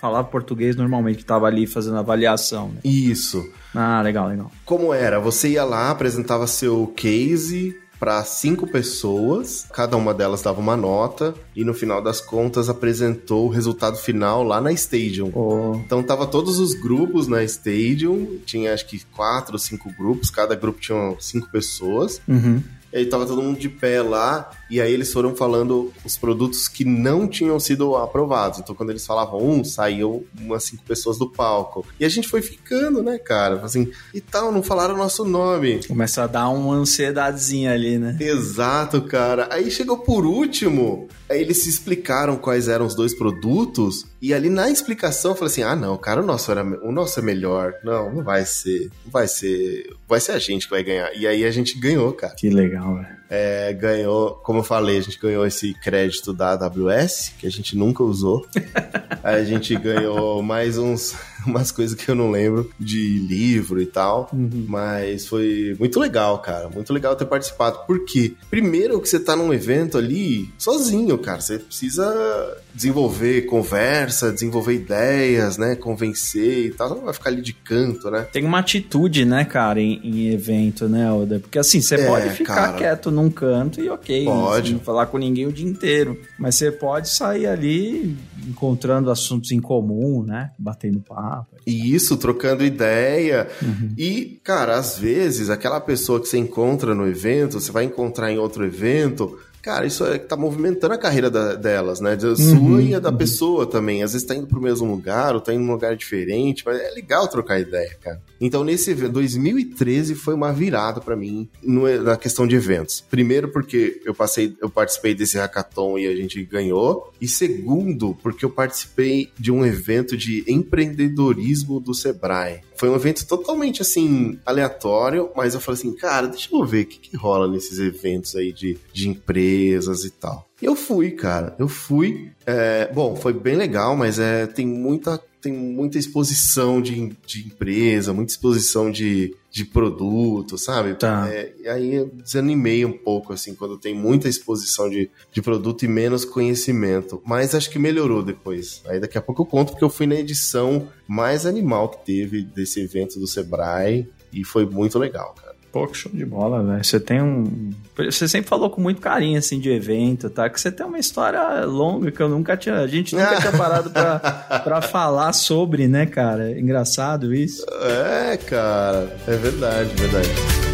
falava 0.00 0.26
português 0.26 0.74
normalmente, 0.74 1.18
que 1.18 1.22
estava 1.22 1.46
ali 1.46 1.64
fazendo 1.64 1.96
avaliação. 1.96 2.70
Né? 2.70 2.80
Isso. 2.82 3.48
Ah, 3.74 4.02
legal, 4.02 4.28
legal. 4.28 4.50
Como 4.64 4.92
era? 4.92 5.18
Você 5.18 5.50
ia 5.50 5.64
lá, 5.64 5.90
apresentava 5.90 6.46
seu 6.46 6.86
case, 6.96 7.74
para 8.02 8.24
cinco 8.24 8.66
pessoas, 8.66 9.64
cada 9.72 9.96
uma 9.96 10.12
delas 10.12 10.42
dava 10.42 10.58
uma 10.60 10.76
nota 10.76 11.32
e 11.54 11.64
no 11.64 11.72
final 11.72 12.02
das 12.02 12.20
contas 12.20 12.68
apresentou 12.68 13.46
o 13.46 13.48
resultado 13.48 13.96
final 13.96 14.42
lá 14.42 14.60
na 14.60 14.72
Stadium. 14.72 15.30
Oh. 15.32 15.76
Então 15.76 16.02
tava 16.02 16.26
todos 16.26 16.58
os 16.58 16.74
grupos 16.74 17.28
na 17.28 17.44
Stadium, 17.44 18.40
tinha 18.44 18.74
acho 18.74 18.88
que 18.88 19.04
quatro 19.12 19.52
ou 19.52 19.58
cinco 19.60 19.88
grupos, 19.96 20.30
cada 20.30 20.56
grupo 20.56 20.80
tinha 20.80 21.14
cinco 21.20 21.48
pessoas. 21.48 22.20
Uhum. 22.26 22.60
E 22.92 22.96
aí 22.98 23.06
tava 23.06 23.24
todo 23.24 23.40
mundo 23.40 23.60
de 23.60 23.68
pé 23.68 24.02
lá, 24.02 24.50
e 24.72 24.80
aí 24.80 24.90
eles 24.90 25.12
foram 25.12 25.36
falando 25.36 25.92
os 26.02 26.16
produtos 26.16 26.66
que 26.66 26.82
não 26.82 27.28
tinham 27.28 27.60
sido 27.60 27.94
aprovados. 27.94 28.58
Então 28.58 28.74
quando 28.74 28.88
eles 28.88 29.04
falavam 29.04 29.38
um, 29.38 29.62
saíam 29.62 30.24
umas 30.40 30.64
cinco 30.64 30.82
pessoas 30.82 31.18
do 31.18 31.28
palco. 31.28 31.86
E 32.00 32.06
a 32.06 32.08
gente 32.08 32.26
foi 32.26 32.40
ficando, 32.40 33.02
né, 33.02 33.18
cara? 33.18 33.60
Assim, 33.62 33.92
e 34.14 34.20
tal, 34.22 34.50
não 34.50 34.62
falaram 34.62 34.94
o 34.94 34.96
nosso 34.96 35.26
nome. 35.26 35.86
Começa 35.86 36.22
a 36.22 36.26
dar 36.26 36.48
uma 36.48 36.74
ansiedadezinha 36.74 37.70
ali, 37.70 37.98
né? 37.98 38.16
Exato, 38.18 39.02
cara. 39.02 39.46
Aí 39.50 39.70
chegou 39.70 39.98
por 39.98 40.24
último, 40.24 41.06
aí 41.28 41.42
eles 41.42 41.58
se 41.58 41.68
explicaram 41.68 42.38
quais 42.38 42.66
eram 42.66 42.86
os 42.86 42.94
dois 42.94 43.14
produtos, 43.14 44.06
e 44.22 44.32
ali 44.32 44.48
na 44.48 44.70
explicação 44.70 45.32
eu 45.32 45.36
falei 45.36 45.52
assim: 45.52 45.62
ah, 45.62 45.76
não, 45.76 45.98
cara, 45.98 46.22
o 46.22 46.24
nosso, 46.24 46.50
era, 46.50 46.64
o 46.64 46.90
nosso 46.90 47.20
é 47.20 47.22
melhor. 47.22 47.74
Não, 47.84 48.10
não 48.10 48.24
vai 48.24 48.46
ser. 48.46 48.90
Não 49.04 49.12
vai 49.12 49.28
ser. 49.28 49.94
Vai 50.08 50.18
ser 50.18 50.32
a 50.32 50.38
gente 50.38 50.64
que 50.64 50.70
vai 50.70 50.82
ganhar. 50.82 51.14
E 51.14 51.26
aí 51.26 51.44
a 51.44 51.50
gente 51.50 51.78
ganhou, 51.78 52.10
cara. 52.14 52.34
Que 52.34 52.48
legal, 52.48 52.94
velho 52.94 53.21
é, 53.34 53.72
ganhou, 53.72 54.32
como 54.42 54.58
eu 54.58 54.62
falei, 54.62 54.98
a 54.98 55.00
gente 55.00 55.18
ganhou 55.18 55.46
esse 55.46 55.72
crédito 55.72 56.34
da 56.34 56.50
AWS, 56.52 57.32
que 57.38 57.46
a 57.46 57.50
gente 57.50 57.74
nunca 57.74 58.02
usou. 58.02 58.46
a 59.24 59.42
gente 59.42 59.74
ganhou 59.74 60.42
mais 60.42 60.76
uns, 60.76 61.16
umas 61.46 61.70
coisas 61.70 61.96
que 61.96 62.08
eu 62.08 62.14
não 62.14 62.30
lembro, 62.30 62.70
de 62.78 63.18
livro 63.18 63.80
e 63.80 63.86
tal. 63.86 64.30
Uhum. 64.32 64.66
Mas 64.68 65.26
foi 65.26 65.76
muito 65.78 65.98
legal, 65.98 66.38
cara. 66.38 66.68
Muito 66.68 66.92
legal 66.92 67.16
ter 67.16 67.26
participado. 67.26 67.80
Por 67.86 68.04
quê? 68.04 68.34
Primeiro 68.50 69.00
que 69.00 69.08
você 69.08 69.18
tá 69.18 69.36
num 69.36 69.52
evento 69.52 69.98
ali 69.98 70.50
sozinho, 70.58 71.18
cara. 71.18 71.40
Você 71.40 71.58
precisa 71.58 72.62
desenvolver 72.74 73.42
conversa, 73.42 74.32
desenvolver 74.32 74.74
ideias, 74.74 75.58
né? 75.58 75.76
Convencer 75.76 76.66
e 76.66 76.70
tal. 76.70 76.88
Você 76.88 76.94
não 76.94 77.04
vai 77.04 77.14
ficar 77.14 77.30
ali 77.30 77.42
de 77.42 77.52
canto, 77.52 78.10
né? 78.10 78.26
Tem 78.32 78.44
uma 78.44 78.58
atitude, 78.58 79.24
né, 79.24 79.44
cara, 79.44 79.80
em, 79.80 80.00
em 80.02 80.28
evento, 80.32 80.88
né, 80.88 81.10
Oda? 81.12 81.38
Porque 81.38 81.58
assim, 81.58 81.80
você 81.80 81.96
é, 81.96 82.06
pode 82.06 82.30
ficar 82.30 82.54
cara, 82.54 82.76
quieto 82.78 83.10
num 83.10 83.30
canto 83.30 83.80
e 83.80 83.88
ok. 83.88 84.24
Pode. 84.24 84.72
Não 84.74 84.80
falar 84.80 85.06
com 85.06 85.18
ninguém 85.18 85.46
o 85.46 85.52
dia 85.52 85.66
inteiro. 85.66 86.18
Mas 86.38 86.54
você 86.54 86.70
pode 86.70 87.08
sair 87.08 87.46
ali 87.46 88.16
encontrando 88.48 89.10
assuntos 89.10 89.50
em 89.52 89.60
comum, 89.60 90.22
né? 90.22 90.50
Batendo 90.58 91.00
papo. 91.00 91.56
E 91.66 91.94
isso, 91.94 92.16
trocando 92.16 92.64
ideia. 92.64 93.48
Uhum. 93.62 93.94
E, 93.96 94.40
cara, 94.42 94.76
às 94.76 94.98
vezes, 94.98 95.50
aquela 95.50 95.80
pessoa 95.80 96.20
que 96.20 96.28
você 96.28 96.38
encontra 96.38 96.94
no 96.94 97.06
evento, 97.06 97.60
você 97.60 97.70
vai 97.70 97.84
encontrar 97.84 98.32
em 98.32 98.38
outro 98.38 98.64
evento 98.64 99.38
cara, 99.62 99.86
isso 99.86 100.04
é, 100.04 100.18
tá 100.18 100.36
movimentando 100.36 100.92
a 100.92 100.98
carreira 100.98 101.30
da, 101.30 101.54
delas, 101.54 102.00
né? 102.00 102.16
Da 102.16 102.34
sua 102.34 102.58
uhum, 102.58 102.80
e 102.80 102.94
a 102.94 102.98
da 102.98 103.10
uhum. 103.10 103.16
pessoa 103.16 103.64
também. 103.64 104.02
Às 104.02 104.12
vezes 104.12 104.26
tá 104.26 104.34
indo 104.34 104.48
pro 104.48 104.60
mesmo 104.60 104.90
lugar, 104.90 105.34
ou 105.34 105.40
tá 105.40 105.54
indo 105.54 105.62
num 105.64 105.72
lugar 105.72 105.96
diferente, 105.96 106.64
mas 106.66 106.80
é 106.80 106.90
legal 106.90 107.28
trocar 107.28 107.60
ideia, 107.60 107.96
cara. 108.02 108.20
Então, 108.40 108.64
nesse 108.64 108.92
2013 108.92 110.16
foi 110.16 110.34
uma 110.34 110.52
virada 110.52 111.00
para 111.00 111.14
mim 111.14 111.48
no, 111.62 112.02
na 112.02 112.16
questão 112.16 112.46
de 112.46 112.56
eventos. 112.56 113.00
Primeiro, 113.08 113.48
porque 113.48 114.02
eu 114.04 114.12
passei, 114.12 114.56
eu 114.60 114.68
participei 114.68 115.14
desse 115.14 115.38
hackathon 115.38 115.96
e 115.96 116.08
a 116.08 116.16
gente 116.16 116.42
ganhou. 116.42 117.12
E 117.20 117.28
segundo, 117.28 118.16
porque 118.20 118.44
eu 118.44 118.50
participei 118.50 119.30
de 119.38 119.52
um 119.52 119.64
evento 119.64 120.16
de 120.16 120.44
empreendedorismo 120.48 121.78
do 121.78 121.94
Sebrae. 121.94 122.62
Foi 122.82 122.88
um 122.88 122.96
evento 122.96 123.24
totalmente 123.24 123.80
assim, 123.80 124.40
aleatório, 124.44 125.30
mas 125.36 125.54
eu 125.54 125.60
falei 125.60 125.78
assim, 125.78 125.94
cara, 125.94 126.26
deixa 126.26 126.48
eu 126.52 126.64
ver 126.64 126.82
o 126.82 126.86
que, 126.86 126.98
que 126.98 127.16
rola 127.16 127.46
nesses 127.46 127.78
eventos 127.78 128.34
aí 128.34 128.52
de, 128.52 128.76
de 128.92 129.08
empresas 129.52 130.04
e 130.04 130.10
tal. 130.10 130.46
E 130.60 130.64
eu 130.64 130.74
fui, 130.74 131.10
cara. 131.10 131.54
Eu 131.58 131.68
fui. 131.68 132.32
É, 132.46 132.90
bom, 132.92 133.16
foi 133.16 133.32
bem 133.32 133.56
legal, 133.56 133.96
mas 133.96 134.18
é, 134.18 134.46
tem 134.46 134.66
muita 134.66 135.20
tem 135.40 135.52
muita 135.52 135.98
exposição 135.98 136.80
de, 136.80 137.16
de 137.26 137.48
empresa, 137.48 138.12
muita 138.12 138.30
exposição 138.30 138.92
de, 138.92 139.34
de 139.50 139.64
produto, 139.64 140.56
sabe? 140.56 140.94
Tá. 140.94 141.28
É, 141.28 141.52
e 141.60 141.66
aí 141.66 141.94
eu 141.96 142.06
desanimei 142.06 142.84
um 142.84 142.96
pouco, 142.96 143.32
assim, 143.32 143.52
quando 143.52 143.76
tem 143.76 143.92
muita 143.92 144.28
exposição 144.28 144.88
de, 144.88 145.10
de 145.32 145.42
produto 145.42 145.84
e 145.84 145.88
menos 145.88 146.24
conhecimento. 146.24 147.20
Mas 147.26 147.56
acho 147.56 147.68
que 147.68 147.78
melhorou 147.80 148.22
depois. 148.22 148.82
Aí 148.86 149.00
daqui 149.00 149.18
a 149.18 149.20
pouco 149.20 149.42
eu 149.42 149.46
conto, 149.46 149.72
porque 149.72 149.84
eu 149.84 149.90
fui 149.90 150.06
na 150.06 150.14
edição 150.14 150.88
mais 151.08 151.44
animal 151.44 151.88
que 151.88 152.06
teve 152.06 152.44
desse 152.44 152.80
evento 152.80 153.18
do 153.18 153.26
Sebrae 153.26 154.08
e 154.32 154.44
foi 154.44 154.64
muito 154.64 154.96
legal. 154.96 155.34
Pô, 155.72 155.86
que 155.86 155.96
show 155.96 156.12
de 156.12 156.24
bola, 156.26 156.62
velho. 156.62 156.84
Você 156.84 157.00
tem 157.00 157.22
um. 157.22 157.72
Você 157.96 158.28
sempre 158.28 158.46
falou 158.46 158.68
com 158.68 158.78
muito 158.78 159.00
carinho, 159.00 159.38
assim, 159.38 159.58
de 159.58 159.70
evento, 159.70 160.28
tá? 160.28 160.50
Que 160.50 160.60
você 160.60 160.70
tem 160.70 160.84
uma 160.84 160.98
história 160.98 161.64
longa 161.64 162.10
que 162.10 162.20
eu 162.20 162.28
nunca 162.28 162.58
tinha. 162.58 162.76
A 162.76 162.86
gente 162.86 163.16
nunca 163.16 163.40
tinha 163.40 163.52
parado 163.52 163.90
pra, 163.90 164.18
pra 164.62 164.82
falar 164.82 165.32
sobre, 165.32 165.88
né, 165.88 166.04
cara? 166.04 166.50
Engraçado 166.58 167.32
isso. 167.34 167.64
É, 167.80 168.36
cara. 168.36 169.16
É 169.26 169.34
verdade, 169.34 169.94
verdade. 169.94 170.71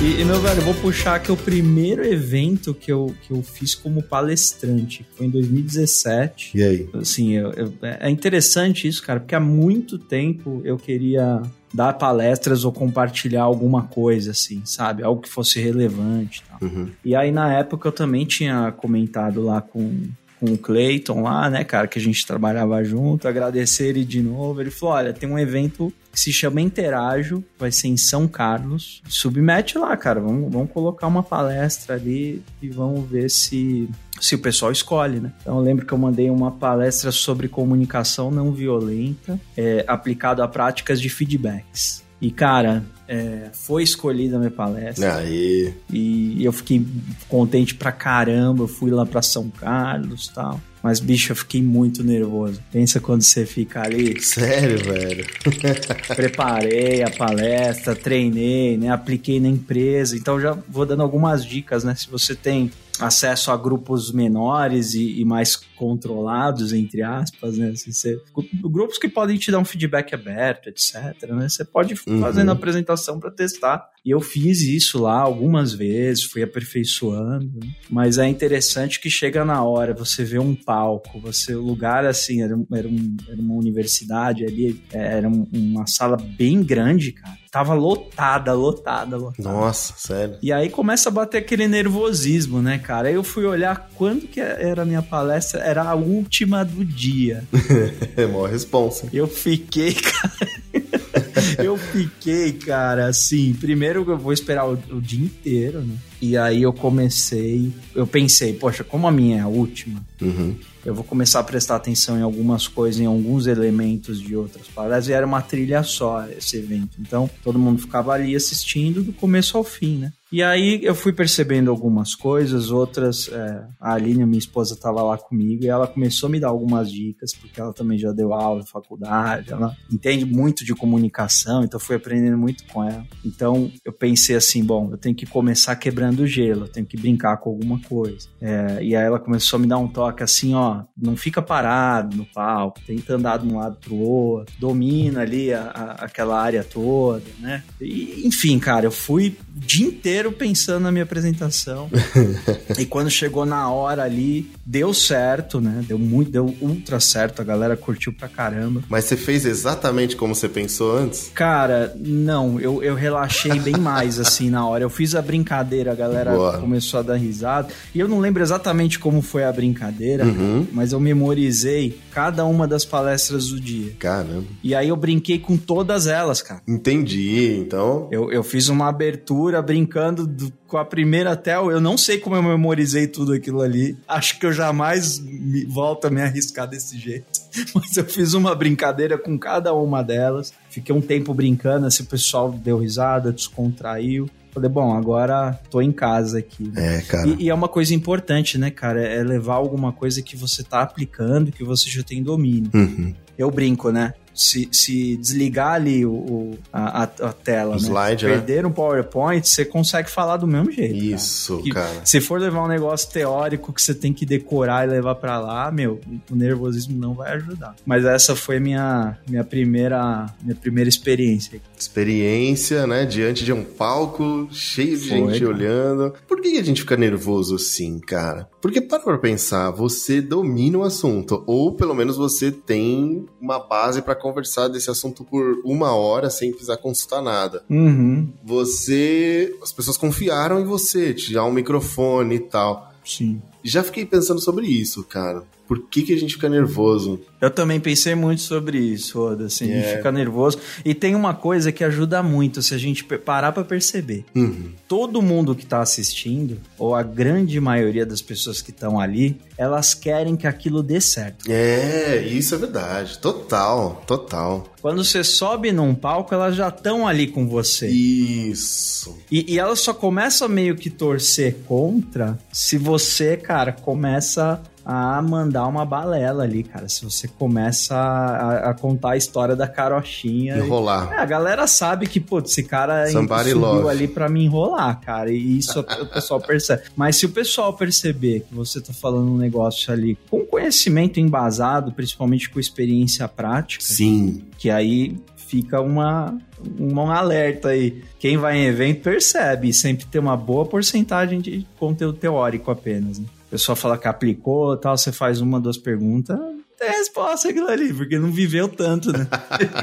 E, 0.00 0.20
e, 0.20 0.24
meu 0.24 0.40
velho, 0.40 0.60
eu 0.60 0.64
vou 0.64 0.74
puxar 0.74 1.16
aqui 1.16 1.32
o 1.32 1.36
primeiro 1.36 2.04
evento 2.04 2.72
que 2.72 2.92
eu, 2.92 3.12
que 3.22 3.32
eu 3.32 3.42
fiz 3.42 3.74
como 3.74 4.00
palestrante, 4.00 5.04
foi 5.16 5.26
em 5.26 5.30
2017. 5.30 6.56
E 6.56 6.62
aí? 6.62 6.88
Assim, 6.94 7.32
eu, 7.32 7.50
eu, 7.52 7.74
é 7.82 8.08
interessante 8.08 8.86
isso, 8.86 9.02
cara, 9.02 9.18
porque 9.18 9.34
há 9.34 9.40
muito 9.40 9.98
tempo 9.98 10.62
eu 10.64 10.76
queria 10.76 11.42
dar 11.74 11.94
palestras 11.94 12.64
ou 12.64 12.70
compartilhar 12.70 13.42
alguma 13.42 13.82
coisa, 13.82 14.30
assim, 14.30 14.62
sabe? 14.64 15.02
Algo 15.02 15.20
que 15.20 15.28
fosse 15.28 15.60
relevante 15.60 16.44
e 16.44 16.48
tal. 16.48 16.68
Uhum. 16.68 16.90
E 17.04 17.16
aí, 17.16 17.32
na 17.32 17.52
época, 17.52 17.88
eu 17.88 17.92
também 17.92 18.24
tinha 18.24 18.70
comentado 18.70 19.42
lá 19.42 19.60
com, 19.60 20.06
com 20.38 20.46
o 20.46 20.58
Clayton 20.58 21.22
lá, 21.22 21.50
né, 21.50 21.64
cara, 21.64 21.86
que 21.86 21.98
a 21.98 22.02
gente 22.02 22.26
trabalhava 22.26 22.82
junto, 22.84 23.26
agradecer 23.26 23.88
ele 23.88 24.04
de 24.04 24.22
novo. 24.22 24.60
Ele 24.60 24.70
falou: 24.70 24.94
olha, 24.94 25.12
tem 25.12 25.28
um 25.28 25.38
evento 25.38 25.92
que 26.12 26.20
se 26.20 26.32
chama 26.32 26.60
Interajo, 26.60 27.44
vai 27.58 27.70
ser 27.70 27.88
em 27.88 27.96
São 27.96 28.26
Carlos. 28.26 29.02
Submete 29.08 29.78
lá, 29.78 29.96
cara. 29.96 30.20
Vamos, 30.20 30.52
vamos 30.52 30.70
colocar 30.70 31.06
uma 31.06 31.22
palestra 31.22 31.94
ali 31.94 32.42
e 32.62 32.68
vamos 32.68 33.08
ver 33.08 33.30
se 33.30 33.88
se 34.20 34.34
o 34.34 34.38
pessoal 34.40 34.72
escolhe, 34.72 35.20
né? 35.20 35.32
Então 35.40 35.56
eu 35.56 35.62
lembro 35.62 35.86
que 35.86 35.92
eu 35.92 35.98
mandei 35.98 36.28
uma 36.28 36.50
palestra 36.50 37.12
sobre 37.12 37.46
comunicação 37.46 38.32
não 38.32 38.50
violenta 38.50 39.38
é, 39.56 39.84
aplicado 39.86 40.42
a 40.42 40.48
práticas 40.48 41.00
de 41.00 41.08
feedbacks. 41.08 42.02
E, 42.20 42.30
cara, 42.30 42.84
é, 43.06 43.48
foi 43.52 43.82
escolhida 43.82 44.36
a 44.36 44.38
minha 44.38 44.50
palestra. 44.50 45.16
Aí. 45.16 45.72
E 45.90 46.44
eu 46.44 46.52
fiquei 46.52 46.84
contente 47.28 47.74
pra 47.74 47.92
caramba. 47.92 48.64
Eu 48.64 48.68
fui 48.68 48.90
lá 48.90 49.06
pra 49.06 49.22
São 49.22 49.48
Carlos 49.48 50.26
e 50.26 50.34
tal. 50.34 50.60
Mas, 50.82 51.00
bicho, 51.00 51.32
eu 51.32 51.36
fiquei 51.36 51.62
muito 51.62 52.04
nervoso. 52.04 52.60
Pensa 52.70 53.00
quando 53.00 53.22
você 53.22 53.44
fica 53.44 53.82
ali. 53.82 54.20
Sério, 54.20 54.78
velho? 54.84 55.26
Preparei 56.14 57.02
a 57.02 57.10
palestra, 57.10 57.96
treinei, 57.96 58.76
né? 58.76 58.90
Apliquei 58.90 59.40
na 59.40 59.48
empresa. 59.48 60.16
Então 60.16 60.40
já 60.40 60.56
vou 60.68 60.86
dando 60.86 61.02
algumas 61.02 61.44
dicas, 61.44 61.82
né? 61.84 61.94
Se 61.94 62.08
você 62.08 62.34
tem 62.34 62.70
acesso 63.00 63.50
a 63.50 63.56
grupos 63.56 64.12
menores 64.12 64.94
e, 64.94 65.20
e, 65.20 65.24
mais 65.24 65.56
controlados, 65.56 66.72
entre 66.72 67.02
aspas, 67.02 67.56
né? 67.56 67.70
Assim, 67.70 67.92
você, 67.92 68.20
grupos 68.62 68.98
que 68.98 69.08
podem 69.08 69.36
te 69.36 69.50
dar 69.50 69.58
um 69.58 69.64
feedback 69.64 70.14
aberto, 70.14 70.68
etc. 70.68 70.94
Né? 71.28 71.48
Você 71.48 71.64
pode 71.64 71.94
uhum. 72.06 72.20
fazendo 72.20 72.50
a 72.50 72.52
apresentação 72.52 73.20
para 73.20 73.30
testar. 73.30 73.88
E 74.04 74.10
eu 74.10 74.20
fiz 74.20 74.62
isso 74.62 75.00
lá 75.00 75.20
algumas 75.20 75.72
vezes, 75.72 76.24
fui 76.24 76.42
aperfeiçoando. 76.42 77.60
Né? 77.60 77.70
Mas 77.90 78.18
é 78.18 78.26
interessante 78.26 79.00
que 79.00 79.10
chega 79.10 79.44
na 79.44 79.62
hora, 79.62 79.94
você 79.94 80.24
vê 80.24 80.38
um 80.38 80.54
palco, 80.54 81.20
você 81.20 81.54
o 81.54 81.62
lugar 81.62 82.04
assim 82.04 82.42
era, 82.42 82.58
era, 82.72 82.88
um, 82.88 83.16
era 83.28 83.40
uma 83.40 83.54
universidade 83.54 84.44
ali, 84.44 84.82
era 84.92 85.28
uma 85.28 85.86
sala 85.86 86.16
bem 86.16 86.62
grande, 86.62 87.12
cara 87.12 87.38
Tava 87.50 87.72
lotada, 87.72 88.52
lotada, 88.52 89.16
lotada. 89.16 89.48
Nossa, 89.48 89.94
sério. 89.96 90.36
E 90.42 90.52
aí 90.52 90.68
começa 90.68 91.08
a 91.08 91.12
bater 91.12 91.38
aquele 91.38 91.66
nervosismo, 91.66 92.60
né, 92.60 92.78
cara? 92.78 93.08
Aí 93.08 93.14
eu 93.14 93.24
fui 93.24 93.46
olhar 93.46 93.88
quando 93.94 94.28
que 94.28 94.40
era 94.40 94.82
a 94.82 94.84
minha 94.84 95.02
palestra, 95.02 95.60
era 95.60 95.82
a 95.82 95.94
última 95.94 96.64
do 96.64 96.84
dia. 96.84 97.44
é 98.16 98.26
maior 98.26 98.50
responsa. 98.50 99.08
Eu 99.12 99.26
fiquei, 99.26 99.94
cara. 99.96 101.27
eu 101.58 101.76
fiquei, 101.76 102.52
cara, 102.52 103.06
assim. 103.06 103.54
Primeiro 103.54 104.04
eu 104.08 104.18
vou 104.18 104.32
esperar 104.32 104.66
o, 104.66 104.78
o 104.90 105.00
dia 105.00 105.24
inteiro, 105.24 105.80
né? 105.80 105.94
E 106.20 106.36
aí 106.36 106.62
eu 106.62 106.72
comecei, 106.72 107.72
eu 107.94 108.06
pensei, 108.06 108.52
poxa, 108.52 108.82
como 108.82 109.06
a 109.06 109.12
minha 109.12 109.38
é 109.38 109.40
a 109.40 109.48
última, 109.48 110.00
uhum 110.20 110.56
eu 110.88 110.94
vou 110.94 111.04
começar 111.04 111.40
a 111.40 111.44
prestar 111.44 111.76
atenção 111.76 112.18
em 112.18 112.22
algumas 112.22 112.66
coisas, 112.66 112.98
em 112.98 113.04
alguns 113.04 113.46
elementos 113.46 114.20
de 114.20 114.34
outras 114.34 114.66
palestras, 114.68 115.08
e 115.08 115.12
era 115.12 115.26
uma 115.26 115.42
trilha 115.42 115.82
só 115.82 116.26
esse 116.30 116.56
evento. 116.56 116.96
Então, 116.98 117.28
todo 117.44 117.58
mundo 117.58 117.82
ficava 117.82 118.12
ali 118.12 118.34
assistindo 118.34 119.02
do 119.02 119.12
começo 119.12 119.58
ao 119.58 119.64
fim, 119.64 119.98
né? 119.98 120.12
E 120.30 120.42
aí 120.42 120.80
eu 120.82 120.94
fui 120.94 121.12
percebendo 121.12 121.70
algumas 121.70 122.14
coisas, 122.14 122.70
outras. 122.70 123.28
É, 123.28 123.64
a 123.80 123.94
Aline, 123.94 124.26
minha 124.26 124.38
esposa, 124.38 124.74
estava 124.74 125.02
lá 125.02 125.16
comigo 125.16 125.64
e 125.64 125.68
ela 125.68 125.86
começou 125.86 126.26
a 126.26 126.30
me 126.30 126.38
dar 126.38 126.48
algumas 126.48 126.92
dicas, 126.92 127.32
porque 127.32 127.60
ela 127.60 127.72
também 127.72 127.98
já 127.98 128.12
deu 128.12 128.34
aula 128.34 128.60
em 128.60 128.66
faculdade, 128.66 129.52
ela 129.52 129.74
entende 129.90 130.24
muito 130.24 130.64
de 130.64 130.74
comunicação, 130.74 131.64
então 131.64 131.80
fui 131.80 131.96
aprendendo 131.96 132.36
muito 132.36 132.64
com 132.66 132.84
ela. 132.84 133.06
Então 133.24 133.70
eu 133.84 133.92
pensei 133.92 134.36
assim: 134.36 134.62
bom, 134.62 134.90
eu 134.90 134.98
tenho 134.98 135.14
que 135.14 135.24
começar 135.24 135.74
quebrando 135.76 136.20
o 136.20 136.26
gelo, 136.26 136.64
eu 136.64 136.68
tenho 136.68 136.86
que 136.86 136.96
brincar 136.96 137.38
com 137.38 137.50
alguma 137.50 137.80
coisa. 137.80 138.28
É, 138.40 138.78
e 138.82 138.94
aí 138.94 139.04
ela 139.04 139.18
começou 139.18 139.56
a 139.56 139.60
me 139.60 139.66
dar 139.66 139.78
um 139.78 139.88
toque 139.88 140.22
assim: 140.22 140.54
ó, 140.54 140.82
não 140.96 141.16
fica 141.16 141.40
parado 141.40 142.16
no 142.16 142.26
palco, 142.26 142.80
tenta 142.86 143.14
andar 143.14 143.38
de 143.38 143.46
um 143.46 143.56
lado 143.56 143.78
pro 143.78 143.96
outro, 143.96 144.54
domina 144.58 145.20
ali 145.20 145.54
a, 145.54 145.62
a, 145.62 145.92
aquela 146.04 146.38
área 146.38 146.62
toda, 146.62 147.24
né? 147.38 147.62
E, 147.80 148.26
enfim, 148.26 148.58
cara, 148.58 148.84
eu 148.84 148.92
fui 148.92 149.36
o 149.56 149.60
dia 149.60 149.86
inteiro 149.86 150.17
pensando 150.32 150.82
na 150.82 150.92
minha 150.92 151.04
apresentação. 151.04 151.90
e 152.78 152.84
quando 152.86 153.10
chegou 153.10 153.46
na 153.46 153.70
hora 153.70 154.02
ali, 154.02 154.50
deu 154.68 154.92
certo, 154.92 155.62
né? 155.62 155.82
Deu 155.88 155.98
muito, 155.98 156.30
deu 156.30 156.54
ultra 156.60 157.00
certo, 157.00 157.40
a 157.40 157.44
galera 157.44 157.74
curtiu 157.74 158.12
pra 158.12 158.28
caramba. 158.28 158.82
Mas 158.86 159.06
você 159.06 159.16
fez 159.16 159.46
exatamente 159.46 160.14
como 160.14 160.34
você 160.34 160.46
pensou 160.46 160.94
antes? 160.94 161.30
Cara, 161.34 161.94
não, 161.98 162.60
eu, 162.60 162.82
eu 162.82 162.94
relaxei 162.94 163.58
bem 163.60 163.78
mais 163.78 164.20
assim 164.20 164.50
na 164.50 164.66
hora. 164.66 164.84
Eu 164.84 164.90
fiz 164.90 165.14
a 165.14 165.22
brincadeira, 165.22 165.92
a 165.92 165.94
galera 165.94 166.32
Boa. 166.32 166.58
começou 166.58 167.00
a 167.00 167.02
dar 167.02 167.16
risada. 167.16 167.68
E 167.94 167.98
eu 167.98 168.06
não 168.06 168.20
lembro 168.20 168.42
exatamente 168.42 168.98
como 168.98 169.22
foi 169.22 169.42
a 169.42 169.50
brincadeira, 169.50 170.26
uhum. 170.26 170.66
mas 170.70 170.92
eu 170.92 171.00
memorizei 171.00 171.98
cada 172.12 172.44
uma 172.44 172.68
das 172.68 172.84
palestras 172.84 173.48
do 173.48 173.58
dia. 173.58 173.92
Caramba. 173.98 174.48
E 174.62 174.74
aí 174.74 174.90
eu 174.90 174.96
brinquei 174.96 175.38
com 175.38 175.56
todas 175.56 176.06
elas, 176.06 176.42
cara. 176.42 176.60
Entendi, 176.68 177.56
então. 177.58 178.06
Eu, 178.10 178.30
eu 178.30 178.42
fiz 178.42 178.68
uma 178.68 178.88
abertura 178.88 179.62
brincando 179.62 180.26
do, 180.26 180.52
com 180.66 180.76
a 180.76 180.84
primeira 180.84 181.32
até. 181.32 181.56
Eu 181.56 181.80
não 181.80 181.96
sei 181.96 182.18
como 182.18 182.36
eu 182.36 182.42
memorizei 182.42 183.06
tudo 183.06 183.32
aquilo 183.32 183.62
ali. 183.62 183.96
Acho 184.06 184.38
que 184.38 184.44
eu 184.44 184.57
jamais 184.58 185.18
me, 185.18 185.64
volto 185.64 186.06
a 186.06 186.10
me 186.10 186.20
arriscar 186.20 186.66
desse 186.66 186.98
jeito. 186.98 187.26
Mas 187.74 187.96
eu 187.96 188.04
fiz 188.04 188.34
uma 188.34 188.54
brincadeira 188.54 189.16
com 189.16 189.38
cada 189.38 189.72
uma 189.72 190.02
delas. 190.02 190.52
Fiquei 190.68 190.94
um 190.94 191.00
tempo 191.00 191.32
brincando, 191.32 191.86
assim, 191.86 192.02
o 192.02 192.06
pessoal 192.06 192.50
deu 192.52 192.78
risada, 192.78 193.32
descontraiu. 193.32 194.28
Falei, 194.52 194.68
bom, 194.68 194.94
agora 194.96 195.58
tô 195.70 195.80
em 195.80 195.92
casa 195.92 196.38
aqui. 196.38 196.64
Né? 196.68 196.98
É, 196.98 197.00
cara. 197.02 197.28
E, 197.28 197.44
e, 197.44 197.48
é 197.48 197.54
uma 197.54 197.68
coisa 197.68 197.94
importante, 197.94 198.58
né, 198.58 198.70
cara? 198.70 199.00
É 199.00 199.22
levar 199.22 199.54
alguma 199.54 199.92
coisa 199.92 200.20
que 200.22 200.36
você 200.36 200.62
tá 200.62 200.82
aplicando, 200.82 201.52
que 201.52 201.62
você 201.62 201.88
já 201.88 202.02
tem 202.02 202.22
domínio. 202.22 202.70
Uhum. 202.74 203.14
Eu 203.36 203.50
brinco, 203.50 203.92
né? 203.92 204.14
Se, 204.40 204.68
se 204.72 205.16
desligar 205.16 205.74
ali 205.74 206.06
o, 206.06 206.12
o- 206.12 206.58
a, 206.72 207.02
a- 207.02 207.32
tela, 207.32 207.70
O 207.76 207.80
né? 207.80 207.88
slide, 207.88 208.24
né? 208.26 208.32
Perder 208.32 208.64
um 208.66 208.70
PowerPoint, 208.70 209.46
você 209.48 209.64
consegue 209.64 210.10
falar 210.10 210.36
do 210.36 210.46
mesmo 210.46 210.70
jeito. 210.70 210.94
cara. 210.94 211.04
Isso, 211.16 211.58
Que 211.62 211.70
cara. 211.70 212.00
Se 212.04 212.20
for 212.20 212.40
levar 212.40 212.64
um 212.64 212.68
negócio 212.68 213.10
teórico 213.10 213.72
que 213.72 213.82
você 213.82 213.94
tem 213.94 214.12
que 214.12 214.24
decorar 214.24 214.86
e 214.86 214.90
levar 214.90 215.16
pra 215.16 215.38
lá, 215.38 215.70
meu, 215.70 216.00
o 216.30 216.34
nervosismo 216.36 216.98
não 216.98 217.14
vai 217.14 217.32
ajudar. 217.34 217.74
Mas 217.84 218.04
essa 218.04 218.34
foi 218.36 218.58
minha 218.60 219.18
minha 219.28 219.44
primeira 219.44 220.26
minha 220.42 220.54
primeira 220.56 220.88
experiência. 220.88 221.60
Experiência, 221.78 222.86
né? 222.86 223.04
Diante 223.04 223.44
de 223.44 223.52
um 223.52 223.64
palco 223.64 224.48
cheio 224.50 224.96
de 224.96 225.08
Foi, 225.08 225.18
gente 225.18 225.40
cara. 225.40 225.50
olhando. 225.52 226.14
Por 226.26 226.40
que 226.40 226.56
a 226.58 226.62
gente 226.62 226.80
fica 226.82 226.96
nervoso 226.96 227.56
assim, 227.56 227.98
cara? 227.98 228.48
Porque 228.60 228.80
para 228.80 229.00
pra 229.00 229.18
pensar, 229.18 229.70
você 229.70 230.20
domina 230.20 230.78
o 230.78 230.82
assunto. 230.84 231.42
Ou 231.46 231.74
pelo 231.74 231.94
menos 231.94 232.16
você 232.16 232.50
tem 232.50 233.26
uma 233.40 233.58
base 233.58 234.00
pra 234.02 234.14
conversar 234.28 234.68
desse 234.68 234.90
assunto 234.90 235.24
por 235.24 235.60
uma 235.64 235.92
hora 235.92 236.30
sem 236.30 236.50
precisar 236.50 236.76
consultar 236.76 237.22
nada. 237.22 237.62
Uhum. 237.68 238.28
Você. 238.44 239.56
As 239.62 239.72
pessoas 239.72 239.96
confiaram 239.96 240.60
em 240.60 240.64
você, 240.64 241.14
te 241.14 241.32
dá 241.32 241.44
um 241.44 241.52
microfone 241.52 242.36
e 242.36 242.40
tal. 242.40 242.92
Sim. 243.04 243.40
Já 243.62 243.82
fiquei 243.82 244.04
pensando 244.04 244.40
sobre 244.40 244.66
isso, 244.66 245.02
cara. 245.04 245.42
Por 245.68 245.82
que, 245.88 246.02
que 246.02 246.14
a 246.14 246.16
gente 246.18 246.34
fica 246.34 246.48
nervoso? 246.48 247.20
Eu 247.40 247.50
também 247.50 247.78
pensei 247.78 248.14
muito 248.14 248.40
sobre 248.40 248.78
isso, 248.78 249.20
Oda, 249.20 249.44
assim, 249.44 249.70
a 249.70 249.76
É. 249.76 249.82
gente 249.82 249.96
fica 249.98 250.10
nervoso. 250.10 250.58
E 250.84 250.94
tem 250.94 251.14
uma 251.14 251.34
coisa 251.34 251.70
que 251.70 251.84
ajuda 251.84 252.22
muito, 252.22 252.62
se 252.62 252.74
a 252.74 252.78
gente 252.78 253.04
parar 253.04 253.52
pra 253.52 253.62
perceber. 253.62 254.24
Uhum. 254.34 254.70
Todo 254.88 255.20
mundo 255.22 255.54
que 255.54 255.66
tá 255.66 255.80
assistindo, 255.82 256.58
ou 256.78 256.94
a 256.94 257.02
grande 257.02 257.60
maioria 257.60 258.06
das 258.06 258.22
pessoas 258.22 258.62
que 258.62 258.70
estão 258.70 258.98
ali, 258.98 259.38
elas 259.58 259.92
querem 259.92 260.36
que 260.36 260.46
aquilo 260.46 260.82
dê 260.82 261.00
certo. 261.00 261.44
É, 261.50 262.22
isso 262.26 262.54
é 262.54 262.58
verdade. 262.58 263.18
Total, 263.18 264.02
total. 264.06 264.66
Quando 264.80 265.04
você 265.04 265.22
sobe 265.22 265.70
num 265.70 265.94
palco, 265.94 266.32
elas 266.32 266.56
já 266.56 266.68
estão 266.68 267.06
ali 267.06 267.26
com 267.26 267.46
você. 267.46 267.88
Isso. 267.88 269.16
E, 269.30 269.52
e 269.54 269.58
ela 269.58 269.76
só 269.76 269.92
começa 269.92 270.46
a 270.46 270.48
meio 270.48 270.76
que 270.76 270.88
torcer 270.90 271.56
contra 271.66 272.38
se 272.52 272.78
você, 272.78 273.36
cara, 273.36 273.72
começa 273.72 274.60
a 274.90 275.20
mandar 275.20 275.66
uma 275.66 275.84
balela 275.84 276.44
ali, 276.44 276.62
cara. 276.62 276.88
Se 276.88 277.04
você 277.04 277.28
começa 277.28 277.94
a, 277.94 278.70
a 278.70 278.74
contar 278.74 279.10
a 279.10 279.16
história 279.18 279.54
da 279.54 279.68
carochinha. 279.68 280.56
e- 280.56 280.60
Enrolar. 280.60 281.12
É, 281.12 281.18
a 281.18 281.26
galera 281.26 281.66
sabe 281.66 282.06
que, 282.06 282.18
pô, 282.18 282.38
esse 282.38 282.62
cara 282.62 283.06
Somebody 283.08 283.50
subiu 283.50 283.60
love. 283.60 283.88
ali 283.90 284.08
pra 284.08 284.30
me 284.30 284.42
enrolar, 284.42 284.98
cara. 285.02 285.30
E 285.30 285.58
isso 285.58 285.80
o 285.80 286.06
pessoal 286.06 286.40
percebe. 286.40 286.84
Mas 286.96 287.16
se 287.16 287.26
o 287.26 287.28
pessoal 287.28 287.74
perceber 287.74 288.46
que 288.48 288.54
você 288.54 288.80
tá 288.80 288.94
falando 288.94 289.30
um 289.30 289.36
negócio 289.36 289.92
ali 289.92 290.16
com 290.30 290.40
conhecimento 290.46 291.20
embasado, 291.20 291.92
principalmente 291.92 292.48
com 292.48 292.58
experiência 292.58 293.28
prática, 293.28 293.84
Sim. 293.84 294.42
que 294.56 294.70
aí 294.70 295.18
fica 295.36 295.82
uma, 295.82 296.34
um 296.80 296.98
alerta 297.10 297.68
aí. 297.68 298.02
Quem 298.18 298.38
vai 298.38 298.56
em 298.56 298.64
evento 298.64 299.02
percebe, 299.02 299.68
e 299.68 299.72
sempre 299.74 300.06
tem 300.06 300.18
uma 300.20 300.36
boa 300.36 300.64
porcentagem 300.64 301.40
de 301.42 301.66
conteúdo 301.78 302.16
teórico 302.18 302.70
apenas. 302.70 303.18
Né? 303.18 303.26
O 303.48 303.50
pessoal 303.50 303.74
fala 303.74 303.96
que 303.96 304.06
aplicou 304.06 304.76
tal, 304.76 304.96
você 304.96 305.10
faz 305.10 305.40
uma, 305.40 305.58
duas 305.58 305.78
perguntas, 305.78 306.38
tem 306.78 306.90
resposta 306.90 307.48
aquilo 307.48 307.66
ali, 307.66 307.92
porque 307.92 308.16
não 308.18 308.30
viveu 308.30 308.68
tanto, 308.68 309.10
né? 309.10 309.26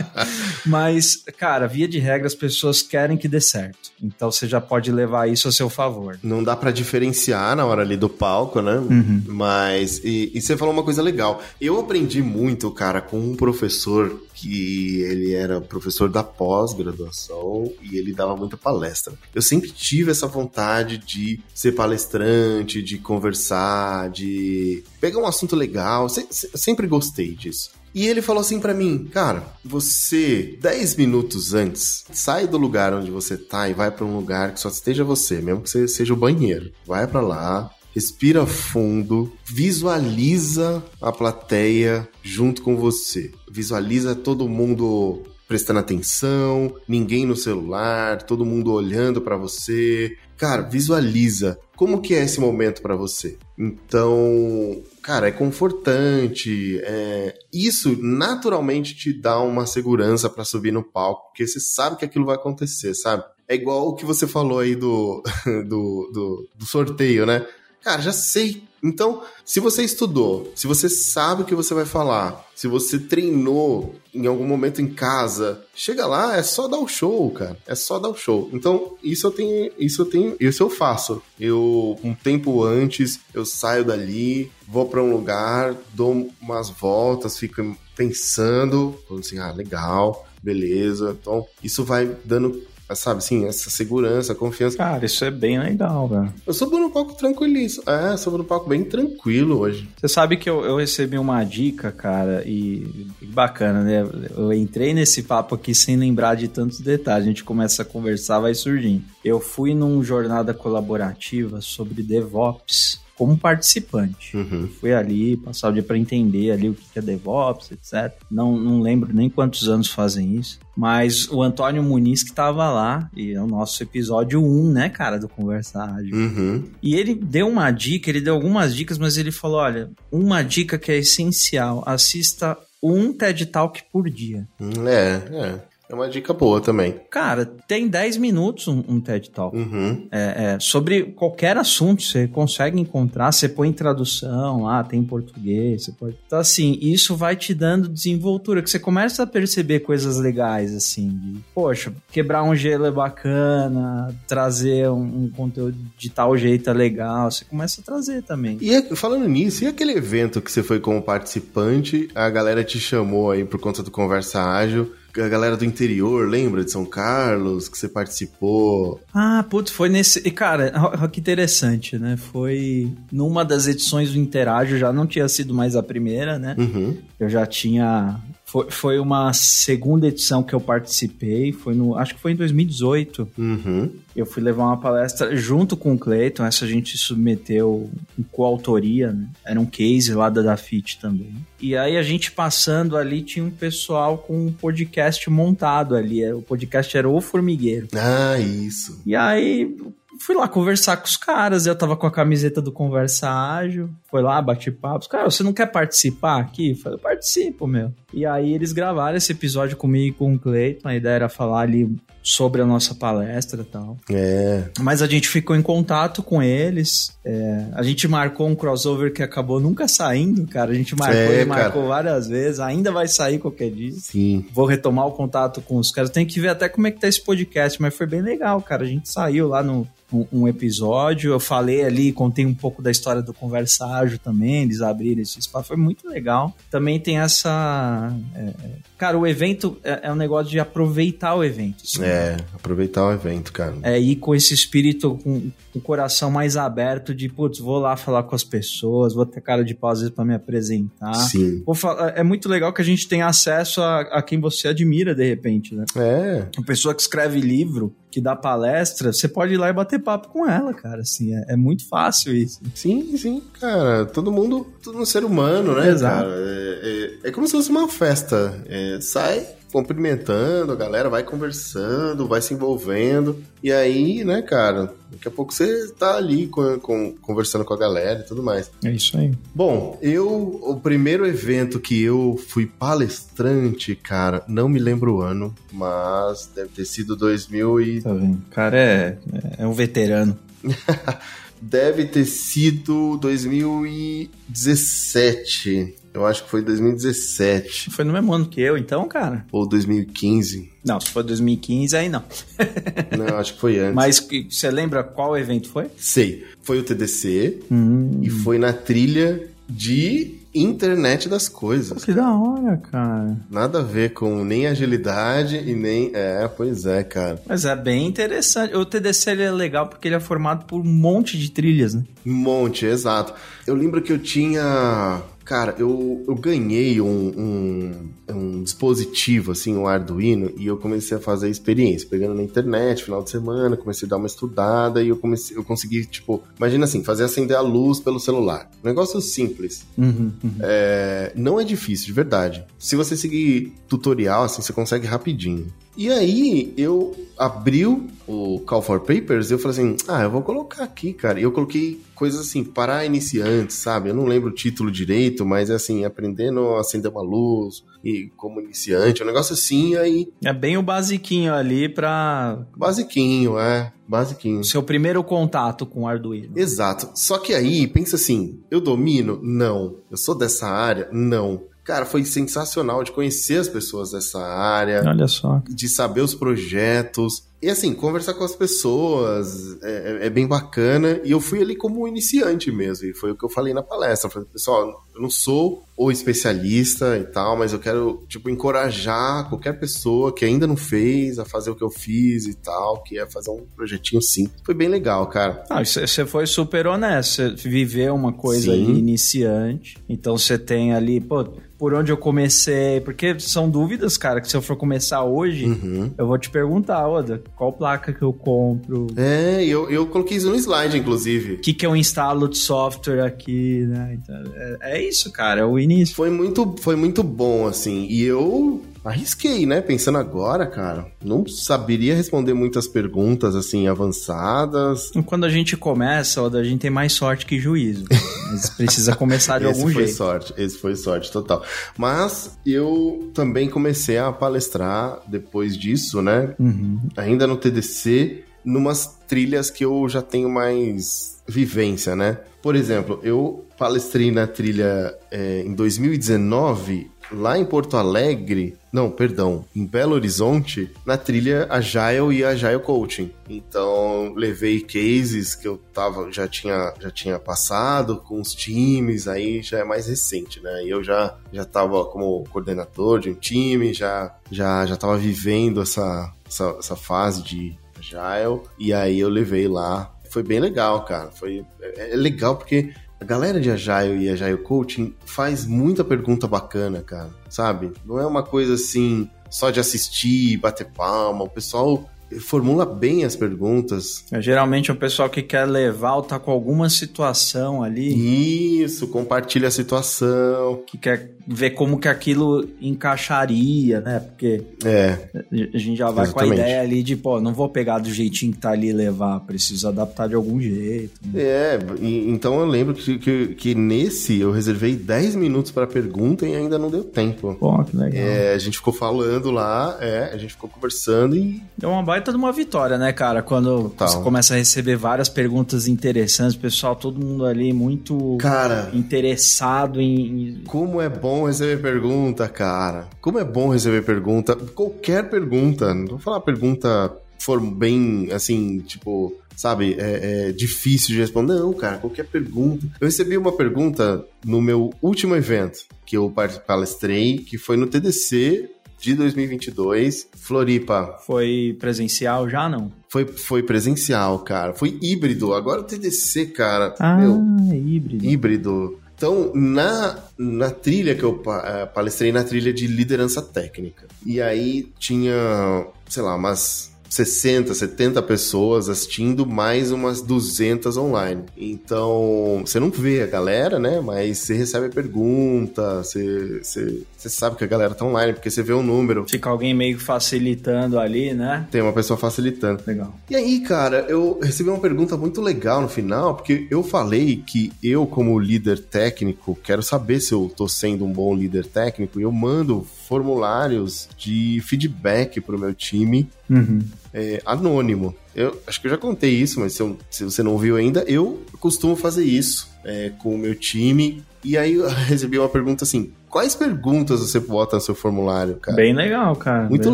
Mas, 0.66 1.22
cara, 1.38 1.68
via 1.68 1.90
de 1.90 2.00
regra, 2.00 2.26
as 2.26 2.34
pessoas 2.34 2.82
querem 2.82 3.18
que 3.18 3.28
dê 3.28 3.42
certo. 3.42 3.92
Então 4.02 4.32
você 4.32 4.48
já 4.48 4.62
pode 4.62 4.94
levar 4.94 5.28
isso 5.28 5.50
a 5.50 5.52
seu 5.52 5.70
favor. 5.70 6.18
Não 6.24 6.42
dá 6.42 6.56
pra 6.56 6.72
diferenciar 6.72 7.54
na 7.54 7.66
hora 7.66 7.82
ali 7.82 7.98
do 7.98 8.08
palco, 8.08 8.62
né? 8.62 8.78
Uhum. 8.78 9.24
Mas, 9.28 10.00
e, 10.06 10.32
e 10.34 10.42
você 10.42 10.56
falou 10.56 10.74
uma 10.74 10.84
coisa 10.84 11.02
legal. 11.02 11.44
Eu 11.60 11.78
aprendi 11.82 12.22
muito, 12.22 12.72
cara, 12.72 13.02
com 13.02 13.20
um 13.20 13.36
professor 13.36 14.18
que 14.36 15.02
ele 15.02 15.34
era 15.34 15.60
professor 15.62 16.10
da 16.10 16.22
pós-graduação 16.24 17.72
e 17.82 17.98
ele 17.98 18.14
dava 18.14 18.36
muita 18.36 18.58
palestra. 18.58 19.14
Eu 19.34 19.42
sempre 19.42 19.72
tive 19.72 20.12
essa 20.12 20.28
vontade 20.28 20.98
de 20.98 21.40
ser 21.54 21.72
palestrante, 21.72 22.82
de 22.82 22.98
conversar, 22.98 24.10
de 24.10 24.84
pegar 25.00 25.20
um 25.20 25.26
assunto 25.26 25.56
legal. 25.56 26.08
Se- 26.10 26.28
se- 26.30 26.50
sempre 26.56 26.86
gostei 26.88 27.34
disso. 27.34 27.72
E 27.94 28.08
ele 28.08 28.22
falou 28.22 28.42
assim 28.42 28.60
pra 28.60 28.74
mim, 28.74 29.06
cara, 29.10 29.48
você 29.64 30.58
10 30.62 30.98
minutos 30.98 31.54
antes 31.54 32.04
sai 32.12 32.46
do 32.46 32.58
lugar 32.58 32.94
onde 32.94 33.10
você 33.10 33.38
tá 33.38 33.70
e 33.70 33.74
vai 33.74 33.90
pra 33.90 34.04
um 34.06 34.18
lugar 34.18 34.54
que 34.54 34.60
só 34.60 34.68
esteja 34.68 35.06
você, 35.06 35.40
mesmo 35.42 35.62
que 35.62 35.88
seja 35.88 36.14
o 36.14 36.18
banheiro. 36.18 36.74
Vai 36.86 37.08
pra 37.08 37.22
lá, 37.22 37.72
respira 37.96 38.46
fundo, 38.46 39.32
visualiza 39.46 40.84
a 41.02 41.12
plateia 41.12 42.08
junto 42.22 42.62
com 42.62 42.76
você. 42.76 43.32
Visualiza 43.50 44.14
todo 44.14 44.50
mundo 44.50 45.24
prestando 45.48 45.80
atenção, 45.80 46.76
ninguém 46.88 47.26
no 47.26 47.36
celular, 47.36 48.22
todo 48.24 48.46
mundo 48.46 48.74
olhando 48.74 49.22
pra 49.22 49.38
você. 49.38 50.18
Cara, 50.38 50.64
visualiza 50.64 51.58
como 51.76 52.02
que 52.02 52.14
é 52.14 52.24
esse 52.24 52.40
momento 52.40 52.82
pra 52.82 52.96
você. 52.96 53.38
Então, 53.58 54.84
cara, 55.02 55.28
é 55.28 55.32
confortante. 55.32 56.80
é- 56.84 57.34
Isso 57.54 57.96
naturalmente 58.02 58.96
te 58.96 59.14
dá 59.14 59.40
uma 59.40 59.66
segurança 59.66 60.30
pra 60.30 60.44
subir 60.44 60.72
no 60.74 60.84
palco, 60.84 61.28
porque 61.28 61.48
você 61.48 61.60
sabe 61.60 61.96
que 61.98 62.06
aquilo 62.06 62.26
vai 62.26 62.36
acontecer, 62.36 62.94
sabe? 62.94 63.24
É 63.48 63.54
igual 63.56 63.88
o 63.88 63.96
que 63.96 64.04
você 64.06 64.26
falou 64.26 64.60
aí 64.60 64.76
do, 64.76 65.22
do, 65.68 66.10
do, 66.12 66.50
do 66.58 66.66
sorteio, 66.66 67.26
né? 67.26 67.46
Cara, 67.86 68.02
já 68.02 68.12
sei. 68.12 68.64
Então, 68.82 69.22
se 69.46 69.60
você 69.60 69.84
estudou, 69.84 70.52
se 70.56 70.66
você 70.66 70.90
sabe 70.90 71.44
o 71.44 71.46
que 71.46 71.54
você 71.54 71.72
vai 71.72 71.86
falar, 71.86 72.50
se 72.56 72.68
você 72.68 72.98
treinou 72.98 73.94
em 74.12 74.26
algum 74.26 74.46
momento 74.46 74.82
em 74.82 74.88
casa, 74.88 75.64
chega 75.76 76.08
lá, 76.08 76.36
é 76.36 76.42
só 76.42 76.68
dar 76.68 76.80
o 76.80 76.88
show, 76.88 77.30
cara. 77.30 77.56
É 77.68 77.76
só 77.76 78.00
dar 78.00 78.10
o 78.10 78.16
show. 78.16 78.50
Então, 78.52 78.98
isso 79.04 79.28
eu 79.28 79.32
tenho, 79.32 79.72
isso 79.78 80.02
eu 80.02 80.06
tenho, 80.08 80.36
isso 80.40 80.64
eu 80.64 80.70
faço. 80.70 81.22
Eu 81.40 82.00
um 82.04 82.16
tempo 82.16 82.64
antes, 82.64 83.20
eu 83.32 83.46
saio 83.46 83.86
dali, 83.86 84.52
vou 84.68 84.88
pra 84.88 85.04
um 85.04 85.12
lugar, 85.12 85.76
dou 85.94 86.32
umas 86.42 86.72
voltas, 86.72 87.38
fico 87.38 87.78
pensando, 87.96 88.98
assim, 89.20 89.38
ah, 89.38 89.52
legal, 89.52 90.28
beleza. 90.42 91.16
Então, 91.22 91.46
isso 91.64 91.84
vai 91.84 92.18
dando 92.26 92.66
sabe 92.94 93.20
assim, 93.20 93.46
essa 93.46 93.70
segurança, 93.70 94.36
confiança. 94.36 94.78
Cara, 94.78 95.06
isso 95.06 95.24
é 95.26 95.32
bem 95.32 95.58
legal, 95.58 96.08
velho. 96.08 96.34
Eu 96.46 96.54
subo 96.54 96.78
no 96.78 96.92
palco 96.92 97.16
tranquilíssimo. 97.16 97.84
É, 97.90 98.16
subo 98.18 98.38
no 98.38 98.44
palco 98.44 98.70
bem 98.70 98.84
tranquilo 98.84 99.60
hoje. 99.60 99.90
Você 99.98 100.08
sabe 100.08 100.38
que 100.38 100.50
eu, 100.50 100.64
eu 100.64 100.78
recebi 100.78 101.18
uma 101.18 101.44
dica, 101.44 101.92
cara, 101.92 102.44
e, 102.46 103.08
e 103.22 103.26
bacana, 103.26 103.82
né? 103.82 104.08
Eu 104.36 104.54
entrei 104.54 104.94
nesse 104.94 105.24
papo 105.24 105.56
aqui 105.56 105.74
sem 105.74 105.96
lembrar 105.96 106.36
de 106.36 106.48
tantos 106.48 106.80
detalhes. 106.80 107.26
A 107.26 107.28
gente 107.30 107.44
começa 107.44 107.82
a 107.82 107.86
conversar, 107.86 108.40
vai 108.40 108.54
surgindo. 108.54 109.04
Eu 109.24 109.40
fui 109.40 109.74
num 109.74 110.04
jornada 110.04 110.54
colaborativa 110.54 111.62
sobre 111.62 112.04
DevOps 112.04 113.05
como 113.18 113.38
participante. 113.38 114.36
Uhum. 114.36 114.68
Fui 114.80 114.94
ali, 114.94 115.38
passar 115.38 115.70
o 115.70 115.72
dia 115.72 115.84
para 115.84 115.98
entender 115.98 116.52
ali 116.52 116.70
o 116.70 116.74
que 116.74 117.00
é 117.00 117.02
DevOps, 117.02 117.72
etc. 117.72 118.14
Não, 118.30 118.58
não 118.58 118.82
lembro 118.82 119.14
nem 119.14 119.30
quantos 119.30 119.68
anos 119.70 119.90
fazem 119.90 120.36
isso. 120.36 120.60
Mas 120.76 121.30
o 121.30 121.42
Antônio 121.42 121.82
Muniz 121.82 122.24
que 122.24 122.34
tava 122.34 122.70
lá, 122.70 123.10
e 123.16 123.32
é 123.32 123.42
o 123.42 123.48
nosso 123.48 123.82
episódio 123.82 124.44
1, 124.44 124.72
né, 124.72 124.90
cara, 124.90 125.18
do 125.18 125.30
Conversa 125.30 125.84
Ágil. 125.84 126.16
Uhum. 126.16 126.64
E 126.84 126.96
ele 126.96 127.16
deu 127.16 127.48
uma 127.48 127.72
dica, 127.72 128.10
ele 128.10 128.22
deu 128.22 128.34
algumas 128.36 128.76
dicas, 128.76 128.98
mas 128.98 129.18
ele 129.18 129.32
falou: 129.32 129.58
olha, 129.58 129.90
uma 130.12 130.44
dica 130.44 130.78
que 130.78 130.92
é 130.92 130.98
essencial: 130.98 131.82
assista 131.86 132.58
um 132.84 133.14
TED 133.14 133.48
Talk 133.48 133.82
por 133.92 134.10
dia. 134.10 134.48
Hum, 134.60 134.88
É, 134.88 135.22
é. 135.32 135.75
É 135.90 135.94
uma 135.94 136.10
dica 136.10 136.34
boa 136.34 136.60
também. 136.60 136.96
Cara, 137.10 137.46
tem 137.46 137.88
10 137.88 138.18
minutos 138.18 138.68
um, 138.68 138.84
um 138.88 139.00
TED 139.00 139.30
Talk. 139.30 139.56
Uhum. 139.56 140.08
É, 140.12 140.56
é, 140.56 140.60
sobre 140.60 141.04
qualquer 141.04 141.58
assunto, 141.58 142.02
você 142.02 142.28
consegue 142.28 142.80
encontrar, 142.80 143.32
você 143.32 143.48
põe 143.48 143.72
tradução 143.72 144.64
lá, 144.64 144.84
tem 144.84 145.00
em 145.00 145.04
português, 145.04 145.84
você 145.84 145.92
pode. 145.92 146.18
Então, 146.26 146.40
assim, 146.40 146.78
isso 146.82 147.16
vai 147.16 147.36
te 147.36 147.54
dando 147.54 147.88
desenvoltura, 147.88 148.62
que 148.62 148.70
você 148.70 148.80
começa 148.80 149.24
a 149.24 149.28
perceber 149.28 149.82
coisas 149.82 150.18
legais, 150.18 150.74
assim, 150.74 151.10
de, 151.10 151.40
poxa, 151.54 151.94
quebrar 152.12 152.44
um 152.44 152.56
gelo 152.56 152.86
é 152.86 152.92
bacana, 152.92 154.16
trazer 154.28 154.90
um, 154.90 155.26
um 155.26 155.30
conteúdo 155.30 155.78
de 155.98 156.10
tal 156.10 156.36
jeito 156.38 156.70
é 156.70 156.74
legal, 156.74 157.30
você 157.30 157.46
começa 157.46 157.82
a 157.82 157.84
trazer 157.84 158.24
também. 158.24 158.58
E 158.60 158.74
é- 158.74 158.96
falando 158.96 159.28
nisso, 159.28 159.64
e 159.64 159.68
aquele 159.68 159.92
evento 159.92 160.42
que 160.42 160.52
você 160.52 160.64
foi 160.64 160.80
como 160.80 161.02
participante, 161.02 162.10
a 162.16 162.30
galera 162.30 162.64
te 162.64 162.80
chamou 162.80 163.32
aí 163.32 163.46
por 163.46 163.60
conta 163.60 163.84
do 163.84 163.92
Conversa 163.92 164.42
Ágil, 164.42 164.92
a 165.22 165.30
galera 165.30 165.58
do 165.58 165.66
interior, 165.66 166.28
lembra 166.28 166.64
de 166.64 166.72
São 166.72 166.86
Carlos, 166.86 167.70
que 167.70 167.78
você 167.78 167.88
participou? 167.88 169.00
Ah, 169.14 169.46
putz, 169.50 169.72
foi 169.72 169.90
nesse. 169.90 170.20
E, 170.26 170.32
cara, 170.32 170.72
ó, 170.76 171.08
que 171.08 171.20
interessante, 171.20 171.98
né? 171.98 172.18
Foi 172.18 172.92
numa 173.12 173.44
das 173.46 173.68
edições 173.68 174.12
do 174.12 174.20
Interágio, 174.20 174.78
já 174.78 174.92
não 174.92 175.06
tinha 175.08 175.28
sido 175.28 175.54
mais 175.54 175.76
a 175.76 175.84
primeira, 175.84 176.38
né? 176.38 176.56
Uhum. 176.58 176.98
Eu 177.20 177.30
já 177.30 177.46
tinha. 177.46 178.20
Foi, 178.56 178.72
foi 178.72 179.00
uma 179.00 179.34
segunda 179.34 180.08
edição 180.08 180.42
que 180.42 180.56
eu 180.56 180.62
participei, 180.62 181.52
foi 181.52 181.76
no, 181.76 181.98
acho 181.98 182.16
que 182.16 182.22
foi 182.22 182.32
em 182.32 182.38
2018. 182.38 183.28
Uhum. 183.38 183.92
Eu 184.16 184.26
fui 184.26 184.42
levar 184.42 184.64
uma 184.64 184.78
palestra 184.78 185.36
junto 185.36 185.76
com 185.76 185.94
o 185.94 186.00
Cleiton, 186.00 186.46
essa 186.46 186.64
a 186.64 186.68
gente 186.68 186.98
submeteu 186.98 187.90
em 188.18 188.24
coautoria, 188.24 189.12
né? 189.12 189.28
Era 189.46 189.60
um 189.60 189.66
case 189.66 190.14
lá 190.14 190.30
da 190.30 190.42
Dafit 190.42 191.00
também. 191.02 191.36
E 191.60 191.76
aí 191.76 191.98
a 191.98 192.04
gente 192.04 192.32
passando 192.32 192.96
ali 192.96 193.22
tinha 193.24 193.44
um 193.44 193.52
pessoal 193.52 194.20
com 194.20 194.48
um 194.48 194.54
podcast 194.54 195.30
montado 195.30 195.94
ali. 195.94 196.26
O 196.32 196.42
podcast 196.42 196.96
era 196.96 197.10
O 197.10 197.20
Formigueiro. 197.20 197.90
Ah, 197.94 198.40
isso. 198.40 199.02
E 199.06 199.18
aí 199.18 199.76
fui 200.20 200.36
lá 200.36 200.48
conversar 200.48 200.98
com 200.98 201.06
os 201.06 201.18
caras, 201.18 201.66
eu 201.66 201.76
tava 201.76 201.96
com 201.96 202.08
a 202.08 202.12
camiseta 202.12 202.62
do 202.62 202.72
Conversa 202.72 203.30
Ágil, 203.30 203.90
foi 204.10 204.22
lá, 204.22 204.42
bati 204.42 204.72
papo. 204.72 205.08
Cara, 205.10 205.30
você 205.30 205.44
não 205.44 205.54
quer 205.54 205.68
participar 205.68 206.40
aqui? 206.40 206.72
Eu 206.72 206.76
falei, 206.78 207.00
participo, 207.00 207.68
meu. 207.68 207.94
E 208.14 208.26
aí 208.26 208.54
eles 208.54 208.72
gravaram 208.72 209.18
esse 209.18 209.32
episódio 209.32 209.78
comigo 209.78 210.16
e 210.16 210.18
com 210.18 210.34
o 210.34 210.40
Cleiton, 210.40 210.88
a 210.88 210.96
ideia 210.96 211.16
era 211.16 211.30
falar 211.30 211.62
ali 211.62 211.96
sobre 212.26 212.60
a 212.60 212.66
nossa 212.66 212.96
palestra 212.96 213.62
e 213.62 213.66
tal. 213.66 213.96
É. 214.10 214.64
Mas 214.80 215.04
a 215.04 215.08
gente 215.08 215.30
ficou 215.30 215.56
em 215.56 215.62
contato 215.62 216.24
com 216.24 216.42
eles. 216.42 217.12
é, 217.24 217.66
a 217.74 217.84
gente 217.84 218.08
marcou 218.08 218.48
um 218.48 218.56
crossover 218.56 219.14
que 219.14 219.22
acabou 219.22 219.60
nunca 219.60 219.88
saindo, 219.88 220.46
cara. 220.48 220.72
A 220.72 220.74
gente 220.74 220.96
marcou 220.96 221.16
É, 221.18 221.44
e 221.44 221.46
marcou 221.46 221.84
cara. 221.84 221.88
várias 221.88 222.28
vezes. 222.28 222.60
Ainda 222.60 222.92
vai 222.92 223.08
sair 223.08 223.38
qualquer 223.38 223.70
dia. 223.70 223.94
Sim. 223.94 224.44
Vou 224.52 224.66
retomar 224.66 225.06
o 225.06 225.12
contato 225.12 225.62
com 225.62 225.78
os 225.78 225.92
caras. 225.92 226.10
Tem 226.10 226.26
que 226.26 226.40
ver 226.40 226.50
até 226.50 226.68
como 226.68 226.88
é 226.88 226.92
que 226.92 227.00
tá 227.00 227.08
esse 227.08 227.22
podcast, 227.24 227.80
mas 227.80 227.96
foi 227.96 228.08
bem 228.08 228.22
legal, 228.22 228.60
cara. 228.60 228.84
A 228.84 228.88
gente 228.88 229.08
saiu 229.08 229.48
lá 229.48 229.62
no 229.62 229.88
um, 230.32 230.48
episódio, 230.48 231.32
eu 231.32 231.40
falei 231.40 231.84
ali, 231.84 232.12
contei 232.12 232.46
um 232.46 232.54
pouco 232.54 232.82
da 232.82 232.92
história 232.92 233.22
do 233.22 233.34
Conversa 233.34 233.86
Ágil 233.86 234.20
também, 234.20 234.64
eles 234.64 234.82
abriram 234.82 235.22
esse 235.22 235.40
espaço, 235.40 235.68
foi 235.70 235.78
muito 235.78 236.08
legal. 236.08 236.56
Também 236.70 237.00
tem 237.00 237.20
essa... 237.20 238.14
é, 238.36 238.52
cara, 238.98 239.18
o 239.18 239.26
evento 239.26 239.78
é, 239.84 240.02
é 240.04 240.12
um 240.12 240.16
negócio 240.16 240.52
de 240.52 240.60
aproveitar 240.60 241.36
o 241.36 241.44
evento. 241.44 241.84
assim. 241.84 242.04
É, 242.04 242.15
aproveitar 242.54 243.06
o 243.08 243.12
evento, 243.12 243.52
cara. 243.52 243.76
É 243.84 244.00
ir 244.00 244.16
com 244.18 244.34
esse 244.36 244.54
espírito, 244.54 245.18
com 245.24 245.52
o 245.74 245.80
coração 245.80 246.30
mais 246.32 246.56
aberto 246.58 247.14
de, 247.14 247.28
putz, 247.30 247.60
vou 247.60 247.80
lá 247.80 247.96
falar 247.98 248.24
com 248.24 248.36
as 248.36 248.44
pessoas, 248.44 249.14
vou 249.14 249.26
ter 249.26 249.42
cara 249.42 249.64
de 249.64 249.74
pau 249.76 249.90
às 249.92 250.00
vezes 250.00 250.14
pra 250.14 250.24
me 250.26 250.34
apresentar. 250.34 251.14
Sim. 251.16 251.64
Falar- 251.76 252.14
é 252.16 252.24
muito 252.24 252.48
legal 252.50 252.72
que 252.74 252.82
a 252.82 252.86
gente 252.86 253.08
tem 253.08 253.22
acesso 253.22 253.82
a, 253.82 254.02
a 254.02 254.22
quem 254.22 254.40
você 254.40 254.68
admira 254.70 255.14
de 255.14 255.28
repente, 255.28 255.76
né? 255.76 255.86
É. 255.96 256.46
Uma 256.58 256.66
pessoa 256.66 256.94
que 256.96 257.02
escreve 257.02 257.40
livro, 257.42 257.94
que 258.10 258.22
dá 258.22 258.36
palestra, 258.36 259.12
você 259.12 259.28
pode 259.28 259.54
ir 259.54 259.58
lá 259.58 259.70
e 259.70 259.74
bater 259.74 260.00
papo 260.02 260.30
com 260.30 260.50
ela, 260.50 260.74
cara. 260.74 261.02
Assim, 261.02 261.36
é, 261.36 261.46
é 261.50 261.56
muito 261.58 261.86
fácil 261.88 262.34
isso. 262.34 262.62
Sim, 262.74 263.16
sim, 263.18 263.42
cara. 263.60 264.06
Todo 264.06 264.32
mundo, 264.32 264.66
todo 264.82 264.98
um 265.00 265.06
ser 265.06 265.24
humano, 265.26 265.76
né, 265.76 265.90
Exato. 265.90 266.24
cara? 266.24 266.34
É, 266.38 267.20
é- 267.26 267.30
é 267.30 267.32
como 267.32 267.46
se 267.46 267.52
fosse 267.54 267.70
uma 267.70 267.88
festa. 267.90 268.64
É, 268.68 269.00
sai 269.02 269.46
cumprimentando, 269.72 270.72
a 270.72 270.76
galera 270.76 271.10
vai 271.10 271.24
conversando, 271.24 272.28
vai 272.28 272.42
se 272.42 272.54
envolvendo. 272.54 273.42
E 273.62 273.72
aí, 273.72 274.24
né, 274.24 274.42
cara, 274.42 274.94
daqui 275.12 275.28
a 275.28 275.32
pouco 275.32 275.54
você 275.54 275.90
tá 275.98 276.16
ali 276.16 276.48
com- 276.48 276.80
com- 276.80 277.14
conversando 277.22 277.66
com 277.66 277.74
a 277.74 277.78
galera 277.78 278.22
e 278.22 278.24
tudo 278.24 278.42
mais. 278.44 278.72
É 278.84 278.92
isso 278.92 279.18
aí. 279.18 279.34
Bom, 279.54 279.98
eu, 280.02 280.28
o 280.64 280.80
primeiro 280.80 281.26
evento 281.28 281.80
que 281.80 282.02
eu 282.02 282.40
fui 282.48 282.66
palestrante, 282.66 283.96
cara, 283.96 284.44
não 284.48 284.70
me 284.70 284.80
lembro 284.80 285.16
o 285.16 285.22
ano, 285.22 285.54
mas 285.72 286.50
deve 286.56 286.70
ter 286.70 286.86
sido 286.86 287.16
2000 287.16 287.82
e 287.82 288.02
Tá 288.02 288.14
vendo? 288.14 288.36
O 288.36 288.50
cara 288.52 288.78
é, 288.78 289.18
é 289.58 289.68
um 289.68 289.74
veterano. 289.74 290.38
Deve 291.62 292.06
ter 292.06 292.26
sido 292.26 293.18
2017. 293.18 295.96
Eu 296.16 296.26
acho 296.26 296.44
que 296.46 296.50
foi 296.50 296.62
2017 296.62 297.92
Foi 297.92 298.06
no 298.06 298.14
mesmo 298.14 298.34
ano 298.34 298.46
que 298.48 298.62
eu, 298.62 298.78
então, 298.78 299.08
cara? 299.08 299.46
ou 299.52 299.68
2015. 299.68 300.72
Não, 300.84 301.00
se 301.00 301.10
for 301.10 301.24
2015, 301.24 301.96
aí 301.98 302.10
não. 302.10 302.24
Não, 303.18 303.38
acho 303.38 303.56
que 303.56 303.60
foi 303.60 303.80
antes. 303.80 303.96
Mas 303.96 304.28
você 304.50 304.70
lembra 304.72 305.04
qual 305.04 305.38
evento 305.38 305.68
foi? 305.70 305.86
Sei. 305.98 306.46
Foi 306.62 306.80
o 306.80 306.84
TDC 306.84 307.60
Hum, 307.72 308.20
e 308.22 308.30
foi 308.30 308.58
na 308.60 308.72
trilha 308.72 309.48
de 309.68 310.36
internet 310.54 311.28
das 311.28 311.50
coisas. 311.50 312.06
que 312.06 312.14
da 312.14 312.32
hora, 312.34 312.78
cara. 312.78 313.36
Nada 313.50 313.80
a 313.80 313.84
ver 313.84 314.14
com 314.14 314.44
nem 314.46 314.68
agilidade 314.68 315.58
e 315.58 315.74
nem. 315.76 316.12
É, 316.14 316.48
pois 316.48 316.86
é, 316.86 317.04
cara. 317.04 317.42
Mas 317.48 317.66
é 317.66 317.76
bem 317.76 318.06
interessante. 318.08 318.76
O 318.76 318.86
TDC 318.86 319.32
ele 319.32 319.44
é 319.44 319.52
legal 319.52 319.88
porque 319.88 320.08
ele 320.08 320.16
é 320.16 320.20
formado 320.20 320.66
por 320.66 320.80
um 320.80 320.84
monte 320.86 321.38
de 321.38 321.50
trilhas, 321.52 321.94
né? 321.96 322.04
Um 322.26 322.34
monte, 322.34 322.86
exato. 322.86 323.34
Eu 323.68 323.74
lembro 323.76 324.02
que 324.02 324.12
eu 324.14 324.20
tinha. 324.20 325.22
Cara, 325.46 325.76
eu, 325.78 326.26
eu 326.28 326.34
ganhei 326.34 327.00
um, 327.00 327.08
um, 327.08 328.10
um 328.28 328.64
dispositivo, 328.64 329.52
assim, 329.52 329.78
um 329.78 329.88
Arduino, 329.88 330.52
e 330.58 330.66
eu 330.66 330.76
comecei 330.76 331.16
a 331.16 331.20
fazer 331.20 331.52
experiência, 331.52 332.10
pegando 332.10 332.34
na 332.34 332.42
internet, 332.42 333.04
final 333.04 333.24
de 333.24 333.30
semana, 333.30 333.78
comecei 333.78 334.08
a 334.08 334.10
dar 334.10 334.18
uma 334.18 334.26
estudada 334.26 335.04
e 335.04 335.10
eu 335.10 335.18
comecei, 335.18 335.56
eu 335.56 335.64
consegui, 335.64 336.04
tipo, 336.06 336.42
imagina 336.58 336.86
assim, 336.86 337.04
fazer 337.04 337.26
acender 337.26 337.56
a 337.56 337.62
luz 337.62 338.00
pelo 338.00 338.20
celular. 338.20 338.72
Negócio 338.84 339.22
simples. 339.22 339.86
Uhum, 339.96 340.32
uhum. 340.44 340.56
É, 340.62 341.32
não 341.36 341.60
é 341.60 341.64
difícil, 341.64 342.08
de 342.08 342.14
verdade. 342.14 342.66
Se 342.80 342.96
você 342.96 343.16
seguir 343.16 343.72
tutorial, 343.88 344.46
assim, 344.46 344.64
você 344.64 344.74
consegue 344.74 345.06
rapidinho. 345.06 345.72
E 345.98 346.12
aí, 346.12 346.74
eu 346.78 347.16
abri 347.38 347.86
o 347.86 348.60
Call 348.66 348.82
for 348.82 349.00
Papers 349.00 349.50
e 349.50 349.54
eu 349.54 349.60
falei 349.60 349.78
assim, 349.78 349.98
ah, 350.08 350.24
eu 350.24 350.32
vou 350.32 350.42
colocar 350.42 350.84
aqui, 350.84 351.14
cara. 351.14 351.40
E 351.40 351.44
eu 351.44 351.52
coloquei 351.52 352.02
coisas 352.14 352.42
assim, 352.42 352.64
para 352.64 353.06
iniciantes, 353.06 353.76
sabe? 353.78 354.10
Eu 354.10 354.16
não 354.16 354.26
lembro 354.26 354.50
o 354.50 354.54
título 354.54 354.92
direito, 354.92 355.46
mas 355.46 355.70
é 355.70 355.76
assim, 355.76 356.04
aprendendo 356.06 356.76
a 356.76 356.82
acender 356.82 357.12
uma 357.12 357.22
luz 357.22 357.84
e 358.04 358.30
como 358.36 358.62
iniciante, 358.62 359.24
um 359.24 359.26
negócio 359.26 359.54
assim, 359.54 359.96
aí, 359.96 360.32
É 360.44 360.54
bem 360.54 360.78
o 360.78 360.84
basiquinho 360.84 361.54
ali 361.54 361.90
pra 361.90 362.66
basiquinho, 362.76 363.58
é, 363.58 363.92
basiquinho. 364.08 364.64
seu 364.64 364.84
primeiro 364.84 365.24
contato 365.24 365.86
com 365.86 366.02
o 366.02 366.08
Arduino. 366.08 366.54
Exato. 366.56 367.10
Só 367.16 367.38
que 367.38 367.54
aí, 367.54 367.88
pensa 367.88 368.16
assim, 368.16 368.60
eu 368.70 368.80
domino? 368.80 369.40
Não. 369.42 369.96
Eu 370.12 370.18
sou 370.18 370.36
dessa 370.36 370.68
área? 370.68 371.10
Não. 371.12 371.64
Cara, 371.86 372.04
foi 372.06 372.26
sensacional 372.26 373.04
de 373.04 373.12
conhecer 373.12 373.60
as 373.60 373.70
pessoas 373.70 374.12
dessa 374.12 374.40
área, 374.44 375.04
Olha 375.06 375.28
só. 375.28 375.62
de 375.70 375.88
saber 375.88 376.22
os 376.22 376.34
projetos. 376.34 377.48
E 377.66 377.70
assim, 377.70 377.94
conversar 377.94 378.34
com 378.36 378.44
as 378.44 378.56
pessoas 378.56 379.82
é, 379.82 380.20
é- 380.24 380.28
é 380.28 380.30
bem 380.30 380.48
bacana. 380.48 381.20
E 381.24 381.32
eu 381.32 381.40
fui 381.42 381.62
ali 381.62 381.76
como 381.76 382.08
iniciante 382.08 382.72
mesmo. 382.72 383.08
E 383.08 383.14
foi 383.14 383.32
o 383.32 383.36
que 383.36 383.44
eu 383.44 383.50
falei 383.50 383.74
na 383.74 383.82
palestra. 383.82 384.28
Eu 384.28 384.32
falei, 384.34 384.48
pessoal, 384.52 385.04
eu 385.16 385.22
não 385.22 385.30
sou 385.30 385.84
o 385.98 386.12
especialista 386.12 387.18
e 387.18 387.24
tal, 387.24 387.58
mas 387.58 387.72
eu 387.74 387.80
quero, 387.80 388.24
tipo, 388.28 388.50
encorajar 388.50 389.48
qualquer 389.50 389.80
pessoa 389.80 390.34
que 390.34 390.44
ainda 390.46 390.68
não 390.68 390.76
fez 390.76 391.40
a 391.40 391.46
fazer 391.46 391.70
o 391.72 391.76
que 391.76 391.84
eu 391.84 391.90
fiz 391.90 392.46
e 392.46 392.54
tal, 392.54 393.02
que 393.02 393.18
é 393.18 393.26
fazer 393.26 393.50
um 393.50 393.66
projetinho 393.76 394.22
simples. 394.22 394.62
Foi 394.66 394.76
bem 394.76 394.90
legal, 394.90 395.26
cara. 395.28 395.64
Ah, 395.70 395.84
você 395.84 396.26
foi 396.26 396.46
super 396.46 396.86
honesto. 396.88 397.58
Você 397.58 397.70
viveu 397.70 398.14
uma 398.14 398.34
coisa 398.34 398.72
Sim. 398.74 398.84
ali 398.90 399.00
iniciante. 399.00 399.98
Então 400.08 400.38
você 400.38 400.58
tem 400.58 400.94
ali, 400.94 401.20
pô, 401.22 401.46
por 401.78 401.94
onde 401.94 402.12
eu 402.12 402.18
comecei. 402.18 403.00
Porque 403.02 403.40
são 403.40 403.70
dúvidas, 403.70 404.18
cara, 404.18 404.42
que 404.42 404.50
se 404.50 404.56
eu 404.58 404.62
for 404.62 404.76
começar 404.76 405.24
hoje, 405.24 405.66
Uhum. 405.66 406.12
eu 406.18 406.28
vou 406.28 406.38
te 406.38 406.50
perguntar, 406.50 407.08
Oda, 407.08 407.42
qual 407.56 407.72
placa 407.72 408.12
que 408.12 408.22
eu 408.22 408.34
compro? 408.34 409.08
É, 409.16 409.64
eu, 409.64 409.90
eu 409.90 410.08
coloquei 410.08 410.38
isso 410.38 410.50
no 410.50 410.56
slide, 410.56 410.98
inclusive. 410.98 411.54
O 411.54 411.58
que, 411.60 411.74
que 411.74 411.86
eu 411.86 411.96
instalo 411.96 412.50
de 412.50 412.58
software 412.58 413.22
aqui, 413.22 413.86
né? 413.88 414.18
Então, 414.22 414.54
é, 414.56 414.78
é 414.98 415.08
isso, 415.08 415.32
cara, 415.32 415.62
é 415.62 415.66
o 415.66 415.80
início. 415.80 416.16
Foi 416.16 416.30
muito, 416.30 416.76
foi 416.80 416.96
muito 416.96 417.24
bom, 417.24 417.66
assim. 417.66 418.08
E 418.10 418.24
eu 418.24 418.82
arrisquei, 419.06 419.66
né? 419.66 419.82
Pensando 419.82 420.18
agora, 420.18 420.66
cara, 420.66 421.06
não 421.24 421.46
saberia 421.48 422.16
responder 422.16 422.54
muitas 422.54 422.88
perguntas, 422.88 423.56
assim, 423.56 423.88
avançadas. 423.88 425.12
Quando 425.26 425.46
a 425.46 425.50
gente 425.50 425.78
começa, 425.78 426.42
a 426.42 426.64
gente 426.64 426.82
tem 426.82 426.90
mais 426.90 427.14
sorte 427.14 427.46
que 427.46 427.60
juízo. 427.60 428.06
Mas 428.50 428.70
precisa 428.72 429.16
começar 429.16 429.60
de 429.60 429.66
esse 429.70 429.80
algum 429.80 429.94
foi 429.94 430.04
jeito. 430.06 430.18
sorte, 430.18 430.54
esse 430.58 430.78
foi 430.78 430.96
sorte 430.96 431.32
total. 431.32 431.64
Mas 431.98 432.58
eu 432.66 433.30
também 433.34 433.70
comecei 433.70 434.18
a 434.18 434.32
palestrar 434.32 435.20
depois 435.28 435.78
disso, 435.78 436.22
né? 436.22 436.56
Uhum. 436.60 437.00
ainda 437.16 437.46
no 437.46 437.58
TDC, 437.58 438.44
numas 438.64 439.18
trilhas 439.28 439.70
que 439.70 439.86
eu 439.86 440.08
já 440.10 440.22
tenho 440.22 440.50
mais 440.50 441.36
vivência, 441.48 442.16
né? 442.16 442.40
Por 442.62 442.76
exemplo, 442.76 443.20
eu 443.22 443.65
palestrei 443.78 444.32
na 444.32 444.48
trilha 444.48 445.18
é, 445.32 445.62
em 445.62 445.74
2019, 445.74 447.12
lá 447.32 447.58
em 447.58 447.66
Porto 447.66 447.98
Alegre, 447.98 448.78
não, 448.92 449.10
perdão, 449.10 449.66
em 449.76 449.86
Belo 449.86 450.16
Horizonte, 450.16 450.92
na 451.06 451.18
trilha 451.18 451.68
Agile 451.70 452.38
e 452.38 452.44
Agile 452.44 452.80
Coaching. 452.80 453.32
Então, 453.50 454.34
levei 454.36 454.82
cases 454.82 455.56
que 455.56 455.68
eu 455.68 455.78
tava, 455.94 456.32
já 456.32 456.48
tinha, 456.48 456.94
já 457.00 457.12
tinha 457.12 457.40
passado 457.40 458.18
com 458.18 458.40
os 458.40 458.54
times, 458.54 459.28
aí 459.28 459.62
já 459.62 459.80
é 459.80 459.84
mais 459.84 460.08
recente, 460.08 460.62
né? 460.62 460.84
E 460.84 460.90
eu 460.90 461.04
já, 461.04 461.36
já 461.52 461.66
tava 461.66 462.06
como 462.06 462.44
coordenador 462.50 463.20
de 463.20 463.30
um 463.30 463.36
time, 463.36 463.94
já, 463.94 464.34
já, 464.52 464.86
já 464.86 464.96
tava 464.96 465.18
vivendo 465.18 465.82
essa, 465.82 466.34
essa, 466.48 466.76
essa 466.80 466.96
fase 466.96 467.44
de 467.44 467.78
Agile, 468.00 468.62
e 468.80 468.94
aí 468.94 469.20
eu 469.20 469.30
levei 469.30 469.68
lá. 469.68 470.12
Foi 470.30 470.44
bem 470.44 470.60
legal, 470.60 471.06
cara. 471.06 471.32
Foi 471.32 471.66
é 471.82 472.12
é 472.12 472.16
legal 472.16 472.58
porque 472.58 472.94
a 473.20 473.26
galera 473.26 473.60
de 473.60 473.72
Agile 473.72 474.26
e 474.26 474.30
Agile 474.30 474.58
Coaching 474.58 475.14
faz 475.26 475.66
muita 475.66 476.04
pergunta 476.04 476.48
bacana, 476.48 477.02
cara, 477.02 477.30
sabe? 477.50 477.92
Não 478.06 478.20
é 478.20 478.26
uma 478.26 478.44
coisa 478.44 478.74
assim 478.76 479.30
só 479.50 479.70
de 479.70 479.80
assistir, 479.80 480.58
bater 480.58 480.88
palma. 480.88 481.44
O 481.44 481.50
pessoal 481.50 482.10
formula 482.40 482.86
bem 482.86 483.24
as 483.24 483.36
perguntas. 483.36 484.26
É, 484.32 484.42
geralmente 484.42 484.90
é 484.90 484.94
o 484.94 484.98
pessoal 484.98 485.30
que 485.30 485.42
quer 485.42 485.66
levar 485.66 486.16
ou 486.16 486.24
tá 486.24 486.40
com 486.40 486.52
alguma 486.52 486.90
situação 486.90 487.84
ali. 487.84 488.82
Isso, 488.84 489.08
compartilha 489.08 489.68
a 489.68 489.72
situação. 489.72 490.84
Que 490.86 490.98
quer 490.98 491.35
ver 491.48 491.72
como 491.72 492.00
que 492.00 492.08
aquilo 492.08 492.68
encaixaria, 492.82 494.02
né? 494.02 494.20
Porque 494.20 494.64
é, 494.84 495.30
a 495.74 495.78
gente 495.78 495.98
já 495.98 496.10
vai 496.10 496.26
exatamente. 496.26 496.34
com 496.34 496.40
a 496.42 496.48
ideia 496.48 496.82
ali 496.82 497.04
de, 497.04 497.16
pô, 497.16 497.40
não 497.40 497.54
vou 497.54 497.70
pegar 497.70 498.00
do 498.00 498.12
jeitinho 498.12 498.54
que 498.54 498.60
tá 498.60 498.72
ali 498.72 498.90
e 498.90 498.94
levar, 498.94 499.40
preciso 499.42 499.88
adaptar 499.88 500.28
de 500.28 500.36
algum 500.36 500.60
jeito. 500.60 501.14
Né? 501.26 501.42
É, 501.42 501.80
e, 502.02 502.30
então 502.30 502.60
eu 502.60 502.66
lembro 502.66 502.94
que, 502.94 503.20
que, 503.20 503.48
que, 503.50 503.76
nesse 503.76 504.40
eu 504.40 504.52
reservei 504.52 504.96
10 504.96 505.36
minutos 505.36 505.72
para 505.72 505.86
pergunta 505.86 506.48
e 506.48 506.56
ainda 506.56 506.80
não 506.80 506.90
deu 506.90 507.04
tempo. 507.04 507.56
Pô, 507.60 507.84
que 507.84 507.96
legal. 507.96 508.20
É, 508.20 508.54
a 508.54 508.58
gente 508.58 508.78
ficou 508.78 508.94
falando 508.94 509.52
lá, 509.52 509.98
é, 510.02 510.32
a 510.34 510.38
gente 510.38 510.52
ficou 510.52 510.70
conversando 510.70 511.36
e. 511.36 511.62
Deu 511.78 511.90
uma 511.90 512.04
baita 512.04 512.32
de 512.32 512.38
uma 512.38 512.52
vitória, 512.52 512.98
né, 512.98 513.12
cara? 513.14 513.44
Quando 513.44 513.90
Total. 513.90 514.08
você 514.08 514.20
começa 514.22 514.54
a 514.54 514.58
receber 514.58 514.96
várias 514.96 515.30
perguntas 515.30 515.88
interessantes, 515.88 516.56
pessoal, 516.56 516.96
todo 516.96 517.24
mundo 517.24 517.46
ali 517.46 517.72
muito 517.72 518.38
cara, 518.38 518.90
interessado 518.94 520.02
em. 520.02 520.64
Como 520.66 521.02
é 521.02 521.10
bom 521.10 521.35
receber 521.44 521.82
pergunta, 521.82 522.48
cara. 522.48 523.08
Como 523.22 523.38
é 523.38 523.44
bom 523.44 523.70
receber 523.70 524.04
pergunta. 524.04 524.56
Qualquer 524.56 525.30
pergunta. 525.30 525.94
Não 525.94 526.08
vou 526.08 526.20
falar 526.20 526.40
pergunta 526.40 527.16
for 527.38 527.60
bem, 527.60 528.30
assim, 528.32 528.80
tipo, 528.80 529.36
sabe, 529.56 529.96
é, 530.00 530.48
é, 530.48 530.52
difícil 530.52 531.10
de 531.10 531.22
responder. 531.22 531.56
Não, 531.56 531.74
cara, 531.74 531.98
qualquer 531.98 532.26
pergunta. 532.26 532.88
Eu 533.00 533.06
recebi 533.06 533.38
uma 533.38 533.52
pergunta 533.52 534.26
no 534.44 534.62
meu 534.62 534.94
último 535.02 535.36
evento 535.36 535.86
que 536.06 536.18
eu 536.18 536.34
palestrei, 536.66 537.38
que 537.38 537.58
foi 537.58 537.78
no 537.78 537.88
TDC 537.88 538.70
de 539.00 539.14
2022, 539.14 540.30
Floripa. 540.36 541.20
Foi 541.26 541.76
presencial 541.80 542.50
já, 542.50 542.68
não? 542.68 542.92
Foi, 543.10 543.26
foi 543.26 543.62
presencial, 543.62 544.40
cara. 544.40 544.74
Foi 544.74 544.98
híbrido. 545.02 545.54
Agora 545.54 545.82
o 545.82 545.84
TDC, 545.84 546.48
cara. 546.48 546.96
Ah, 547.00 547.18
meu, 547.18 547.40
híbrido. 547.74 548.26
Híbrido. 548.26 549.00
Então, 549.16 549.52
na, 549.54 550.20
na 550.38 550.70
trilha 550.70 551.16
que 551.16 551.24
eu 551.24 551.32
uh, 551.32 551.94
palestrei, 551.94 552.32
na 552.32 552.44
trilha 552.44 552.74
de 552.74 552.86
liderança 552.86 553.42
técnica. 553.42 554.08
E 554.26 554.42
aí 554.42 554.92
tinha, 555.00 555.88
sei 556.10 556.22
lá, 556.22 556.36
umas 556.36 556.95
60, 557.10 557.74
70 557.74 558.22
pessoas 558.24 558.90
assistindo, 558.90 559.46
mais 559.46 559.92
umas 559.92 560.22
200 560.22 560.98
online. 560.98 561.44
Então, 561.58 562.64
você 562.66 562.80
não 562.80 562.90
vê 562.90 563.22
a 563.22 563.28
galera, 563.28 563.80
né? 563.80 564.00
Mas 564.02 564.40
você 564.40 564.54
recebe 564.54 564.90
pergunta, 564.90 566.04
você, 566.04 566.60
você, 566.62 567.02
você 567.16 567.30
sabe 567.30 567.56
que 567.56 567.64
a 567.64 567.68
galera 567.68 567.94
tá 567.94 568.06
online, 568.06 568.34
porque 568.34 568.50
você 568.50 568.62
vê 568.64 568.74
o 568.74 568.84
número. 568.84 569.26
Fica 569.30 569.50
alguém 569.50 569.74
meio 569.74 570.00
facilitando 570.00 571.00
ali, 571.00 571.34
né? 571.34 571.68
Tem 571.72 571.82
uma 571.82 571.94
pessoa 571.94 572.18
facilitando. 572.18 572.84
Legal. 572.86 573.14
E 573.30 573.36
aí, 573.36 573.60
cara, 573.62 574.06
eu 574.10 574.40
recebi 574.42 574.70
uma 574.70 574.80
pergunta 574.80 575.18
muito 575.18 575.42
legal 575.42 575.82
no 575.82 575.90
final, 575.90 576.36
porque 576.36 576.68
eu 576.70 576.84
falei 576.84 577.44
que 577.46 577.72
eu, 577.82 578.06
como 578.06 578.40
líder 578.40 578.80
técnico, 578.80 579.58
quero 579.64 579.82
saber 579.82 580.20
se 580.20 580.34
eu 580.34 580.52
tô 580.56 580.68
sendo 580.68 581.06
um 581.06 581.12
bom 581.12 581.36
líder 581.36 581.66
técnico, 581.66 582.20
e 582.20 582.24
eu 582.24 582.32
mando 582.32 582.86
formulários 583.08 584.10
de 584.18 584.62
feedback 584.66 585.40
pro 585.40 585.60
meu 585.60 585.74
time 585.74 586.28
uhum. 586.50 586.80
é, 587.14 587.42
anônimo. 587.46 588.16
Eu 588.36 588.60
acho 588.66 588.82
que 588.82 588.88
eu 588.88 588.92
já 588.92 588.98
contei 588.98 589.32
isso, 589.32 589.60
mas 589.60 589.74
se, 589.74 589.82
eu, 589.82 589.98
se 590.10 590.24
você 590.24 590.42
não 590.42 590.58
viu 590.58 590.76
ainda, 590.76 591.04
eu 591.08 591.42
costumo 591.60 591.96
fazer 591.96 592.26
isso 592.26 592.70
é, 592.84 593.12
com 593.20 593.36
o 593.36 593.38
meu 593.38 593.56
time. 593.56 594.24
E 594.44 594.58
aí 594.58 594.74
eu 594.74 594.90
recebi 595.08 595.38
uma 595.38 595.50
pergunta 595.50 595.84
assim: 595.84 596.12
Quais 596.36 596.54
perguntas 596.54 597.22
você 597.22 597.40
bota 597.40 597.78
no 597.78 597.82
seu 597.82 597.96
formulário, 597.96 598.58
cara? 598.58 598.76
Bem 598.76 598.94
legal, 598.94 599.34
cara. 599.38 599.70
Muito 599.70 599.86
bem... 599.86 599.94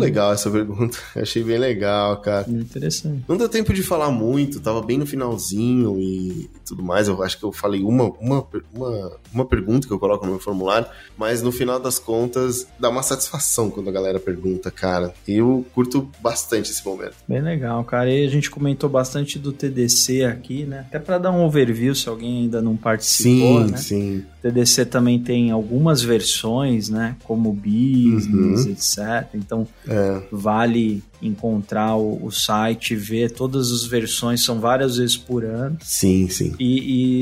legal 0.00 0.32
essa 0.32 0.50
pergunta. 0.50 0.98
Achei 1.14 1.44
bem 1.44 1.56
legal, 1.56 2.16
cara. 2.16 2.50
Interessante. 2.50 3.22
Não 3.28 3.36
deu 3.36 3.48
tempo 3.48 3.72
de 3.72 3.80
falar 3.80 4.10
muito, 4.10 4.58
tava 4.58 4.82
bem 4.82 4.98
no 4.98 5.06
finalzinho 5.06 6.00
e 6.00 6.50
tudo 6.66 6.82
mais. 6.82 7.06
Eu 7.06 7.22
acho 7.22 7.38
que 7.38 7.44
eu 7.44 7.52
falei 7.52 7.84
uma, 7.84 8.10
uma, 8.18 8.44
uma, 8.74 9.12
uma 9.32 9.44
pergunta 9.44 9.86
que 9.86 9.92
eu 9.92 10.00
coloco 10.00 10.24
no 10.26 10.32
meu 10.32 10.40
formulário, 10.40 10.88
mas 11.16 11.42
no 11.42 11.52
final 11.52 11.78
das 11.78 12.00
contas 12.00 12.66
dá 12.76 12.88
uma 12.88 13.04
satisfação 13.04 13.70
quando 13.70 13.88
a 13.88 13.92
galera 13.92 14.18
pergunta, 14.18 14.68
cara. 14.68 15.14
Eu 15.28 15.64
curto 15.72 16.10
bastante 16.20 16.72
esse 16.72 16.84
momento. 16.84 17.14
Bem 17.28 17.40
legal, 17.40 17.84
cara. 17.84 18.10
E 18.10 18.26
a 18.26 18.28
gente 18.28 18.50
comentou 18.50 18.90
bastante 18.90 19.38
do 19.38 19.52
TDC 19.52 20.24
aqui, 20.24 20.64
né? 20.64 20.86
Até 20.88 20.98
para 20.98 21.18
dar 21.18 21.30
um 21.30 21.44
overview 21.44 21.94
se 21.94 22.08
alguém 22.08 22.42
ainda 22.42 22.60
não 22.60 22.76
participou, 22.76 23.64
sim, 23.64 23.70
né? 23.70 23.76
Sim, 23.76 23.84
sim. 23.84 24.24
TDC 24.42 24.86
também 24.86 25.20
tem 25.20 25.52
algumas 25.52 26.02
versões, 26.02 26.88
né? 26.88 27.14
Como 27.22 27.52
business, 27.52 28.64
uhum. 28.64 28.72
etc. 28.72 29.28
Então 29.34 29.68
é. 29.86 30.20
vale 30.32 31.00
encontrar 31.22 31.94
o, 31.94 32.18
o, 32.26 32.32
site, 32.32 32.96
ver 32.96 33.30
todas 33.30 33.70
as 33.70 33.84
versões, 33.84 34.44
são 34.44 34.58
várias 34.58 34.96
vezes 34.96 35.16
por 35.16 35.44
ano. 35.44 35.78
Sim, 35.80 36.28
sim. 36.28 36.56
E, 36.58 36.80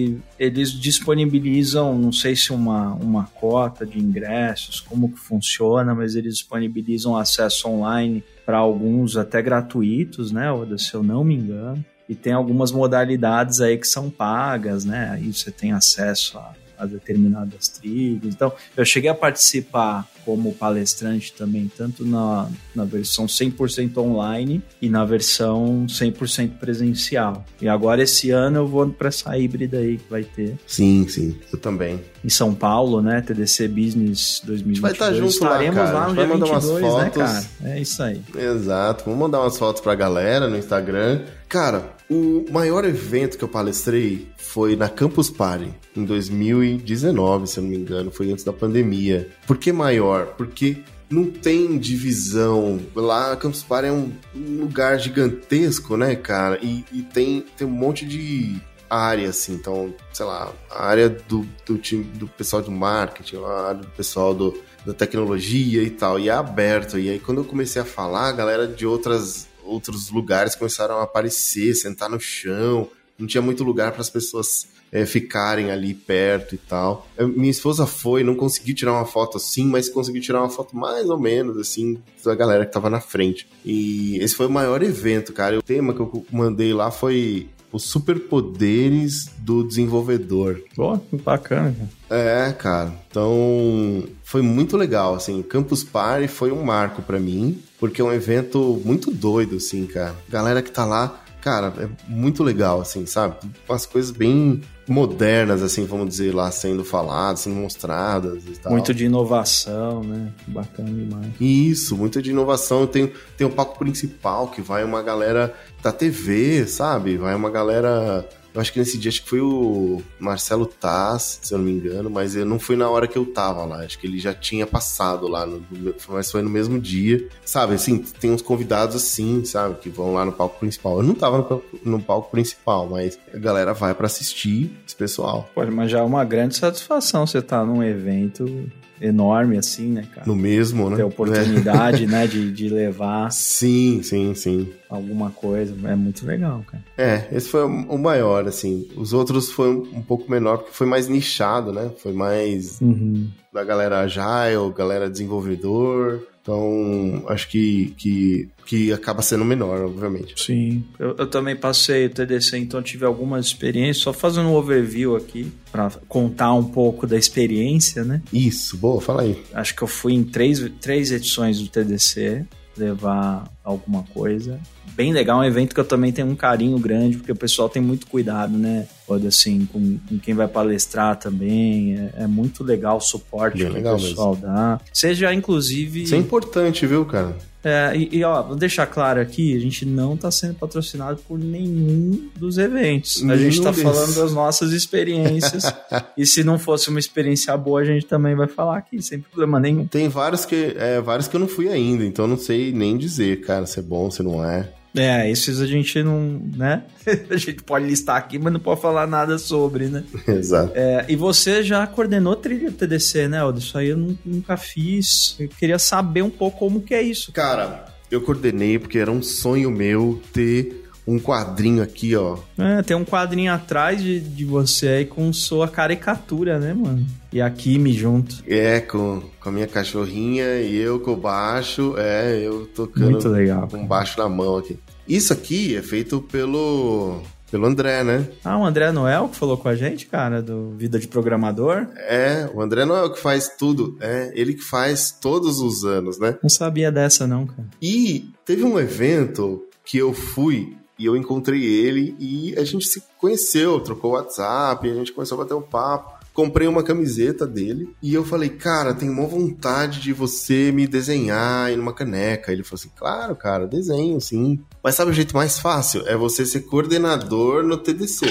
e 0.09 0.19
eles 0.39 0.73
disponibilizam, 0.73 1.99
não 1.99 2.11
sei 2.11 2.35
se 2.35 2.51
uma, 2.51 2.95
uma 2.95 3.25
cota 3.25 3.85
de 3.85 3.99
ingressos, 3.99 4.81
como 4.81 5.13
que 5.13 5.19
funciona, 5.19 5.95
mas 5.95 6.15
eles 6.17 6.37
disponibilizam 6.37 7.15
acesso 7.15 7.69
online 7.69 8.25
para 8.47 8.57
alguns 8.57 9.19
até 9.19 9.43
gratuitos, 9.43 10.33
né? 10.33 10.47
Se 10.79 10.95
eu 10.95 11.03
não 11.03 11.23
me 11.23 11.35
engano. 11.35 11.85
E 12.09 12.15
tem 12.15 12.33
algumas 12.33 12.73
modalidades 12.73 13.61
aí 13.61 13.79
que 13.79 13.87
são 13.87 14.11
pagas, 14.11 14.85
né? 14.85 15.11
Aí 15.13 15.33
você 15.33 15.51
tem 15.53 15.71
acesso 15.71 16.39
a 16.39 16.55
a 16.81 16.87
determinadas 16.87 17.69
tribos. 17.69 18.35
Então, 18.35 18.53
eu 18.77 18.85
cheguei 18.85 19.11
a 19.11 19.15
participar 19.15 20.09
como 20.25 20.53
palestrante 20.55 21.33
também, 21.33 21.71
tanto 21.77 22.05
na, 22.05 22.49
na 22.75 22.85
versão 22.85 23.27
100% 23.27 23.97
online 23.99 24.63
e 24.81 24.89
na 24.89 25.05
versão 25.05 25.87
100% 25.89 26.59
presencial. 26.59 27.45
E 27.61 27.69
agora, 27.69 28.03
esse 28.03 28.31
ano, 28.31 28.59
eu 28.59 28.67
vou 28.67 28.89
para 28.91 29.09
essa 29.09 29.37
híbrida 29.37 29.79
aí 29.79 29.99
que 29.99 30.11
vai 30.11 30.23
ter. 30.23 30.57
Sim, 30.67 31.07
sim, 31.09 31.37
eu 31.53 31.59
também. 31.59 32.01
Em 32.25 32.29
São 32.29 32.55
Paulo, 32.55 33.01
né? 33.01 33.21
TDC 33.21 33.69
Business 33.69 34.43
2022. 34.45 34.51
A 34.51 34.69
gente 34.69 34.81
vai 34.81 34.93
estar 34.93 35.13
junto 35.15 35.31
Estaremos 35.33 35.77
lá, 35.77 35.85
cara. 35.85 35.99
lá 35.99 36.09
no 36.09 36.15
dia 36.15 36.27
22, 36.27 36.65
né, 36.65 36.81
fotos. 36.81 37.03
né, 37.03 37.11
cara? 37.11 37.45
É 37.65 37.81
isso 37.81 38.03
aí. 38.03 38.23
Exato. 38.37 39.05
Vamos 39.05 39.21
mandar 39.21 39.41
umas 39.41 39.59
fotos 39.59 39.81
pra 39.81 39.95
galera 39.95 40.49
no 40.49 40.57
Instagram. 40.57 41.23
Cara, 41.49 41.93
o 42.11 42.45
maior 42.51 42.85
evento 42.85 43.39
que 43.39 43.45
eu 43.45 43.49
palestrei 43.49 44.27
foi 44.37 44.75
na 44.75 44.89
Campus 44.89 45.31
Party, 45.31 45.73
em 45.97 46.05
2019, 46.05 47.47
se 47.47 47.59
eu 47.59 47.63
não 47.63 47.71
me 47.71 47.77
engano, 47.77 48.11
foi 48.11 48.33
antes 48.33 48.43
da 48.43 48.53
pandemia. 48.53 49.29
Por 49.47 49.57
que 49.57 49.73
maior? 49.73 50.35
Porque 50.37 50.79
não 51.09 51.27
tem 51.27 51.79
divisão. 51.79 52.81
Lá, 52.97 53.37
Campus 53.37 53.63
Party 53.63 53.89
é 53.89 53.93
um, 53.93 54.13
lugar 54.35 54.99
gigantesco, 54.99 55.97
né, 55.97 56.17
cara? 56.17 56.59
E, 56.61 56.85
e, 56.93 57.03
tem, 57.03 57.45
tem 57.57 57.67
um 57.67 57.71
monte 57.71 58.05
de 58.05 58.61
área, 58.89 59.29
assim. 59.29 59.55
Então, 59.55 59.95
sei 60.13 60.27
lá, 60.27 60.53
a 60.69 60.85
área 60.85 61.09
do, 61.09 61.47
do 61.65 61.79
time, 61.79 62.03
do 62.03 62.27
pessoal 62.27 62.61
do 62.61 62.73
marketing, 62.73 63.37
a 63.37 63.69
área 63.69 63.83
do 63.83 63.89
pessoal 63.89 64.35
do, 64.35 64.61
da 64.85 64.93
tecnologia 64.93 65.83
e 65.83 65.91
tal. 65.91 66.19
E 66.19 66.29
é 66.29 66.33
aberto. 66.33 66.99
E 66.99 67.09
aí, 67.09 67.21
quando 67.21 67.39
eu 67.39 67.45
comecei 67.45 67.81
a 67.81 67.85
falar, 67.85 68.29
a 68.29 68.33
galera 68.33 68.67
de 68.67 68.85
outras 68.85 69.49
outros 69.71 70.11
lugares 70.11 70.55
começaram 70.55 70.99
a 70.99 71.05
aparecer, 71.05 71.75
sentar 71.75 72.11
no 72.11 72.21
chão, 72.21 72.89
não 73.19 73.27
tinha 73.27 73.43
muito 73.43 73.63
lugar 73.63 73.93
para 73.93 74.01
as 74.01 74.11
pessoas 74.11 74.69
é, 74.93 75.07
ficarem 75.07 75.71
ali 75.71 75.95
perto 75.95 76.55
e 76.55 76.59
tal. 76.59 77.07
Eu, 77.17 77.29
minha 77.29 77.51
esposa 77.51 77.87
foi, 77.87 78.25
não 78.25 78.35
conseguiu 78.35 78.75
tirar 78.75 78.93
uma 78.93 79.05
foto 79.05 79.37
assim, 79.37 79.65
mas 79.67 79.89
conseguiu 79.89 80.21
tirar 80.21 80.41
uma 80.41 80.51
foto 80.51 80.77
mais 80.77 81.09
ou 81.09 81.19
menos 81.19 81.57
assim 81.57 81.99
da 82.25 82.35
galera 82.35 82.67
que 82.67 82.73
tava 82.73 82.91
na 82.91 83.01
frente. 83.01 83.47
E 83.65 84.19
esse 84.19 84.35
foi 84.35 84.47
o 84.47 84.51
maior 84.51 84.83
evento, 84.83 85.33
cara. 85.33 85.59
O 85.59 85.63
tema 85.63 85.95
que 85.95 86.01
eu 86.01 86.27
mandei 86.33 86.73
lá 86.73 86.91
foi 86.91 87.49
os 87.73 87.85
superpoderes 87.85 89.31
do 89.39 89.63
desenvolvedor. 89.63 90.61
Pô, 90.75 90.99
bacana. 91.13 91.91
É, 92.11 92.53
cara. 92.53 92.93
Então, 93.09 94.05
foi 94.25 94.43
muito 94.43 94.77
legal, 94.77 95.15
assim. 95.15 95.43
Campus 95.43 95.85
Party 95.85 96.27
foi 96.27 96.51
um 96.51 96.63
marco 96.63 97.01
para 97.03 97.21
mim, 97.21 97.63
porque 97.79 98.01
é 98.01 98.05
um 98.05 98.13
evento 98.13 98.83
muito 98.85 99.13
doido, 99.13 99.57
assim, 99.57 99.87
cara. 99.87 100.17
Galera 100.29 100.61
que 100.61 100.71
tá 100.71 100.85
lá 100.85 101.21
cara, 101.41 101.73
é 101.79 101.89
muito 102.07 102.43
legal, 102.43 102.81
assim, 102.81 103.07
sabe? 103.07 103.37
Umas 103.69 103.87
coisas 103.87 104.11
bem 104.11 104.61
modernas, 104.87 105.63
assim, 105.63 105.87
vamos 105.87 106.09
dizer, 106.09 106.35
lá 106.35 106.51
sendo 106.51 106.85
faladas, 106.85 107.41
sendo 107.41 107.57
mostradas 107.57 108.45
e 108.47 108.59
tal. 108.59 108.73
Muito 108.73 108.93
de 108.93 109.07
inovação, 109.07 110.03
né? 110.03 110.33
Bacana 110.47 110.91
demais. 110.91 111.29
Isso, 111.41 111.97
muito 111.97 112.21
de 112.21 112.31
inovação. 112.31 112.87
Tem, 112.87 113.11
tem 113.37 113.47
o 113.47 113.51
palco 113.51 113.79
principal, 113.79 114.49
que 114.49 114.61
vai 114.61 114.85
uma 114.85 115.03
galera 115.03 115.55
da 115.83 115.93
TV, 115.93 116.67
sabe? 116.67 117.17
Vai 117.17 117.35
uma 117.35 117.51
galera 117.51 118.29
Eu 118.55 118.61
acho 118.61 118.73
que 118.73 118.79
nesse 118.79 118.99
dia 118.99 119.09
acho 119.09 119.23
que 119.23 119.29
foi 119.29 119.41
o 119.41 120.03
Marcelo 120.19 120.67
Taz, 120.67 121.39
se 121.43 121.55
eu 121.55 121.59
não 121.59 121.65
me 121.65 121.73
engano, 121.73 122.11
mas 122.11 122.35
eu 122.35 122.45
não 122.45 122.59
fui 122.59 122.77
na 122.77 122.89
hora 122.89 123.07
que 123.07 123.17
eu 123.17 123.25
tava 123.25 123.65
lá. 123.65 123.85
Acho 123.85 123.99
que 123.99 124.07
ele 124.07 124.19
já 124.19 124.35
tinha 124.35 124.67
passado 124.67 125.29
lá, 125.29 125.47
no, 125.47 125.65
mas 126.09 126.31
foi 126.31 126.43
no 126.43 126.51
mesmo 126.51 126.81
dia. 126.81 127.29
Sabe, 127.45 127.75
assim, 127.75 127.99
tem 127.99 128.31
uns 128.31 128.43
convidados 128.43 128.97
assim, 128.97 129.45
sabe, 129.45 129.77
que 129.77 129.89
vão 129.89 130.15
lá 130.15 130.25
no 130.25 130.33
palco 130.33 130.59
principal. 130.59 130.99
Eu 130.99 131.03
não 131.03 131.15
tava 131.15 131.39
no, 131.39 131.63
no 131.93 132.03
palco 132.03 132.31
principal, 132.31 132.89
mas 132.89 133.19
a 133.33 133.39
galera 133.39 133.73
vai 133.73 133.95
para 133.95 134.07
assistir 134.07 134.71
esse 134.87 134.97
pessoal. 134.97 135.49
Pode, 135.55 135.71
mas 135.71 135.91
já 135.91 136.01
é 136.01 136.03
uma 136.03 136.25
grande 136.25 136.57
satisfação 136.57 137.27
você 137.27 137.39
estar 137.39 137.61
tá 137.61 137.65
num 137.65 137.83
evento 137.83 138.71
enorme, 139.01 139.57
assim, 139.57 139.89
né, 139.89 140.07
cara? 140.13 140.27
No 140.27 140.37
mesmo, 140.37 140.91
né? 140.91 140.97
Ter 140.97 141.03
oportunidade, 141.05 142.05
é. 142.05 142.07
né, 142.07 142.27
de, 142.27 142.53
de 142.53 142.69
levar. 142.69 143.31
Sim, 143.33 144.03
sim, 144.03 144.35
sim. 144.35 144.73
Alguma 144.89 145.31
coisa. 145.31 145.75
É 145.89 145.95
muito 145.95 146.27
legal, 146.27 146.65
cara. 146.67 146.85
É, 146.99 147.29
esse 147.33 147.49
foi 147.49 147.63
o 147.65 147.99
maior, 147.99 148.47
assim. 148.47 148.89
Os 148.97 149.13
outros 149.13 149.51
foi 149.51 149.71
um 149.71 150.03
pouco 150.03 150.31
menor, 150.31 150.59
porque 150.59 150.73
foi 150.73 150.87
mais 150.87 151.09
nichado, 151.09 151.73
né? 151.73 151.91
Foi 151.99 152.13
mais 152.13 152.81
uhum. 152.81 153.29
da 153.53 153.65
galera 153.65 154.01
agile, 154.01 154.73
galera 154.77 155.09
desenvolvedor. 155.09 156.27
Então, 156.51 157.23
acho 157.29 157.49
que, 157.49 157.95
que, 157.97 158.49
que 158.67 158.93
acaba 158.93 159.23
sendo 159.23 159.45
menor, 159.45 159.83
obviamente. 159.83 160.35
Sim. 160.43 160.85
Eu, 160.99 161.15
eu 161.17 161.27
também 161.29 161.55
passei 161.55 162.07
o 162.07 162.11
TDC, 162.11 162.59
então 162.59 162.83
tive 162.83 163.05
algumas 163.05 163.47
experiências. 163.47 163.99
Só 163.99 164.13
fazendo 164.13 164.49
um 164.49 164.55
overview 164.55 165.15
aqui, 165.15 165.53
para 165.71 165.91
contar 166.09 166.53
um 166.55 166.65
pouco 166.65 167.07
da 167.07 167.17
experiência, 167.17 168.03
né? 168.03 168.21
Isso, 168.33 168.77
boa, 168.77 169.01
fala 169.01 169.23
aí. 169.23 169.41
Acho 169.55 169.77
que 169.77 169.83
eu 169.83 169.89
fui 169.89 170.13
em 170.13 170.25
três, 170.25 170.61
três 170.81 171.13
edições 171.13 171.61
do 171.61 171.69
TDC 171.69 172.45
levar 172.77 173.49
alguma 173.63 174.03
coisa. 174.13 174.59
Bem 174.95 175.13
legal, 175.13 175.41
um 175.41 175.45
evento 175.45 175.75
que 175.75 175.81
eu 175.81 175.85
também 175.85 176.13
tenho 176.13 176.29
um 176.29 176.37
carinho 176.37 176.79
grande, 176.79 177.17
porque 177.17 177.33
o 177.33 177.37
pessoal 177.37 177.69
tem 177.69 177.83
muito 177.83 178.07
cuidado, 178.07 178.57
né? 178.57 178.87
Pode 179.07 179.27
assim, 179.27 179.67
com, 179.73 179.99
com 180.09 180.19
quem 180.19 180.35
vai 180.35 180.47
palestrar 180.47 181.17
também. 181.17 181.97
É, 181.97 182.25
é 182.25 182.27
muito 182.27 182.63
legal 182.63 182.99
o 182.99 183.01
suporte 183.01 183.59
Bem 183.59 183.67
que 183.67 183.73
legal 183.73 183.97
o 183.97 184.01
pessoal 184.01 184.35
mesmo. 184.35 184.47
dá. 184.47 184.81
Seja, 184.93 185.33
inclusive. 185.35 186.03
Isso 186.03 186.15
é 186.15 186.19
importante, 186.19 186.87
viu, 186.87 187.05
cara? 187.05 187.37
É, 187.63 187.93
e, 187.95 188.19
e, 188.19 188.25
ó, 188.25 188.43
vou 188.43 188.57
deixar 188.57 188.87
claro 188.87 189.21
aqui, 189.21 189.55
a 189.55 189.61
gente 189.61 189.85
não 189.85 190.15
está 190.15 190.31
sendo 190.31 190.55
patrocinado 190.55 191.21
por 191.29 191.39
nenhum 191.39 192.31
dos 192.37 192.57
eventos. 192.57 193.21
Nenhum 193.21 193.35
a 193.35 193.37
gente 193.37 193.59
está 193.59 193.73
falando 193.73 194.15
das 194.15 194.33
nossas 194.33 194.73
experiências. 194.73 195.65
e 196.17 196.25
se 196.25 196.43
não 196.43 196.59
fosse 196.59 196.89
uma 196.89 196.99
experiência 196.99 197.55
boa, 197.57 197.81
a 197.81 197.85
gente 197.85 198.07
também 198.07 198.35
vai 198.35 198.49
falar 198.49 198.79
aqui, 198.79 199.03
sem 199.03 199.21
problema 199.21 199.61
nenhum. 199.61 199.87
Tem 199.87 200.09
vários 200.09 200.47
que, 200.47 200.75
é, 200.79 201.01
vários 201.01 201.29
que 201.29 201.37
eu 201.37 201.41
não 201.41 201.49
fui 201.49 201.69
ainda, 201.69 202.05
então 202.05 202.27
não 202.27 202.39
sei 202.39 202.73
nem 202.73 202.97
dizer, 202.97 203.43
cara, 203.43 203.67
se 203.67 203.79
é 203.79 203.83
bom, 203.83 204.11
se 204.11 204.23
não 204.23 204.43
é. 204.43 204.73
É, 204.95 205.31
esses 205.31 205.61
a 205.61 205.67
gente 205.67 206.03
não, 206.03 206.43
né? 206.57 206.83
a 207.31 207.37
gente 207.37 207.63
pode 207.63 207.87
listar 207.87 208.17
aqui, 208.17 208.39
mas 208.39 208.53
não 208.53 208.61
pode 208.61 208.81
falar 208.81 209.07
nada 209.07 209.39
sobre, 209.39 209.87
né? 209.87 210.05
Exato. 210.27 210.73
É, 210.75 211.07
e 211.09 211.17
você 211.17 211.63
já 211.63 211.87
coordenou 211.87 212.35
trilha 212.37 212.73
TDC, 212.73 213.29
né, 213.29 213.39
Aldo? 213.39 213.59
Isso 213.59 213.77
aí 213.79 213.89
eu 213.89 214.17
nunca 214.25 214.57
fiz. 214.57 215.37
Eu 215.39 215.49
queria 215.49 215.79
saber 215.79 216.23
um 216.23 216.31
pouco 216.31 216.59
como 216.59 216.83
que 216.83 216.95
é 216.95 217.03
isso. 217.03 217.33
Cara, 217.33 217.87
eu 218.11 218.21
coordenei 218.21 218.79
porque 218.79 218.99
era 218.99 219.11
um 219.11 219.23
sonho 219.23 219.71
meu 219.71 220.21
ter 220.33 220.90
um 221.11 221.19
quadrinho 221.19 221.83
aqui, 221.83 222.15
ó. 222.15 222.39
É, 222.57 222.83
tem 222.83 222.97
um 222.97 223.05
quadrinho 223.05 223.53
atrás 223.53 224.01
de, 224.01 224.21
de 224.21 224.45
você 224.45 224.89
aí 224.89 225.05
com 225.05 225.33
sua 225.33 225.69
caricatura, 225.69 226.59
né, 226.59 226.73
mano? 226.73 227.05
E 227.33 227.41
a 227.41 227.51
Kimi 227.51 227.93
junto. 227.93 228.43
É, 228.47 228.81
com, 228.81 229.23
com 229.41 229.49
a 229.49 229.53
minha 229.53 229.67
cachorrinha 229.67 230.61
e 230.61 230.77
eu 230.77 231.01
com 231.01 231.13
o 231.13 231.17
baixo. 231.17 231.95
É, 231.99 232.41
eu 232.43 232.67
tocando 232.67 233.13
Muito 233.13 233.29
legal, 233.29 233.69
com 233.69 233.83
o 233.83 233.87
baixo 233.87 234.19
na 234.19 234.29
mão 234.29 234.57
aqui. 234.57 234.79
Isso 235.09 235.33
aqui 235.33 235.77
é 235.77 235.83
feito 235.83 236.21
pelo 236.21 237.23
pelo 237.51 237.67
André, 237.67 238.05
né? 238.05 238.29
Ah, 238.45 238.57
o 238.57 238.65
André 238.65 238.93
Noel 238.93 239.29
que 239.29 239.37
falou 239.37 239.59
com 239.59 239.69
a 239.69 239.75
gente, 239.75 240.07
cara, 240.07 240.41
do 240.41 240.71
Vida 240.77 241.01
de 241.01 241.09
Programador. 241.09 241.89
É, 241.97 242.49
o 242.55 242.63
André 242.63 242.85
Noel 242.85 243.13
que 243.13 243.19
faz 243.19 243.49
tudo. 243.59 243.97
É, 244.01 244.31
ele 244.35 244.55
que 244.55 244.63
faz 244.63 245.11
todos 245.11 245.59
os 245.59 245.85
anos, 245.85 246.21
né? 246.21 246.39
Não 246.41 246.49
sabia 246.49 246.93
dessa, 246.93 247.27
não, 247.27 247.47
cara. 247.47 247.69
E 247.83 248.31
teve 248.45 248.63
um 248.63 248.79
evento 248.79 249.65
que 249.85 249.99
eu 249.99 250.13
fui 250.13 250.77
e 251.01 251.07
eu 251.07 251.17
encontrei 251.17 251.65
ele 251.65 252.15
e 252.19 252.55
a 252.59 252.63
gente 252.63 252.87
se 252.87 253.03
conheceu, 253.17 253.81
trocou 253.81 254.11
WhatsApp, 254.11 254.87
a 254.87 254.95
gente 254.95 255.15
começou 255.15 255.41
a 255.41 255.45
bater 255.45 255.55
um 255.55 255.63
papo. 255.63 256.21
Comprei 256.35 256.69
uma 256.69 256.83
camiseta 256.83 257.47
dele 257.47 257.89
e 258.03 258.13
eu 258.13 258.23
falei, 258.23 258.51
cara, 258.51 258.95
tenho 258.95 259.11
uma 259.11 259.27
vontade 259.27 259.99
de 259.99 260.13
você 260.13 260.71
me 260.71 260.87
desenhar 260.87 261.73
em 261.73 261.79
uma 261.79 261.95
caneca. 261.95 262.53
Ele 262.53 262.63
falou 262.63 262.79
assim, 262.81 262.91
claro, 262.95 263.35
cara, 263.35 263.67
desenho, 263.67 264.21
sim. 264.21 264.61
Mas 264.85 264.95
sabe 264.95 265.11
o 265.11 265.15
jeito 265.15 265.35
mais 265.35 265.59
fácil? 265.59 266.07
É 266.07 266.17
você 266.17 266.45
ser 266.45 266.61
coordenador 266.61 267.63
no 267.65 267.79
TDC. 267.79 268.27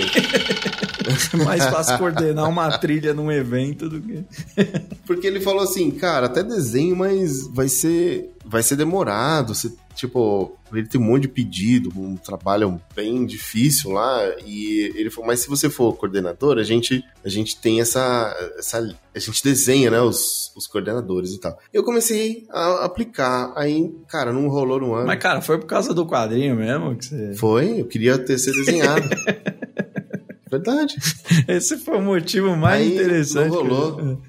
é 1.34 1.38
mais 1.44 1.66
fácil 1.66 1.98
coordenar 1.98 2.48
uma 2.48 2.78
trilha 2.78 3.16
num 3.16 3.32
evento 3.32 3.90
do 3.90 4.00
que. 4.00 4.24
Porque 5.08 5.26
ele 5.26 5.42
falou 5.42 5.64
assim, 5.64 5.90
cara, 5.90 6.28
até 6.28 6.44
desenho, 6.44 6.96
mas 6.96 7.48
vai 7.48 7.68
ser 7.68 8.30
vai 8.50 8.64
ser 8.64 8.76
demorado. 8.76 9.54
Você, 9.54 9.72
tipo, 9.96 10.58
ele 10.78 10.88
tem 10.88 11.00
um 11.00 11.04
monte 11.04 11.24
de 11.24 11.28
pedido, 11.30 11.92
um 11.96 12.16
trabalho 12.16 12.80
bem 12.96 13.26
difícil 13.26 13.92
lá. 13.92 14.22
E 14.46 14.92
ele 14.96 15.10
falou, 15.10 15.28
mas 15.28 15.42
se 15.42 15.50
você 15.50 15.70
for 15.70 15.96
coordenador, 15.96 16.58
a 16.58 16.64
gente, 16.64 17.04
a 17.24 17.30
gente 17.30 17.58
tem 17.58 17.82
essa, 17.82 18.36
essa. 18.58 18.80
A 19.14 19.20
gente 19.20 19.44
desenha, 19.44 19.92
né, 19.92 20.02
os, 20.02 20.52
os 20.56 20.68
coordenadores 20.68 21.32
e 21.32 21.40
tal. 21.40 21.58
Eu 21.74 21.84
comecei 21.84 22.46
a 22.50 22.86
aplicar. 22.86 23.52
Aí, 23.56 23.94
cara, 24.08 24.32
não 24.32 24.48
rolou 24.48 24.80
no 24.80 24.94
ano. 24.94 25.08
Mas, 25.08 25.20
cara, 25.20 25.42
foi 25.42 25.58
por 25.58 25.66
causa 25.66 25.94
do 25.94 26.06
quadrinho 26.06 26.56
mesmo 26.56 26.96
que 26.96 27.06
você. 27.06 27.34
Foi, 27.34 27.82
eu 27.82 27.86
queria 27.86 28.18
ter 28.18 28.38
sido 28.38 28.64
desenhado. 28.64 29.10
Verdade. 30.50 30.96
Esse 31.48 31.78
foi 31.78 31.98
o 31.98 32.02
motivo 32.02 32.56
mais 32.56 32.82
Aí 32.82 32.94
interessante. 32.94 33.50
Não 33.50 33.56
rolou. 33.56 34.22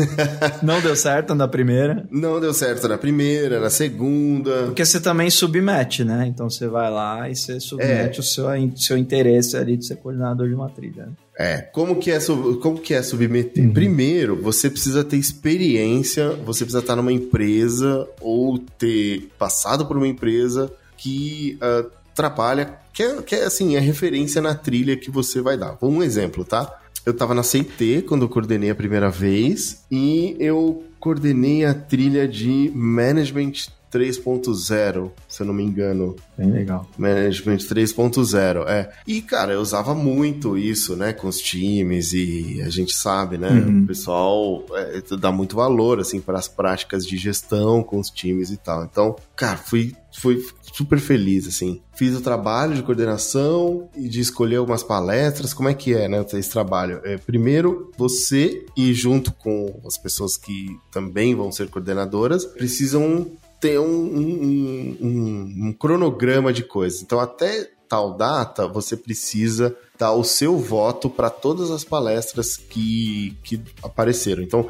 não 0.62 0.80
deu 0.80 0.96
certo 0.96 1.34
na 1.34 1.46
primeira. 1.46 2.06
Não 2.10 2.40
deu 2.40 2.54
certo 2.54 2.88
na 2.88 2.96
primeira, 2.96 3.60
na 3.60 3.70
segunda. 3.70 4.64
Porque 4.66 4.84
você 4.84 5.00
também 5.00 5.30
submete, 5.30 6.04
né? 6.04 6.26
Então 6.26 6.48
você 6.48 6.66
vai 6.66 6.90
lá 6.90 7.28
e 7.28 7.36
você 7.36 7.60
submete 7.60 8.18
é. 8.18 8.20
o 8.20 8.22
seu, 8.22 8.46
seu 8.76 8.96
interesse 8.96 9.56
ali 9.56 9.76
de 9.76 9.86
ser 9.86 9.96
coordenador 9.96 10.48
de 10.48 10.54
uma 10.54 10.68
trilha. 10.70 11.06
Né? 11.06 11.12
É, 11.38 11.58
como 11.58 11.96
que 11.96 12.10
é, 12.10 12.18
como 12.62 12.78
que 12.78 12.94
é 12.94 13.02
submeter? 13.02 13.64
Uhum. 13.64 13.72
Primeiro, 13.72 14.40
você 14.40 14.70
precisa 14.70 15.04
ter 15.04 15.18
experiência, 15.18 16.30
você 16.30 16.64
precisa 16.64 16.78
estar 16.78 16.96
numa 16.96 17.12
empresa 17.12 18.08
ou 18.22 18.58
ter 18.58 19.28
passado 19.38 19.84
por 19.84 19.98
uma 19.98 20.08
empresa 20.08 20.72
que 20.96 21.58
uh, 21.60 21.90
trabalha, 22.14 22.78
que 22.96 23.02
é, 23.02 23.22
que 23.22 23.34
é 23.34 23.44
assim, 23.44 23.76
é 23.76 23.78
referência 23.78 24.40
na 24.40 24.54
trilha 24.54 24.96
que 24.96 25.10
você 25.10 25.42
vai 25.42 25.54
dar. 25.54 25.76
Um 25.82 26.02
exemplo, 26.02 26.46
tá? 26.46 26.80
Eu 27.04 27.12
tava 27.12 27.34
na 27.34 27.42
CT 27.42 28.06
quando 28.08 28.22
eu 28.22 28.28
coordenei 28.28 28.70
a 28.70 28.74
primeira 28.74 29.10
vez 29.10 29.84
e 29.90 30.34
eu 30.40 30.82
coordenei 30.98 31.66
a 31.66 31.74
trilha 31.74 32.26
de 32.26 32.72
Management 32.74 33.68
3.0, 33.92 35.10
se 35.28 35.42
eu 35.42 35.46
não 35.46 35.54
me 35.54 35.62
engano. 35.62 36.16
Bem 36.36 36.50
legal. 36.50 36.88
Management 36.98 37.58
3.0, 37.58 38.66
é. 38.66 38.90
E, 39.06 39.22
cara, 39.22 39.52
eu 39.52 39.60
usava 39.60 39.94
muito 39.94 40.56
isso, 40.58 40.96
né, 40.96 41.12
com 41.12 41.28
os 41.28 41.38
times 41.38 42.12
e 42.12 42.60
a 42.62 42.68
gente 42.68 42.92
sabe, 42.92 43.38
né, 43.38 43.50
uhum. 43.50 43.84
o 43.84 43.86
pessoal 43.86 44.64
é, 44.74 45.02
dá 45.16 45.32
muito 45.32 45.56
valor, 45.56 46.00
assim, 46.00 46.20
para 46.20 46.38
as 46.38 46.48
práticas 46.48 47.06
de 47.06 47.16
gestão 47.16 47.82
com 47.82 47.98
os 47.98 48.10
times 48.10 48.50
e 48.50 48.56
tal. 48.56 48.84
Então, 48.84 49.16
cara, 49.34 49.56
fui, 49.56 49.94
fui 50.12 50.42
super 50.72 50.98
feliz, 50.98 51.46
assim. 51.46 51.80
Fiz 51.94 52.14
o 52.14 52.20
trabalho 52.20 52.74
de 52.74 52.82
coordenação 52.82 53.88
e 53.96 54.08
de 54.08 54.20
escolher 54.20 54.56
algumas 54.56 54.82
palestras. 54.82 55.54
Como 55.54 55.68
é 55.68 55.74
que 55.74 55.94
é, 55.94 56.06
né, 56.06 56.24
esse 56.34 56.50
trabalho? 56.50 57.00
É, 57.02 57.16
primeiro, 57.16 57.90
você 57.96 58.66
e 58.76 58.92
junto 58.92 59.32
com 59.32 59.80
as 59.86 59.96
pessoas 59.96 60.36
que 60.36 60.68
também 60.92 61.34
vão 61.34 61.50
ser 61.50 61.68
coordenadoras, 61.68 62.44
precisam 62.44 63.26
ter 63.60 63.78
um, 63.78 63.84
um, 63.84 64.96
um, 65.00 65.68
um 65.68 65.72
cronograma 65.72 66.52
de 66.52 66.62
coisas. 66.62 67.02
Então, 67.02 67.18
até 67.20 67.70
tal 67.88 68.16
data, 68.16 68.66
você 68.66 68.96
precisa 68.96 69.76
dar 69.98 70.12
o 70.12 70.24
seu 70.24 70.58
voto 70.58 71.08
para 71.08 71.30
todas 71.30 71.70
as 71.70 71.84
palestras 71.84 72.56
que, 72.56 73.36
que 73.42 73.60
apareceram. 73.82 74.42
Então, 74.42 74.68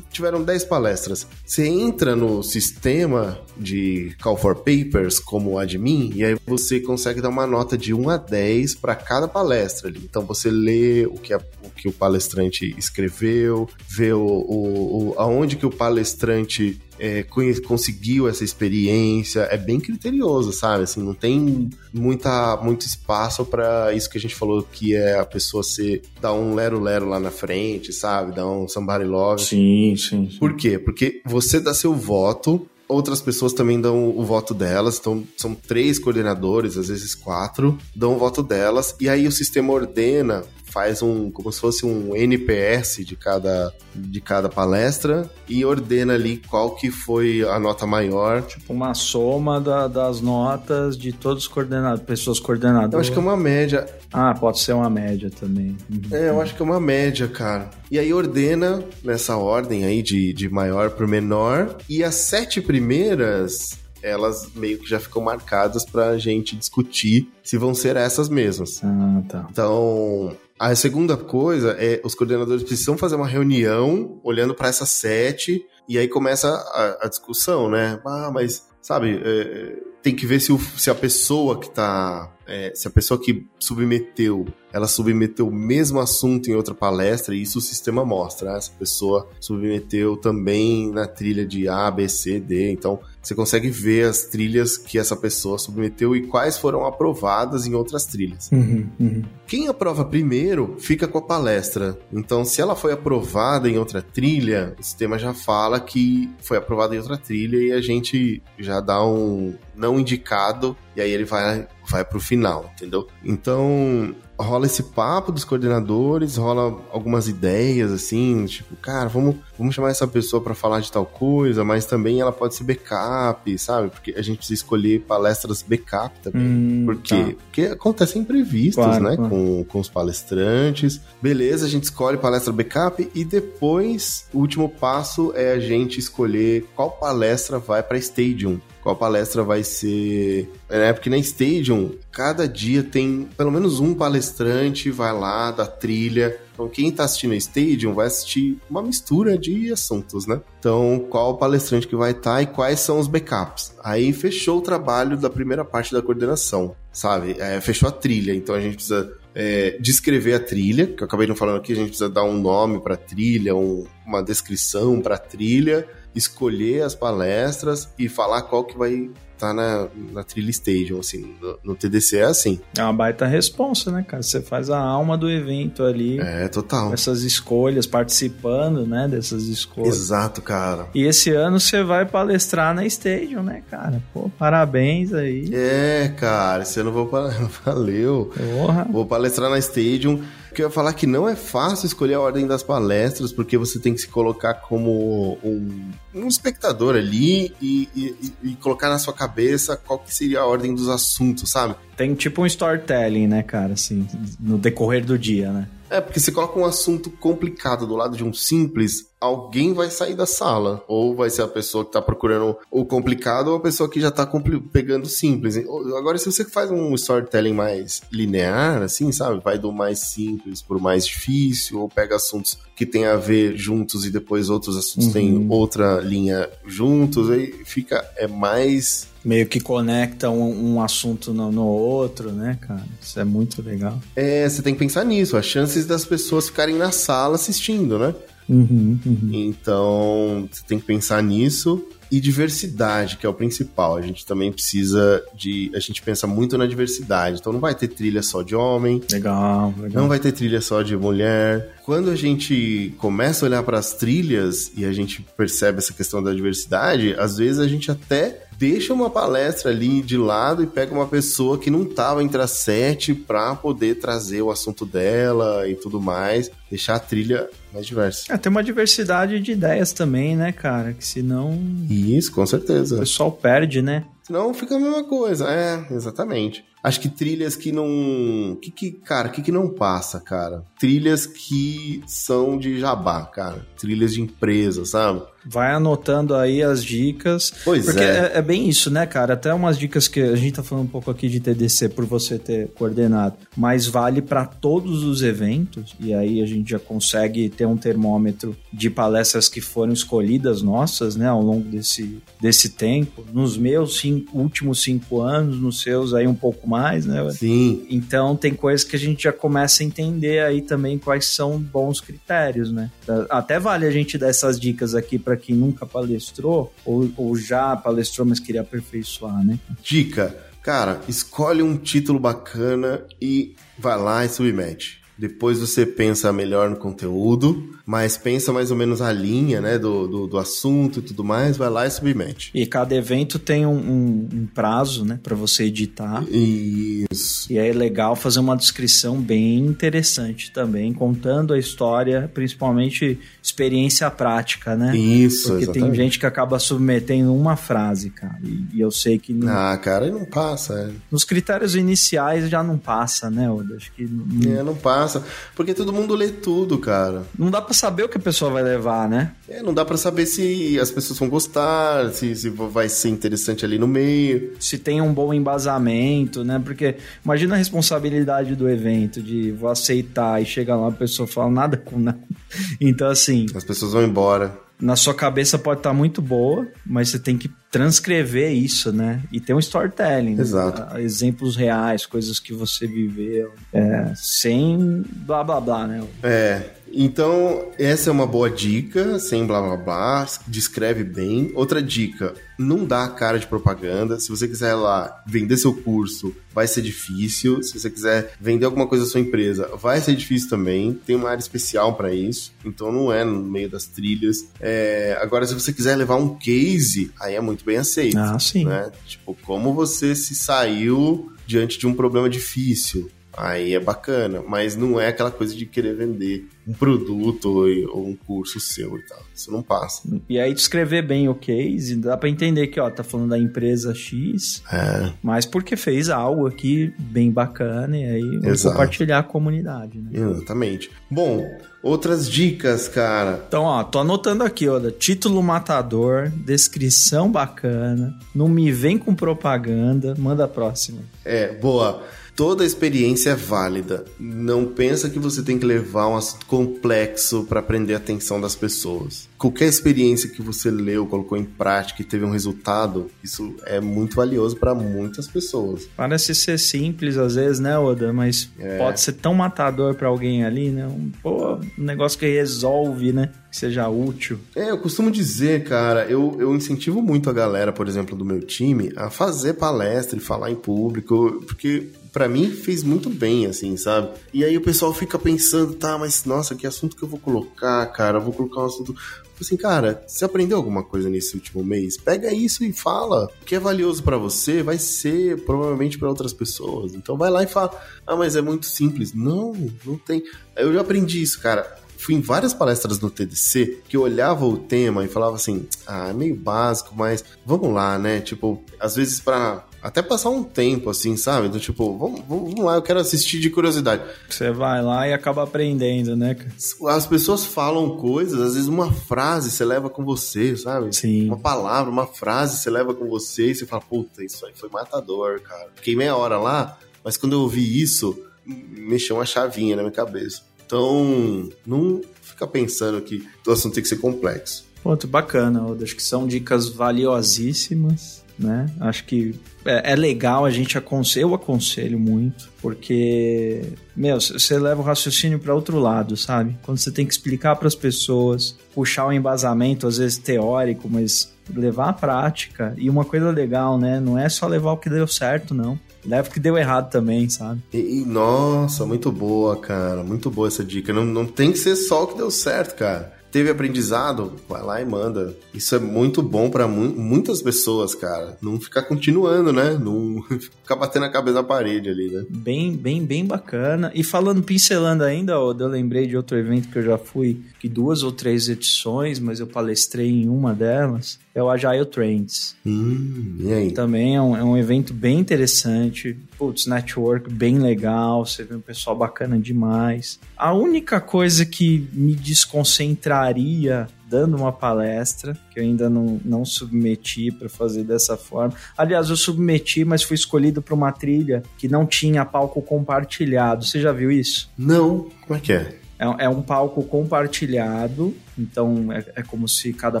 tiveram 0.10 0.42
10 0.42 0.64
palestras. 0.64 1.26
Você 1.44 1.66
entra 1.66 2.14
no 2.14 2.42
sistema 2.42 3.40
de 3.56 4.14
Call 4.22 4.36
for 4.36 4.56
Papers 4.56 5.18
como 5.18 5.58
admin 5.58 6.12
e 6.14 6.24
aí 6.24 6.36
você 6.46 6.80
consegue 6.80 7.20
dar 7.20 7.28
uma 7.28 7.46
nota 7.46 7.76
de 7.76 7.94
1 7.94 8.10
a 8.10 8.16
10 8.16 8.76
para 8.76 8.94
cada 8.94 9.26
palestra 9.26 9.88
ali. 9.88 10.00
Então 10.04 10.24
você 10.24 10.50
lê 10.50 11.06
o 11.06 11.14
que, 11.14 11.32
a, 11.32 11.40
o 11.64 11.70
que 11.70 11.88
o 11.88 11.92
palestrante 11.92 12.74
escreveu, 12.78 13.68
vê 13.88 14.12
o, 14.12 14.20
o, 14.20 15.08
o 15.08 15.14
aonde 15.16 15.56
que 15.56 15.66
o 15.66 15.70
palestrante 15.70 16.80
é, 17.02 17.24
conseguiu 17.66 18.28
essa 18.28 18.44
experiência, 18.44 19.40
é 19.50 19.56
bem 19.56 19.80
criterioso, 19.80 20.52
sabe? 20.52 20.84
Assim, 20.84 21.02
não 21.02 21.14
tem 21.14 21.68
muita, 21.92 22.56
muito 22.58 22.86
espaço 22.86 23.44
para 23.44 23.92
isso 23.92 24.08
que 24.08 24.16
a 24.16 24.20
gente 24.20 24.36
falou, 24.36 24.62
que 24.62 24.94
é 24.94 25.18
a 25.18 25.24
pessoa 25.24 25.64
ser, 25.64 26.02
dar 26.20 26.32
um 26.32 26.54
lero-lero 26.54 27.08
lá 27.08 27.18
na 27.18 27.32
frente, 27.32 27.92
sabe? 27.92 28.32
Dar 28.32 28.46
um 28.46 28.68
somebody 28.68 29.04
love. 29.04 29.42
Sim, 29.42 29.96
sim, 29.96 30.30
sim. 30.30 30.38
Por 30.38 30.54
quê? 30.54 30.78
Porque 30.78 31.20
você 31.26 31.58
dá 31.58 31.74
seu 31.74 31.92
voto, 31.92 32.68
outras 32.86 33.20
pessoas 33.20 33.52
também 33.52 33.80
dão 33.80 34.16
o 34.16 34.22
voto 34.24 34.54
delas, 34.54 35.00
então 35.00 35.24
são 35.36 35.56
três 35.56 35.98
coordenadores, 35.98 36.76
às 36.76 36.86
vezes 36.86 37.16
quatro, 37.16 37.76
dão 37.96 38.14
o 38.14 38.18
voto 38.18 38.44
delas, 38.44 38.94
e 39.00 39.08
aí 39.08 39.26
o 39.26 39.32
sistema 39.32 39.72
ordena 39.72 40.44
faz 40.72 41.02
um 41.02 41.30
como 41.30 41.52
se 41.52 41.60
fosse 41.60 41.84
um 41.84 42.16
NPS 42.16 43.04
de 43.04 43.14
cada, 43.14 43.72
de 43.94 44.20
cada 44.20 44.48
palestra 44.48 45.30
e 45.46 45.64
ordena 45.64 46.14
ali 46.14 46.38
qual 46.48 46.74
que 46.74 46.90
foi 46.90 47.42
a 47.42 47.60
nota 47.60 47.86
maior. 47.86 48.42
Tipo 48.42 48.72
uma 48.72 48.94
soma 48.94 49.60
da, 49.60 49.86
das 49.86 50.22
notas 50.22 50.96
de 50.96 51.12
todos 51.12 51.44
os 51.44 51.48
coordenados, 51.48 52.02
pessoas 52.02 52.40
coordenadas. 52.40 52.92
Eu 52.94 53.00
acho 53.00 53.12
que 53.12 53.18
é 53.18 53.20
uma 53.20 53.36
média. 53.36 53.86
Ah, 54.10 54.34
pode 54.34 54.60
ser 54.60 54.72
uma 54.72 54.88
média 54.88 55.30
também. 55.30 55.76
Uhum. 55.90 56.16
É, 56.16 56.30
eu 56.30 56.40
acho 56.40 56.54
que 56.54 56.62
é 56.62 56.64
uma 56.64 56.80
média, 56.80 57.28
cara. 57.28 57.68
E 57.90 57.98
aí 57.98 58.12
ordena 58.12 58.82
nessa 59.04 59.36
ordem 59.36 59.84
aí 59.84 60.02
de, 60.02 60.32
de 60.32 60.48
maior 60.48 60.90
para 60.90 61.06
menor. 61.06 61.76
E 61.88 62.02
as 62.02 62.14
sete 62.14 62.60
primeiras 62.62 63.82
elas 64.02 64.48
meio 64.54 64.78
que 64.78 64.88
já 64.88 64.98
ficam 64.98 65.22
marcadas 65.22 65.84
pra 65.84 66.18
gente 66.18 66.56
discutir 66.56 67.28
se 67.42 67.56
vão 67.56 67.74
ser 67.74 67.96
essas 67.96 68.28
mesmas. 68.28 68.82
Ah, 68.82 69.22
tá. 69.28 69.46
Então, 69.50 70.36
a 70.70 70.76
segunda 70.76 71.16
coisa 71.16 71.76
é 71.76 72.00
os 72.04 72.14
coordenadores 72.14 72.62
precisam 72.62 72.96
fazer 72.96 73.16
uma 73.16 73.26
reunião 73.26 74.20
olhando 74.22 74.54
para 74.54 74.68
essas 74.68 74.90
sete 74.90 75.66
e 75.88 75.98
aí 75.98 76.06
começa 76.06 76.48
a, 76.48 77.06
a, 77.06 77.08
discussão, 77.08 77.68
né? 77.68 78.00
Ah, 78.06 78.30
mas 78.32 78.68
sabe, 78.80 79.20
é, 79.24 79.76
tem 80.00 80.14
que 80.14 80.24
ver 80.24 80.38
se, 80.38 80.52
o, 80.52 80.60
se 80.60 80.88
a 80.88 80.94
pessoa 80.94 81.58
que 81.58 81.68
tá. 81.68 82.32
É, 82.46 82.72
se 82.74 82.88
a 82.88 82.90
pessoa 82.90 83.20
que 83.20 83.46
submeteu, 83.58 84.46
ela 84.72 84.86
submeteu 84.86 85.48
o 85.48 85.54
mesmo 85.54 86.00
assunto 86.00 86.50
em 86.50 86.54
outra 86.54 86.74
palestra, 86.74 87.34
e 87.34 87.42
isso 87.42 87.58
o 87.58 87.62
sistema 87.62 88.04
mostra. 88.04 88.52
Né? 88.52 88.58
Essa 88.58 88.72
pessoa 88.78 89.28
submeteu 89.40 90.16
também 90.16 90.90
na 90.90 91.06
trilha 91.06 91.46
de 91.46 91.68
A, 91.68 91.90
B, 91.90 92.08
C, 92.08 92.40
D. 92.40 92.70
Então, 92.70 92.98
você 93.22 93.34
consegue 93.34 93.70
ver 93.70 94.08
as 94.08 94.24
trilhas 94.24 94.76
que 94.76 94.98
essa 94.98 95.14
pessoa 95.14 95.56
submeteu 95.56 96.16
e 96.16 96.26
quais 96.26 96.58
foram 96.58 96.84
aprovadas 96.84 97.66
em 97.66 97.74
outras 97.74 98.04
trilhas. 98.04 98.50
Uhum, 98.50 98.88
uhum. 98.98 99.22
Quem 99.46 99.68
aprova 99.68 100.04
primeiro 100.04 100.74
fica 100.78 101.06
com 101.06 101.18
a 101.18 101.22
palestra. 101.22 101.96
Então, 102.12 102.44
se 102.44 102.60
ela 102.60 102.74
foi 102.74 102.92
aprovada 102.92 103.68
em 103.68 103.78
outra 103.78 104.02
trilha, 104.02 104.74
o 104.78 104.82
sistema 104.82 105.18
já 105.18 105.32
fala 105.32 105.78
que 105.78 106.28
foi 106.40 106.56
aprovada 106.56 106.96
em 106.96 106.98
outra 106.98 107.16
trilha 107.16 107.58
e 107.58 107.72
a 107.72 107.80
gente 107.80 108.42
já 108.58 108.80
dá 108.80 109.04
um 109.06 109.54
não 109.76 110.00
indicado 110.00 110.76
e 110.96 111.00
aí 111.00 111.10
ele 111.10 111.24
vai 111.24 111.66
vai 111.88 112.04
pro 112.04 112.20
final, 112.20 112.70
entendeu? 112.74 113.08
Então, 113.24 114.14
rola 114.38 114.66
esse 114.66 114.82
papo 114.82 115.32
dos 115.32 115.44
coordenadores, 115.44 116.36
rola 116.36 116.80
algumas 116.90 117.28
ideias 117.28 117.90
assim, 117.90 118.44
tipo, 118.46 118.76
cara, 118.76 119.08
vamos, 119.08 119.36
vamos 119.58 119.74
chamar 119.74 119.90
essa 119.90 120.06
pessoa 120.06 120.42
para 120.42 120.54
falar 120.54 120.80
de 120.80 120.90
tal 120.90 121.04
coisa, 121.04 121.64
mas 121.64 121.84
também 121.84 122.20
ela 122.20 122.32
pode 122.32 122.54
ser 122.54 122.64
backup, 122.64 123.58
sabe? 123.58 123.90
Porque 123.90 124.12
a 124.16 124.22
gente 124.22 124.38
precisa 124.38 124.62
escolher 124.62 125.00
palestras 125.02 125.62
backup 125.62 126.18
também. 126.20 126.42
Hum, 126.42 126.82
porque, 126.86 127.24
tá. 127.24 127.32
porque 127.44 127.62
acontecem 127.62 128.22
imprevistos, 128.22 128.84
Claro, 128.84 129.04
né? 129.04 129.16
claro. 129.16 129.30
Com, 129.30 129.64
com 129.64 129.80
os 129.80 129.88
palestrantes. 129.88 131.00
Beleza, 131.20 131.66
a 131.66 131.68
gente 131.68 131.84
escolhe 131.84 132.16
palestra 132.16 132.52
backup 132.52 133.10
e 133.14 133.24
depois 133.24 134.26
o 134.32 134.38
último 134.38 134.68
passo 134.68 135.32
é 135.34 135.52
a 135.52 135.58
gente 135.58 135.98
escolher 135.98 136.64
qual 136.74 136.90
palestra 136.92 137.58
vai 137.58 137.82
para 137.82 137.98
Stadium 137.98 138.60
qual 138.82 138.96
palestra 138.96 139.42
vai 139.44 139.62
ser. 139.62 140.50
É, 140.68 140.92
porque 140.92 141.08
na 141.08 141.16
Stadium, 141.18 141.92
cada 142.10 142.48
dia 142.48 142.82
tem 142.82 143.28
pelo 143.36 143.50
menos 143.50 143.78
um 143.78 143.94
palestrante, 143.94 144.90
vai 144.90 145.12
lá, 145.12 145.50
da 145.52 145.66
trilha. 145.66 146.36
Então, 146.52 146.68
quem 146.68 146.90
tá 146.90 147.04
assistindo 147.04 147.32
a 147.32 147.36
Stadium 147.36 147.94
vai 147.94 148.08
assistir 148.08 148.58
uma 148.68 148.82
mistura 148.82 149.38
de 149.38 149.72
assuntos, 149.72 150.26
né? 150.26 150.40
Então, 150.58 151.06
qual 151.08 151.38
palestrante 151.38 151.86
que 151.86 151.96
vai 151.96 152.10
estar 152.10 152.34
tá 152.34 152.42
e 152.42 152.46
quais 152.46 152.80
são 152.80 152.98
os 152.98 153.06
backups. 153.06 153.72
Aí 153.82 154.12
fechou 154.12 154.58
o 154.58 154.62
trabalho 154.62 155.16
da 155.16 155.30
primeira 155.30 155.64
parte 155.64 155.92
da 155.92 156.02
coordenação, 156.02 156.74
sabe? 156.92 157.36
É, 157.38 157.60
fechou 157.60 157.88
a 157.88 157.92
trilha, 157.92 158.34
então 158.34 158.54
a 158.54 158.60
gente 158.60 158.74
precisa 158.74 159.10
é, 159.34 159.76
descrever 159.80 160.34
a 160.34 160.40
trilha, 160.40 160.86
que 160.86 161.02
eu 161.02 161.06
acabei 161.06 161.26
não 161.26 161.36
falando 161.36 161.56
aqui, 161.56 161.72
a 161.72 161.76
gente 161.76 161.88
precisa 161.88 162.10
dar 162.10 162.24
um 162.24 162.38
nome 162.38 162.80
para 162.80 162.94
a 162.94 162.98
trilha, 162.98 163.54
um, 163.54 163.86
uma 164.06 164.22
descrição 164.22 165.00
para 165.00 165.14
a 165.14 165.18
trilha, 165.18 165.86
escolher 166.14 166.82
as 166.82 166.94
palestras 166.94 167.88
e 167.98 168.08
falar 168.08 168.42
qual 168.42 168.64
que 168.64 168.76
vai 168.76 169.10
estar 169.42 169.52
na, 169.52 169.88
na 170.12 170.22
trilha 170.22 170.50
Stadium, 170.50 171.00
assim, 171.00 171.34
no, 171.40 171.58
no 171.64 171.74
TDC 171.74 172.18
é 172.18 172.24
assim. 172.24 172.60
É 172.78 172.82
uma 172.82 172.92
baita 172.92 173.26
responsa, 173.26 173.90
né, 173.90 174.04
cara? 174.06 174.22
Você 174.22 174.40
faz 174.40 174.70
a 174.70 174.78
alma 174.78 175.18
do 175.18 175.28
evento 175.28 175.82
ali. 175.82 176.20
É, 176.20 176.46
total. 176.48 176.94
Essas 176.94 177.22
escolhas, 177.22 177.86
participando, 177.86 178.86
né, 178.86 179.08
dessas 179.08 179.44
escolhas. 179.44 179.96
Exato, 179.96 180.40
cara. 180.40 180.86
E 180.94 181.02
esse 181.02 181.30
ano 181.30 181.58
você 181.58 181.82
vai 181.82 182.06
palestrar 182.06 182.72
na 182.72 182.86
Stadium, 182.86 183.42
né, 183.42 183.62
cara? 183.68 184.00
Pô, 184.14 184.30
parabéns 184.38 185.12
aí. 185.12 185.50
É, 185.52 186.14
cara, 186.16 186.62
esse 186.62 186.78
ano 186.78 186.90
eu 186.90 186.94
vou 186.94 187.06
para... 187.06 187.30
Valeu. 187.64 188.32
Porra. 188.36 188.86
Vou 188.90 189.04
palestrar 189.04 189.50
na 189.50 189.58
Stadium. 189.58 190.22
Que 190.54 190.62
eu 190.62 190.66
ia 190.66 190.70
falar 190.70 190.92
que 190.92 191.06
não 191.06 191.26
é 191.26 191.34
fácil 191.34 191.86
escolher 191.86 192.14
a 192.14 192.20
ordem 192.20 192.46
das 192.46 192.62
palestras, 192.62 193.32
porque 193.32 193.56
você 193.56 193.78
tem 193.80 193.94
que 193.94 194.02
se 194.02 194.08
colocar 194.08 194.52
como 194.52 195.38
um, 195.42 195.90
um 196.14 196.28
espectador 196.28 196.94
ali 196.94 197.54
e, 197.60 197.88
e, 197.94 198.32
e 198.42 198.54
colocar 198.56 198.88
na 198.88 198.98
sua 198.98 199.12
cabeça 199.12 199.76
qual 199.76 199.98
que 199.98 200.14
seria 200.14 200.40
a 200.40 200.46
ordem 200.46 200.74
dos 200.74 200.88
assuntos, 200.88 201.50
sabe? 201.50 201.74
Tem 201.96 202.14
tipo 202.14 202.42
um 202.42 202.46
storytelling, 202.46 203.26
né, 203.26 203.42
cara, 203.42 203.74
assim, 203.74 204.06
no 204.38 204.58
decorrer 204.58 205.04
do 205.04 205.18
dia, 205.18 205.50
né? 205.50 205.68
É, 205.88 206.00
porque 206.00 206.18
você 206.18 206.32
coloca 206.32 206.58
um 206.58 206.64
assunto 206.64 207.10
complicado 207.10 207.86
do 207.86 207.94
lado 207.94 208.16
de 208.16 208.24
um 208.24 208.32
simples, 208.32 209.11
alguém 209.22 209.72
vai 209.72 209.88
sair 209.90 210.14
da 210.14 210.26
sala. 210.26 210.82
Ou 210.88 211.14
vai 211.14 211.30
ser 211.30 211.42
a 211.42 211.48
pessoa 211.48 211.84
que 211.84 211.92
tá 211.92 212.02
procurando 212.02 212.56
o 212.70 212.84
complicado 212.84 213.48
ou 213.48 213.56
a 213.56 213.60
pessoa 213.60 213.88
que 213.88 214.00
já 214.00 214.10
tá 214.10 214.28
pegando 214.72 215.04
o 215.04 215.08
simples. 215.08 215.56
Agora, 215.96 216.18
se 216.18 216.30
você 216.30 216.44
faz 216.44 216.70
um 216.70 216.92
storytelling 216.94 217.52
mais 217.52 218.02
linear, 218.10 218.82
assim, 218.82 219.12
sabe? 219.12 219.40
Vai 219.42 219.58
do 219.58 219.72
mais 219.72 220.00
simples 220.00 220.60
pro 220.60 220.80
mais 220.80 221.06
difícil, 221.06 221.80
ou 221.80 221.88
pega 221.88 222.16
assuntos 222.16 222.58
que 222.74 222.84
tem 222.84 223.04
a 223.06 223.16
ver 223.16 223.56
juntos 223.56 224.04
e 224.04 224.10
depois 224.10 224.50
outros 224.50 224.76
assuntos 224.76 225.06
Uhum. 225.06 225.12
têm 225.12 225.46
outra 225.48 226.00
linha 226.00 226.48
juntos, 226.66 227.30
aí 227.30 227.52
fica, 227.64 228.04
é 228.16 228.26
mais 228.26 229.06
Meio 229.24 229.46
que 229.46 229.60
conecta 229.60 230.30
um, 230.30 230.74
um 230.74 230.82
assunto 230.82 231.32
no, 231.32 231.52
no 231.52 231.64
outro, 231.64 232.32
né, 232.32 232.58
cara? 232.60 232.82
Isso 233.00 233.20
é 233.20 233.24
muito 233.24 233.62
legal. 233.62 233.96
É, 234.16 234.48
você 234.48 234.60
tem 234.62 234.72
que 234.74 234.80
pensar 234.80 235.04
nisso, 235.04 235.36
as 235.36 235.46
chances 235.46 235.86
das 235.86 236.04
pessoas 236.04 236.48
ficarem 236.48 236.74
na 236.76 236.90
sala 236.90 237.36
assistindo, 237.36 238.00
né? 238.00 238.12
Uhum, 238.48 238.98
uhum. 239.04 239.30
Então, 239.32 240.48
você 240.50 240.62
tem 240.66 240.78
que 240.78 240.84
pensar 240.84 241.22
nisso. 241.22 241.84
E 242.10 242.20
diversidade, 242.20 243.16
que 243.16 243.24
é 243.24 243.28
o 243.28 243.32
principal. 243.32 243.96
A 243.96 244.02
gente 244.02 244.26
também 244.26 244.52
precisa 244.52 245.24
de. 245.34 245.70
A 245.74 245.78
gente 245.78 246.02
pensa 246.02 246.26
muito 246.26 246.58
na 246.58 246.66
diversidade. 246.66 247.38
Então, 247.40 247.54
não 247.54 247.60
vai 247.60 247.74
ter 247.74 247.88
trilha 247.88 248.22
só 248.22 248.42
de 248.42 248.54
homem, 248.54 249.00
Legal, 249.10 249.72
legal. 249.78 250.02
não 250.02 250.08
vai 250.08 250.18
ter 250.18 250.30
trilha 250.32 250.60
só 250.60 250.82
de 250.82 250.94
mulher. 250.94 251.74
Quando 251.86 252.10
a 252.10 252.14
gente 252.14 252.94
começa 252.98 253.46
a 253.46 253.48
olhar 253.48 253.62
para 253.62 253.78
as 253.78 253.94
trilhas 253.94 254.70
e 254.76 254.84
a 254.84 254.92
gente 254.92 255.24
percebe 255.34 255.78
essa 255.78 255.94
questão 255.94 256.22
da 256.22 256.34
diversidade, 256.34 257.14
às 257.18 257.38
vezes 257.38 257.58
a 257.58 257.66
gente 257.66 257.90
até 257.90 258.44
deixa 258.62 258.94
uma 258.94 259.10
palestra 259.10 259.72
ali 259.72 260.00
de 260.00 260.16
lado 260.16 260.62
e 260.62 260.68
pega 260.68 260.94
uma 260.94 261.08
pessoa 261.08 261.58
que 261.58 261.68
não 261.68 261.82
estava 261.82 262.22
entre 262.22 262.40
as 262.40 262.52
sete 262.52 263.12
para 263.12 263.56
poder 263.56 263.96
trazer 263.96 264.40
o 264.40 264.52
assunto 264.52 264.86
dela 264.86 265.68
e 265.68 265.74
tudo 265.74 266.00
mais, 266.00 266.48
deixar 266.70 266.94
a 266.94 267.00
trilha 267.00 267.50
mais 267.74 267.84
diversa. 267.84 268.32
É, 268.32 268.38
tem 268.38 268.50
uma 268.50 268.62
diversidade 268.62 269.40
de 269.40 269.50
ideias 269.50 269.92
também, 269.92 270.36
né, 270.36 270.52
cara? 270.52 270.92
Que 270.92 271.04
senão 271.04 271.58
Isso, 271.90 272.30
com 272.30 272.44
o 272.44 272.46
certeza. 272.46 273.00
pessoal 273.00 273.32
perde, 273.32 273.82
né? 273.82 274.04
Senão 274.22 274.54
fica 274.54 274.76
a 274.76 274.78
mesma 274.78 275.02
coisa. 275.02 275.50
É, 275.50 275.84
exatamente. 275.92 276.64
Acho 276.84 277.00
que 277.00 277.08
trilhas 277.08 277.56
que 277.56 277.72
não. 277.72 278.56
Que, 278.62 278.70
que, 278.70 278.92
cara, 278.92 279.28
o 279.28 279.32
que, 279.32 279.42
que 279.42 279.50
não 279.50 279.68
passa, 279.68 280.20
cara? 280.20 280.64
Trilhas 280.78 281.26
que 281.26 282.00
são 282.06 282.56
de 282.56 282.78
jabá, 282.78 283.24
cara. 283.26 283.66
Trilhas 283.76 284.12
de 284.14 284.20
empresa, 284.20 284.84
sabe? 284.84 285.22
Vai 285.44 285.72
anotando 285.72 286.34
aí 286.34 286.62
as 286.62 286.84
dicas. 286.84 287.52
Pois 287.64 287.84
Porque 287.84 288.00
é. 288.00 288.32
é. 288.34 288.38
é 288.38 288.42
bem 288.42 288.68
isso, 288.68 288.90
né, 288.90 289.06
cara? 289.06 289.34
Até 289.34 289.52
umas 289.52 289.78
dicas 289.78 290.06
que 290.08 290.20
a 290.20 290.36
gente 290.36 290.54
tá 290.54 290.62
falando 290.62 290.84
um 290.84 290.88
pouco 290.88 291.10
aqui 291.10 291.28
de 291.28 291.40
TDC 291.40 291.88
por 291.90 292.04
você 292.04 292.38
ter 292.38 292.68
coordenado, 292.68 293.36
mas 293.56 293.86
vale 293.86 294.22
para 294.22 294.44
todos 294.44 295.02
os 295.04 295.22
eventos, 295.22 295.94
e 296.00 296.14
aí 296.14 296.42
a 296.42 296.46
gente 296.46 296.70
já 296.70 296.78
consegue 296.78 297.48
ter 297.48 297.66
um 297.66 297.76
termômetro 297.76 298.56
de 298.72 298.88
palestras 298.90 299.48
que 299.48 299.60
foram 299.60 299.92
escolhidas 299.92 300.62
nossas, 300.62 301.16
né, 301.16 301.26
ao 301.28 301.42
longo 301.42 301.68
desse, 301.68 302.18
desse 302.40 302.70
tempo. 302.70 303.24
Nos 303.32 303.56
meus 303.56 303.98
cinco- 303.98 304.38
últimos 304.38 304.82
cinco 304.82 305.20
anos, 305.20 305.58
nos 305.60 305.80
seus 305.80 306.14
aí 306.14 306.26
um 306.26 306.34
pouco 306.34 306.68
mais, 306.68 307.06
né? 307.06 307.28
Sim. 307.32 307.84
Então 307.90 308.36
tem 308.36 308.54
coisas 308.54 308.84
que 308.84 308.96
a 308.96 308.98
gente 308.98 309.24
já 309.24 309.32
começa 309.32 309.82
a 309.82 309.86
entender 309.86 310.42
aí 310.44 310.62
também 310.62 310.98
quais 310.98 311.26
são 311.26 311.58
bons 311.58 312.00
critérios, 312.00 312.70
né? 312.72 312.90
Até 313.30 313.58
vale 313.58 313.86
a 313.86 313.90
gente 313.90 314.16
dar 314.18 314.28
essas 314.28 314.58
dicas 314.58 314.94
aqui 314.94 315.18
para 315.18 315.31
quem 315.36 315.54
nunca 315.54 315.86
palestrou 315.86 316.72
ou, 316.84 317.10
ou 317.16 317.36
já 317.36 317.76
palestrou, 317.76 318.26
mas 318.26 318.40
queria 318.40 318.60
aperfeiçoar, 318.60 319.44
né? 319.44 319.58
Dica. 319.82 320.36
Cara, 320.62 321.00
escolhe 321.08 321.60
um 321.62 321.76
título 321.76 322.20
bacana 322.20 323.04
e 323.20 323.54
vai 323.76 323.98
lá 323.98 324.24
e 324.24 324.28
submete. 324.28 325.02
depois 325.18 325.58
você 325.58 325.84
pensa 325.84 326.32
melhor 326.32 326.70
no 326.70 326.76
conteúdo, 326.76 327.76
mas 327.84 328.16
pensa 328.16 328.52
mais 328.52 328.70
ou 328.70 328.76
menos 328.76 329.00
a 329.02 329.12
linha, 329.12 329.60
né, 329.60 329.78
do, 329.78 330.06
do, 330.06 330.26
do 330.26 330.38
assunto 330.38 330.98
e 331.00 331.02
tudo 331.02 331.24
mais, 331.24 331.56
vai 331.56 331.68
lá 331.70 331.86
e 331.86 331.90
submete. 331.90 332.50
E 332.54 332.66
cada 332.66 332.94
evento 332.94 333.38
tem 333.38 333.66
um, 333.66 333.72
um, 333.76 334.28
um 334.32 334.46
prazo, 334.46 335.04
né, 335.04 335.18
para 335.22 335.34
você 335.34 335.64
editar. 335.64 336.24
Isso. 336.30 337.52
E 337.52 337.58
é 337.58 337.72
legal 337.72 338.14
fazer 338.16 338.40
uma 338.40 338.56
descrição 338.56 339.20
bem 339.20 339.58
interessante 339.58 340.50
também, 340.52 340.92
contando 340.92 341.52
a 341.52 341.58
história, 341.58 342.30
principalmente 342.32 343.18
experiência 343.42 344.10
prática, 344.10 344.76
né? 344.76 344.96
Isso, 344.96 345.48
Porque 345.48 345.64
exatamente. 345.64 345.90
tem 345.90 345.94
gente 346.04 346.18
que 346.18 346.26
acaba 346.26 346.58
submetendo 346.58 347.34
uma 347.34 347.56
frase, 347.56 348.10
cara. 348.10 348.38
E, 348.42 348.66
e 348.76 348.80
eu 348.80 348.90
sei 348.90 349.18
que 349.18 349.32
no- 349.32 349.48
Ah, 349.48 349.76
cara, 349.76 350.10
não 350.10 350.24
passa, 350.24 350.74
é. 350.74 350.90
nos 351.10 351.24
critérios 351.24 351.74
iniciais 351.74 352.48
já 352.48 352.62
não 352.62 352.78
passa, 352.78 353.30
né, 353.30 353.50
Oda? 353.50 353.76
Acho 353.76 353.92
que 353.92 354.04
não, 354.04 354.52
É, 354.58 354.62
não 354.62 354.74
passa. 354.74 355.24
Porque 355.54 355.74
todo 355.74 355.92
mundo 355.92 356.14
lê 356.14 356.28
tudo, 356.28 356.78
cara. 356.78 357.24
não 357.38 357.50
dá 357.50 357.60
pra 357.60 357.71
saber 357.72 358.04
o 358.04 358.08
que 358.08 358.16
a 358.18 358.20
pessoa 358.20 358.50
vai 358.50 358.62
levar, 358.62 359.08
né? 359.08 359.32
É, 359.48 359.62
não 359.62 359.72
dá 359.74 359.84
pra 359.84 359.96
saber 359.96 360.26
se 360.26 360.78
as 360.80 360.90
pessoas 360.90 361.18
vão 361.18 361.28
gostar, 361.28 362.10
se, 362.12 362.34
se 362.34 362.48
vai 362.50 362.88
ser 362.88 363.08
interessante 363.08 363.64
ali 363.64 363.78
no 363.78 363.86
meio. 363.88 364.54
se 364.60 364.78
tem 364.78 365.00
um 365.00 365.12
bom 365.12 365.32
embasamento, 365.34 366.44
né? 366.44 366.60
Porque 366.64 366.96
imagina 367.24 367.54
a 367.54 367.58
responsabilidade 367.58 368.54
do 368.56 368.68
evento, 368.68 369.22
de 369.22 369.50
vou 369.52 369.70
aceitar 369.70 370.40
e 370.42 370.44
chega 370.46 370.74
lá 370.76 370.88
a 370.88 370.92
pessoa 370.92 371.26
fala 371.26 371.50
nada 371.50 371.76
com 371.76 371.98
nada. 371.98 372.18
Então, 372.80 373.08
assim, 373.08 373.46
As 373.54 373.64
pessoas 373.64 373.92
vão 373.94 374.02
embora. 374.04 374.54
na 374.78 374.94
sua 374.94 375.14
cabeça 375.14 375.58
pode 375.58 375.80
estar 375.80 375.94
muito 375.94 376.20
boa, 376.20 376.66
mas 376.84 377.08
você 377.08 377.18
tem 377.18 377.38
que 377.38 377.50
transcrever 377.70 378.52
isso, 378.52 378.92
né? 378.92 379.22
E 379.32 379.40
ter 379.40 379.54
um 379.54 379.58
storytelling. 379.58 380.34
né? 380.34 380.42
Exato. 380.42 380.82
Ah, 380.90 381.00
Exemplos 381.00 381.56
reais, 381.56 382.04
coisas 382.04 382.38
que 382.38 382.52
você 382.52 382.86
viveu, 382.86 383.52
é, 383.72 384.12
sem 384.14 385.02
blá 385.26 385.42
blá 385.42 385.60
blá, 385.60 385.86
né? 385.86 386.04
É. 386.22 386.62
Então, 386.92 387.70
essa 387.78 388.10
é 388.10 388.12
uma 388.12 388.26
boa 388.26 388.50
dica, 388.50 389.18
sem 389.18 389.46
blá 389.46 389.60
blá 389.60 389.76
blá, 389.76 390.28
descreve 390.46 391.02
bem. 391.02 391.50
Outra 391.54 391.82
dica, 391.82 392.34
não 392.58 392.84
dá 392.84 393.08
cara 393.08 393.38
de 393.38 393.46
propaganda. 393.46 394.20
Se 394.20 394.28
você 394.28 394.46
quiser 394.46 394.74
lá 394.74 395.22
vender 395.26 395.56
seu 395.56 395.74
curso, 395.74 396.34
vai 396.54 396.66
ser 396.66 396.82
difícil. 396.82 397.62
Se 397.62 397.78
você 397.78 397.90
quiser 397.90 398.34
vender 398.40 398.66
alguma 398.66 398.86
coisa 398.86 399.04
da 399.04 399.10
sua 399.10 399.20
empresa, 399.20 399.68
vai 399.76 400.00
ser 400.00 400.14
difícil 400.14 400.50
também. 400.50 400.92
Tem 401.06 401.16
uma 401.16 401.30
área 401.30 401.40
especial 401.40 401.94
para 401.94 402.12
isso, 402.14 402.52
então 402.64 402.92
não 402.92 403.12
é 403.12 403.24
no 403.24 403.42
meio 403.42 403.68
das 403.68 403.86
trilhas. 403.86 404.46
É, 404.60 405.18
agora, 405.20 405.46
se 405.46 405.54
você 405.54 405.72
quiser 405.72 405.96
levar 405.96 406.16
um 406.16 406.36
case, 406.36 407.10
aí 407.20 407.34
é 407.34 407.40
muito 407.40 407.64
bem 407.64 407.78
aceito. 407.78 408.18
Ah, 408.18 408.38
sim. 408.38 408.64
né? 408.64 408.90
Tipo, 409.06 409.36
como 409.42 409.74
você 409.74 410.14
se 410.14 410.34
saiu 410.34 411.32
diante 411.46 411.78
de 411.78 411.86
um 411.86 411.94
problema 411.94 412.28
difícil. 412.28 413.10
Aí 413.36 413.74
é 413.74 413.80
bacana, 413.80 414.42
mas 414.46 414.76
não 414.76 415.00
é 415.00 415.08
aquela 415.08 415.30
coisa 415.30 415.54
de 415.54 415.64
querer 415.64 415.94
vender 415.94 416.46
um 416.66 416.72
produto 416.72 417.46
ou, 417.92 418.06
um 418.06 418.14
curso 418.14 418.60
seu 418.60 418.96
e 418.98 419.02
tal. 419.02 419.22
Isso 419.34 419.50
não 419.50 419.62
passa. 419.62 420.02
E 420.28 420.38
aí 420.38 420.52
descrever 420.52 421.02
bem 421.02 421.28
o 421.28 421.34
case, 421.34 421.96
dá 421.96 422.16
pra 422.16 422.28
entender 422.28 422.68
que, 422.68 422.78
ó, 422.78 422.90
tá 422.90 423.02
falando 423.02 423.30
da 423.30 423.38
empresa 423.38 423.94
X, 423.94 424.62
É, 424.70 425.12
mas 425.22 425.46
porque 425.46 425.76
fez 425.76 426.08
algo 426.08 426.46
aqui 426.46 426.92
bem 426.98 427.30
bacana 427.30 427.96
e 427.96 428.04
aí 428.04 428.56
compartilhar 428.62 429.20
a 429.20 429.22
comunidade, 429.22 429.98
né? 429.98 430.10
exatamente. 430.12 430.90
Bom, 431.10 431.44
outras 431.82 432.28
dicas, 432.30 432.86
cara. 432.86 433.44
Então, 433.48 433.64
ó, 433.64 433.82
tô 433.82 433.98
anotando 433.98 434.44
aqui, 434.44 434.68
ó, 434.68 434.78
título 434.90 435.42
matador, 435.42 436.30
descrição 436.30 437.30
bacana, 437.30 438.14
não 438.34 438.48
me 438.48 438.70
vem 438.70 438.98
com 438.98 439.14
propaganda, 439.14 440.14
manda 440.18 440.44
a 440.44 440.48
próxima. 440.48 441.00
É, 441.24 441.54
boa. 441.54 442.02
Toda 442.34 442.64
experiência 442.64 443.30
é 443.30 443.34
válida. 443.36 444.06
Não 444.18 444.64
pensa 444.64 445.10
que 445.10 445.18
você 445.18 445.42
tem 445.42 445.58
que 445.58 445.66
levar 445.66 446.08
um 446.08 446.16
assunto 446.16 446.46
complexo 446.46 447.44
para 447.44 447.60
prender 447.60 447.94
a 447.94 447.98
atenção 447.98 448.40
das 448.40 448.54
pessoas. 448.54 449.28
Qualquer 449.42 449.66
experiência 449.66 450.28
que 450.28 450.40
você 450.40 450.70
leu, 450.70 451.04
colocou 451.04 451.36
em 451.36 451.42
prática 451.42 452.00
e 452.00 452.04
teve 452.04 452.24
um 452.24 452.30
resultado, 452.30 453.10
isso 453.24 453.56
é 453.66 453.80
muito 453.80 454.14
valioso 454.14 454.56
para 454.56 454.72
muitas 454.72 455.26
pessoas. 455.26 455.88
Parece 455.96 456.32
ser 456.32 456.60
simples 456.60 457.18
às 457.18 457.34
vezes, 457.34 457.58
né, 457.58 457.76
Oda? 457.76 458.12
Mas 458.12 458.48
pode 458.78 459.00
ser 459.00 459.14
tão 459.14 459.34
matador 459.34 459.96
pra 459.96 460.06
alguém 460.06 460.44
ali, 460.44 460.70
né? 460.70 460.86
Um, 460.86 461.10
pô, 461.20 461.56
um 461.56 461.84
negócio 461.84 462.16
que 462.16 462.24
resolve, 462.24 463.12
né? 463.12 463.30
Que 463.50 463.56
seja 463.56 463.88
útil. 463.88 464.38
É, 464.54 464.70
eu 464.70 464.78
costumo 464.78 465.10
dizer, 465.10 465.64
cara, 465.64 466.04
eu, 466.04 466.36
eu 466.38 466.54
incentivo 466.54 467.02
muito 467.02 467.28
a 467.28 467.32
galera, 467.32 467.72
por 467.72 467.88
exemplo, 467.88 468.16
do 468.16 468.24
meu 468.24 468.40
time, 468.40 468.92
a 468.94 469.10
fazer 469.10 469.54
palestra 469.54 470.16
e 470.16 470.22
falar 470.22 470.52
em 470.52 470.54
público, 470.54 471.42
porque 471.48 471.90
pra 472.12 472.28
mim 472.28 472.50
fez 472.50 472.82
muito 472.82 473.08
bem, 473.08 473.46
assim, 473.46 473.76
sabe? 473.76 474.10
E 474.32 474.44
aí 474.44 474.56
o 474.56 474.60
pessoal 474.60 474.92
fica 474.92 475.18
pensando, 475.18 475.74
tá, 475.74 475.96
mas 475.98 476.24
nossa, 476.24 476.54
que 476.54 476.66
assunto 476.66 476.94
que 476.94 477.02
eu 477.02 477.08
vou 477.08 477.18
colocar, 477.18 477.84
cara? 477.86 478.18
Eu 478.18 478.22
vou 478.22 478.32
colocar 478.32 478.60
um 478.60 478.66
assunto. 478.66 478.94
Falei 479.42 479.46
Assim, 479.46 479.56
cara, 479.56 480.04
você 480.06 480.24
aprendeu 480.24 480.56
alguma 480.56 480.84
coisa 480.84 481.10
nesse 481.10 481.34
último 481.34 481.64
mês? 481.64 481.96
Pega 481.96 482.32
isso 482.32 482.64
e 482.64 482.72
fala. 482.72 483.28
O 483.40 483.44
que 483.44 483.56
é 483.56 483.58
valioso 483.60 484.02
pra 484.02 484.16
você 484.16 484.62
vai 484.62 484.78
ser 484.78 485.44
provavelmente 485.44 485.98
pra 485.98 486.08
outras 486.08 486.32
pessoas. 486.32 486.94
Então 486.94 487.16
vai 487.16 487.30
lá 487.30 487.42
e 487.42 487.46
fala. 487.46 487.70
Ah, 488.06 488.16
mas 488.16 488.36
é 488.36 488.40
muito 488.40 488.66
simples. 488.66 489.12
Não, 489.12 489.52
não 489.84 489.98
tem. 489.98 490.22
Eu 490.56 490.72
já 490.72 490.80
aprendi 490.80 491.20
isso, 491.20 491.40
cara 491.40 491.82
fui 492.02 492.16
em 492.16 492.20
várias 492.20 492.52
palestras 492.52 492.98
no 492.98 493.08
TDC 493.08 493.82
que 493.88 493.96
eu 493.96 494.02
olhava 494.02 494.44
o 494.44 494.58
tema 494.58 495.04
e 495.04 495.08
falava 495.08 495.36
assim: 495.36 495.68
ah, 495.86 496.08
é 496.08 496.12
meio 496.12 496.34
básico, 496.34 496.92
mas 496.96 497.24
vamos 497.46 497.72
lá, 497.72 497.96
né? 497.96 498.20
Tipo, 498.20 498.60
às 498.80 498.96
vezes 498.96 499.20
pra 499.20 499.64
até 499.82 500.00
passar 500.00 500.30
um 500.30 500.44
tempo, 500.44 500.88
assim, 500.88 501.16
sabe? 501.16 501.48
Do 501.48 501.58
tipo, 501.58 501.98
vamos, 501.98 502.22
vamos 502.28 502.64
lá, 502.64 502.76
eu 502.76 502.82
quero 502.82 503.00
assistir 503.00 503.40
de 503.40 503.50
curiosidade. 503.50 504.02
Você 504.28 504.50
vai 504.52 504.80
lá 504.80 505.08
e 505.08 505.12
acaba 505.12 505.42
aprendendo, 505.42 506.16
né? 506.16 506.34
cara? 506.34 506.96
As 506.96 507.06
pessoas 507.06 507.44
falam 507.44 507.96
coisas, 507.96 508.40
às 508.40 508.54
vezes 508.54 508.68
uma 508.68 508.92
frase 508.92 509.50
você 509.50 509.64
leva 509.64 509.90
com 509.90 510.04
você, 510.04 510.56
sabe? 510.56 510.94
Sim. 510.94 511.26
Uma 511.26 511.38
palavra, 511.38 511.90
uma 511.90 512.06
frase 512.06 512.58
você 512.58 512.70
leva 512.70 512.94
com 512.94 513.08
você 513.08 513.50
e 513.50 513.54
você 513.54 513.66
fala, 513.66 513.82
puta, 513.82 514.24
isso 514.24 514.46
aí 514.46 514.52
foi 514.54 514.68
matador, 514.68 515.40
cara. 515.40 515.70
Fiquei 515.74 515.96
meia 515.96 516.16
hora 516.16 516.38
lá, 516.38 516.78
mas 517.04 517.16
quando 517.16 517.32
eu 517.32 517.40
ouvi 517.40 517.82
isso, 517.82 518.16
mexeu 518.46 519.16
uma 519.16 519.26
chavinha 519.26 519.74
na 519.74 519.82
minha 519.82 519.92
cabeça. 519.92 520.42
Então, 520.64 521.48
não 521.66 522.00
fica 522.22 522.46
pensando 522.46 523.00
que 523.02 523.26
o 523.46 523.50
assunto 523.50 523.74
tem 523.74 523.82
que 523.82 523.88
ser 523.88 523.96
complexo. 523.96 524.64
Ponto 524.82 525.06
bacana, 525.06 525.64
Oda. 525.64 525.84
Acho 525.84 525.94
que 525.94 526.02
são 526.02 526.26
dicas 526.26 526.68
valiosíssimas, 526.68 528.21
né? 528.42 528.66
Acho 528.80 529.04
que 529.04 529.34
é, 529.64 529.92
é 529.92 529.96
legal 529.96 530.44
a 530.44 530.50
gente 530.50 530.76
aconselho, 530.76 531.28
eu 531.28 531.34
aconselho 531.34 531.98
muito, 531.98 532.48
porque, 532.60 533.62
meu, 533.94 534.20
você 534.20 534.58
leva 534.58 534.80
o 534.80 534.84
raciocínio 534.84 535.38
para 535.38 535.54
outro 535.54 535.78
lado, 535.78 536.16
sabe? 536.16 536.56
Quando 536.62 536.78
você 536.78 536.90
tem 536.90 537.06
que 537.06 537.12
explicar 537.12 537.56
para 537.56 537.68
as 537.68 537.74
pessoas, 537.74 538.56
puxar 538.74 539.06
um 539.06 539.12
embasamento, 539.12 539.86
às 539.86 539.98
vezes 539.98 540.18
teórico, 540.18 540.88
mas 540.90 541.32
levar 541.54 541.88
à 541.88 541.92
prática. 541.92 542.74
E 542.76 542.88
uma 542.88 543.04
coisa 543.04 543.30
legal, 543.30 543.78
né? 543.78 544.00
Não 544.00 544.18
é 544.18 544.28
só 544.28 544.46
levar 544.46 544.72
o 544.72 544.76
que 544.76 544.90
deu 544.90 545.06
certo, 545.06 545.54
não. 545.54 545.78
Leva 546.04 546.28
o 546.28 546.30
que 546.30 546.40
deu 546.40 546.58
errado 546.58 546.90
também, 546.90 547.28
sabe? 547.28 547.60
E, 547.72 548.00
e, 548.00 548.04
nossa, 548.04 548.84
muito 548.84 549.10
boa, 549.12 549.56
cara. 549.56 550.02
Muito 550.02 550.30
boa 550.30 550.48
essa 550.48 550.64
dica. 550.64 550.92
Não, 550.92 551.04
não 551.04 551.26
tem 551.26 551.52
que 551.52 551.58
ser 551.58 551.76
só 551.76 552.04
o 552.04 552.06
que 552.08 552.16
deu 552.16 552.30
certo, 552.30 552.76
cara. 552.76 553.12
Teve 553.32 553.48
aprendizado? 553.48 554.34
Vai 554.46 554.62
lá 554.62 554.80
e 554.82 554.84
manda. 554.84 555.34
Isso 555.54 555.74
é 555.74 555.78
muito 555.78 556.20
bom 556.20 556.50
pra 556.50 556.68
mu 556.68 556.90
muitas 556.90 557.40
pessoas, 557.40 557.94
cara. 557.94 558.36
Não 558.42 558.60
ficar 558.60 558.82
continuando, 558.82 559.54
né? 559.54 559.72
Não 559.72 560.22
ficar 560.38 560.76
batendo 560.76 561.06
a 561.06 561.08
cabeça 561.08 561.36
na 561.36 561.42
parede 561.42 561.88
ali, 561.88 562.10
né? 562.10 562.26
Bem, 562.28 562.76
bem, 562.76 563.02
bem 563.02 563.24
bacana. 563.24 563.90
E 563.94 564.04
falando, 564.04 564.42
pincelando 564.42 565.02
ainda, 565.02 565.40
Oda, 565.40 565.64
eu 565.64 565.68
lembrei 565.68 566.06
de 566.06 566.14
outro 566.14 566.36
evento 566.36 566.68
que 566.68 566.78
eu 566.78 566.82
já 566.82 566.98
fui, 566.98 567.40
que 567.58 567.70
duas 567.70 568.02
ou 568.02 568.12
três 568.12 568.50
edições, 568.50 569.18
mas 569.18 569.40
eu 569.40 569.46
palestrei 569.46 570.10
em 570.10 570.28
uma 570.28 570.52
delas. 570.52 571.18
É 571.34 571.42
o 571.42 571.48
Agile 571.48 571.86
Trends. 571.86 572.54
Hum, 572.66 573.36
e 573.40 573.52
aí? 573.52 573.72
Também 573.72 574.16
é 574.16 574.20
um, 574.20 574.36
é 574.36 574.44
um 574.44 574.58
evento 574.58 574.92
bem 574.92 575.18
interessante. 575.18 576.18
Putz, 576.42 576.66
network 576.66 577.32
bem 577.32 577.60
legal. 577.60 578.26
Você 578.26 578.42
vê 578.42 578.56
um 578.56 578.60
pessoal 578.60 578.96
bacana 578.96 579.38
demais. 579.38 580.18
A 580.36 580.52
única 580.52 581.00
coisa 581.00 581.46
que 581.46 581.88
me 581.92 582.16
desconcentraria 582.16 583.86
dando 584.08 584.36
uma 584.36 584.50
palestra, 584.50 585.38
que 585.52 585.60
eu 585.60 585.62
ainda 585.62 585.88
não, 585.88 586.20
não 586.24 586.44
submeti 586.44 587.30
para 587.30 587.48
fazer 587.48 587.84
dessa 587.84 588.16
forma. 588.16 588.56
Aliás, 588.76 589.08
eu 589.08 589.16
submeti, 589.16 589.84
mas 589.84 590.02
fui 590.02 590.16
escolhido 590.16 590.60
para 590.60 590.74
uma 590.74 590.90
trilha 590.90 591.44
que 591.56 591.68
não 591.68 591.86
tinha 591.86 592.24
palco 592.24 592.60
compartilhado. 592.60 593.64
Você 593.64 593.80
já 593.80 593.92
viu 593.92 594.10
isso? 594.10 594.50
Não. 594.58 595.12
Como 595.24 595.38
é 595.38 595.40
que 595.40 595.52
é? 595.52 595.78
É, 595.96 596.24
é 596.24 596.28
um 596.28 596.42
palco 596.42 596.82
compartilhado 596.82 598.12
Então 598.36 598.92
é, 598.92 599.04
é 599.14 599.22
como 599.22 599.46
se 599.46 599.72
cada 599.72 600.00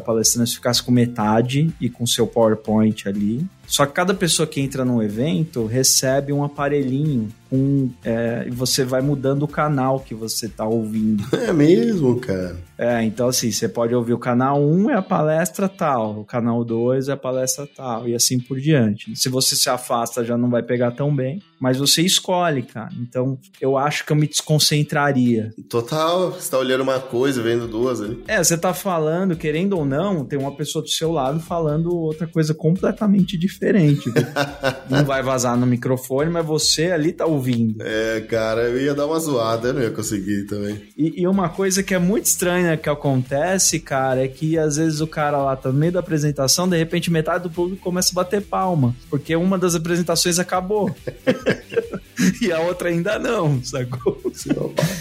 palestrante 0.00 0.56
ficasse 0.56 0.82
com 0.82 0.90
metade 0.90 1.72
e 1.80 1.88
com 1.88 2.04
seu 2.04 2.26
PowerPoint 2.26 3.08
ali. 3.08 3.46
Só 3.72 3.86
que 3.86 3.94
cada 3.94 4.12
pessoa 4.12 4.46
que 4.46 4.60
entra 4.60 4.84
no 4.84 5.02
evento 5.02 5.64
recebe 5.64 6.30
um 6.30 6.44
aparelhinho 6.44 7.30
com. 7.48 7.90
É, 8.04 8.44
e 8.46 8.50
você 8.50 8.84
vai 8.84 9.00
mudando 9.00 9.44
o 9.44 9.48
canal 9.48 9.98
que 9.98 10.14
você 10.14 10.46
tá 10.46 10.66
ouvindo. 10.66 11.24
É 11.42 11.52
mesmo, 11.52 12.20
cara. 12.20 12.56
É, 12.78 13.02
então 13.02 13.28
assim, 13.28 13.50
você 13.50 13.68
pode 13.68 13.94
ouvir 13.94 14.12
o 14.12 14.18
canal 14.18 14.62
1 14.62 14.90
é 14.90 14.94
a 14.94 15.02
palestra 15.02 15.68
tal, 15.68 16.20
o 16.20 16.24
canal 16.24 16.64
2 16.64 17.08
é 17.08 17.12
a 17.12 17.16
palestra 17.16 17.66
tal, 17.66 18.08
e 18.08 18.14
assim 18.14 18.38
por 18.38 18.60
diante. 18.60 19.14
Se 19.16 19.28
você 19.28 19.56
se 19.56 19.68
afasta, 19.68 20.24
já 20.24 20.36
não 20.36 20.48
vai 20.48 20.62
pegar 20.62 20.92
tão 20.92 21.14
bem, 21.14 21.42
mas 21.60 21.78
você 21.78 22.02
escolhe, 22.02 22.62
cara. 22.62 22.90
Então, 23.00 23.38
eu 23.60 23.76
acho 23.76 24.04
que 24.04 24.12
eu 24.12 24.16
me 24.16 24.26
desconcentraria. 24.26 25.52
Total, 25.68 26.32
você 26.32 26.50
tá 26.50 26.58
olhando 26.58 26.82
uma 26.82 26.98
coisa, 26.98 27.42
vendo 27.42 27.68
duas 27.68 28.00
ali. 28.00 28.22
É, 28.26 28.42
você 28.42 28.56
tá 28.56 28.72
falando, 28.74 29.36
querendo 29.36 29.76
ou 29.76 29.84
não, 29.84 30.24
tem 30.24 30.38
uma 30.38 30.56
pessoa 30.56 30.82
do 30.82 30.88
seu 30.88 31.12
lado 31.12 31.38
falando 31.38 31.94
outra 31.94 32.26
coisa 32.26 32.52
completamente 32.54 33.38
diferente. 33.38 33.61
Viu? 33.70 34.14
não 34.90 35.04
vai 35.04 35.22
vazar 35.22 35.56
no 35.56 35.66
microfone, 35.66 36.30
mas 36.30 36.44
você 36.44 36.90
ali 36.90 37.12
tá 37.12 37.26
ouvindo. 37.26 37.76
É, 37.80 38.20
cara, 38.22 38.62
eu 38.62 38.80
ia 38.80 38.94
dar 38.94 39.06
uma 39.06 39.18
zoada, 39.18 39.68
eu 39.68 39.74
não 39.74 39.82
ia 39.82 39.90
conseguir 39.90 40.46
também. 40.46 40.80
E, 40.96 41.22
e 41.22 41.26
uma 41.26 41.48
coisa 41.48 41.82
que 41.82 41.94
é 41.94 41.98
muito 41.98 42.26
estranha 42.26 42.76
que 42.76 42.88
acontece, 42.88 43.78
cara, 43.78 44.24
é 44.24 44.28
que 44.28 44.58
às 44.58 44.76
vezes 44.76 45.00
o 45.00 45.06
cara 45.06 45.38
lá 45.38 45.54
tá 45.56 45.70
no 45.70 45.78
meio 45.78 45.92
da 45.92 46.00
apresentação, 46.00 46.68
de 46.68 46.76
repente 46.76 47.10
metade 47.10 47.44
do 47.44 47.50
público 47.50 47.82
começa 47.82 48.12
a 48.12 48.14
bater 48.14 48.42
palma, 48.42 48.94
porque 49.08 49.36
uma 49.36 49.58
das 49.58 49.74
apresentações 49.74 50.38
acabou. 50.38 50.94
e 52.40 52.52
a 52.52 52.60
outra 52.60 52.88
ainda 52.88 53.18
não, 53.18 53.62
sacou? 53.62 54.20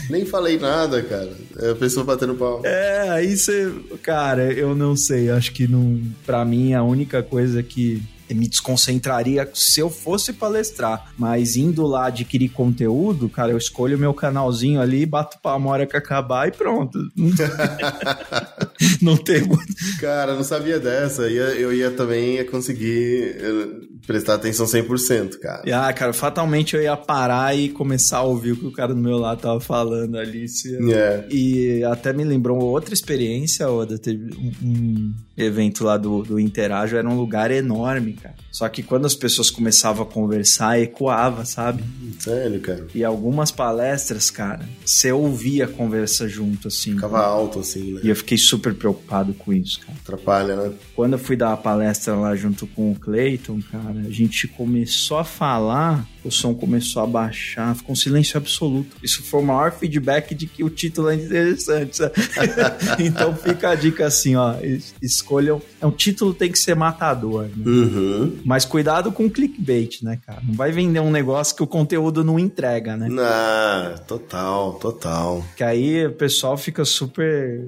Nem 0.09 0.25
falei 0.25 0.57
nada, 0.57 1.01
cara. 1.03 1.31
É 1.59 1.71
a 1.71 1.75
pessoa 1.75 2.05
batendo 2.05 2.35
pau. 2.35 2.61
É, 2.65 3.09
aí 3.09 3.35
você. 3.35 3.71
Cara, 4.01 4.51
eu 4.51 4.75
não 4.75 4.95
sei. 4.95 5.29
Acho 5.29 5.51
que 5.51 5.67
não. 5.67 6.01
Pra 6.25 6.43
mim, 6.43 6.73
a 6.73 6.83
única 6.83 7.21
coisa 7.21 7.61
que 7.61 8.01
me 8.33 8.47
desconcentraria 8.47 9.49
se 9.53 9.79
eu 9.79 9.89
fosse 9.89 10.33
palestrar. 10.33 11.11
Mas 11.17 11.55
indo 11.55 11.85
lá 11.85 12.07
adquirir 12.07 12.49
conteúdo, 12.49 13.29
cara, 13.29 13.51
eu 13.51 13.57
escolho 13.57 13.97
meu 13.97 14.13
canalzinho 14.13 14.81
ali, 14.81 15.05
bato 15.05 15.37
palma 15.41 15.69
hora 15.71 15.85
que 15.85 15.95
acabar 15.97 16.47
e 16.47 16.51
pronto. 16.51 16.97
não 19.01 19.17
tem 19.17 19.41
muito. 19.41 19.61
Cara, 19.99 20.35
não 20.35 20.43
sabia 20.43 20.79
dessa. 20.79 21.23
Eu 21.23 21.29
ia, 21.31 21.43
eu 21.59 21.73
ia 21.73 21.91
também 21.91 22.35
ia 22.35 22.45
conseguir 22.45 23.35
eh, 23.37 23.67
prestar 24.05 24.35
atenção 24.35 24.65
100%, 24.65 25.37
cara. 25.39 25.63
E, 25.65 25.71
Ah, 25.71 25.91
cara, 25.93 26.13
fatalmente 26.13 26.75
eu 26.75 26.81
ia 26.81 26.95
parar 26.97 27.55
e 27.57 27.69
começar 27.69 28.17
a 28.17 28.23
ouvir 28.23 28.51
o 28.53 28.57
que 28.57 28.65
o 28.67 28.71
cara 28.71 28.93
do 28.93 28.99
meu 29.01 29.17
lado 29.17 29.41
tava 29.41 29.59
falando 29.59 30.17
ali. 30.17 30.47
se- 30.47 30.77
É. 30.91 31.25
E 31.29 31.83
até 31.83 32.11
me 32.13 32.23
lembrou 32.23 32.59
outra 32.59 32.93
experiência, 32.93 33.69
Oda. 33.69 33.97
Teve 33.97 34.31
um, 34.35 34.51
um 34.67 35.13
evento 35.37 35.83
lá 35.83 35.97
do, 35.97 36.23
do 36.23 36.39
Interajo, 36.39 36.95
era 36.95 37.07
um 37.07 37.15
lugar 37.15 37.51
enorme, 37.51 38.13
cara. 38.21 38.35
Só 38.51 38.67
que 38.69 38.83
quando 38.83 39.05
as 39.05 39.15
pessoas 39.15 39.49
começavam 39.49 40.03
a 40.03 40.05
conversar, 40.05 40.79
ecoava, 40.79 41.45
sabe? 41.45 41.83
Sério, 42.19 42.59
cara. 42.61 42.85
E 42.93 43.03
algumas 43.03 43.49
palestras, 43.51 44.29
cara, 44.29 44.67
você 44.85 45.11
ouvia 45.11 45.65
a 45.65 45.67
conversa 45.67 46.27
junto, 46.27 46.67
assim. 46.67 46.93
Ficava 46.93 47.19
alto, 47.25 47.59
assim, 47.59 47.93
né? 47.93 48.01
E 48.03 48.09
eu 48.09 48.15
fiquei 48.15 48.37
super 48.37 48.73
preocupado 48.73 49.33
com 49.33 49.51
isso, 49.53 49.79
cara. 49.79 49.97
Atrapalha, 50.03 50.55
né? 50.55 50.71
Quando 50.95 51.13
eu 51.13 51.19
fui 51.19 51.35
dar 51.35 51.53
a 51.53 51.57
palestra 51.57 52.15
lá 52.15 52.35
junto 52.35 52.67
com 52.67 52.91
o 52.91 52.95
Clayton, 52.95 53.59
cara, 53.71 53.99
a 54.05 54.11
gente 54.11 54.47
começou 54.47 55.17
a 55.17 55.23
falar, 55.23 56.05
o 56.23 56.29
som 56.29 56.53
começou 56.53 57.01
a 57.01 57.07
baixar, 57.07 57.75
ficou 57.75 57.93
um 57.93 57.95
silêncio 57.95 58.37
absoluto. 58.37 58.95
Isso 59.01 59.23
foi 59.23 59.39
o 59.41 59.43
maior 59.43 59.71
feedback 59.71 60.35
de 60.35 60.45
que 60.45 60.63
o 60.63 60.69
título 60.69 61.09
é 61.09 61.15
interessante, 61.15 61.97
sabe? 61.97 62.13
então 62.99 63.35
fica 63.35 63.69
a 63.69 63.75
dica 63.75 64.05
assim, 64.05 64.35
ó, 64.35 64.55
es- 64.61 64.93
escolham. 65.01 65.61
É 65.79 65.85
um 65.85 65.91
título 65.91 66.33
tem 66.33 66.51
que 66.51 66.59
ser 66.59 66.75
matador, 66.75 67.43
né? 67.55 67.63
Uhum. 67.65 68.10
Mas 68.45 68.65
cuidado 68.65 69.11
com 69.11 69.25
o 69.25 69.29
clickbait, 69.29 70.01
né, 70.03 70.19
cara? 70.25 70.39
Não 70.47 70.53
vai 70.53 70.71
vender 70.71 70.99
um 70.99 71.11
negócio 71.11 71.55
que 71.55 71.63
o 71.63 71.67
conteúdo 71.67 72.23
não 72.23 72.37
entrega, 72.39 72.95
né? 72.97 73.07
Ah, 73.19 73.95
total, 74.07 74.73
total. 74.73 75.43
Que 75.55 75.63
aí 75.63 76.05
o 76.05 76.11
pessoal 76.13 76.57
fica 76.57 76.83
super. 76.85 77.67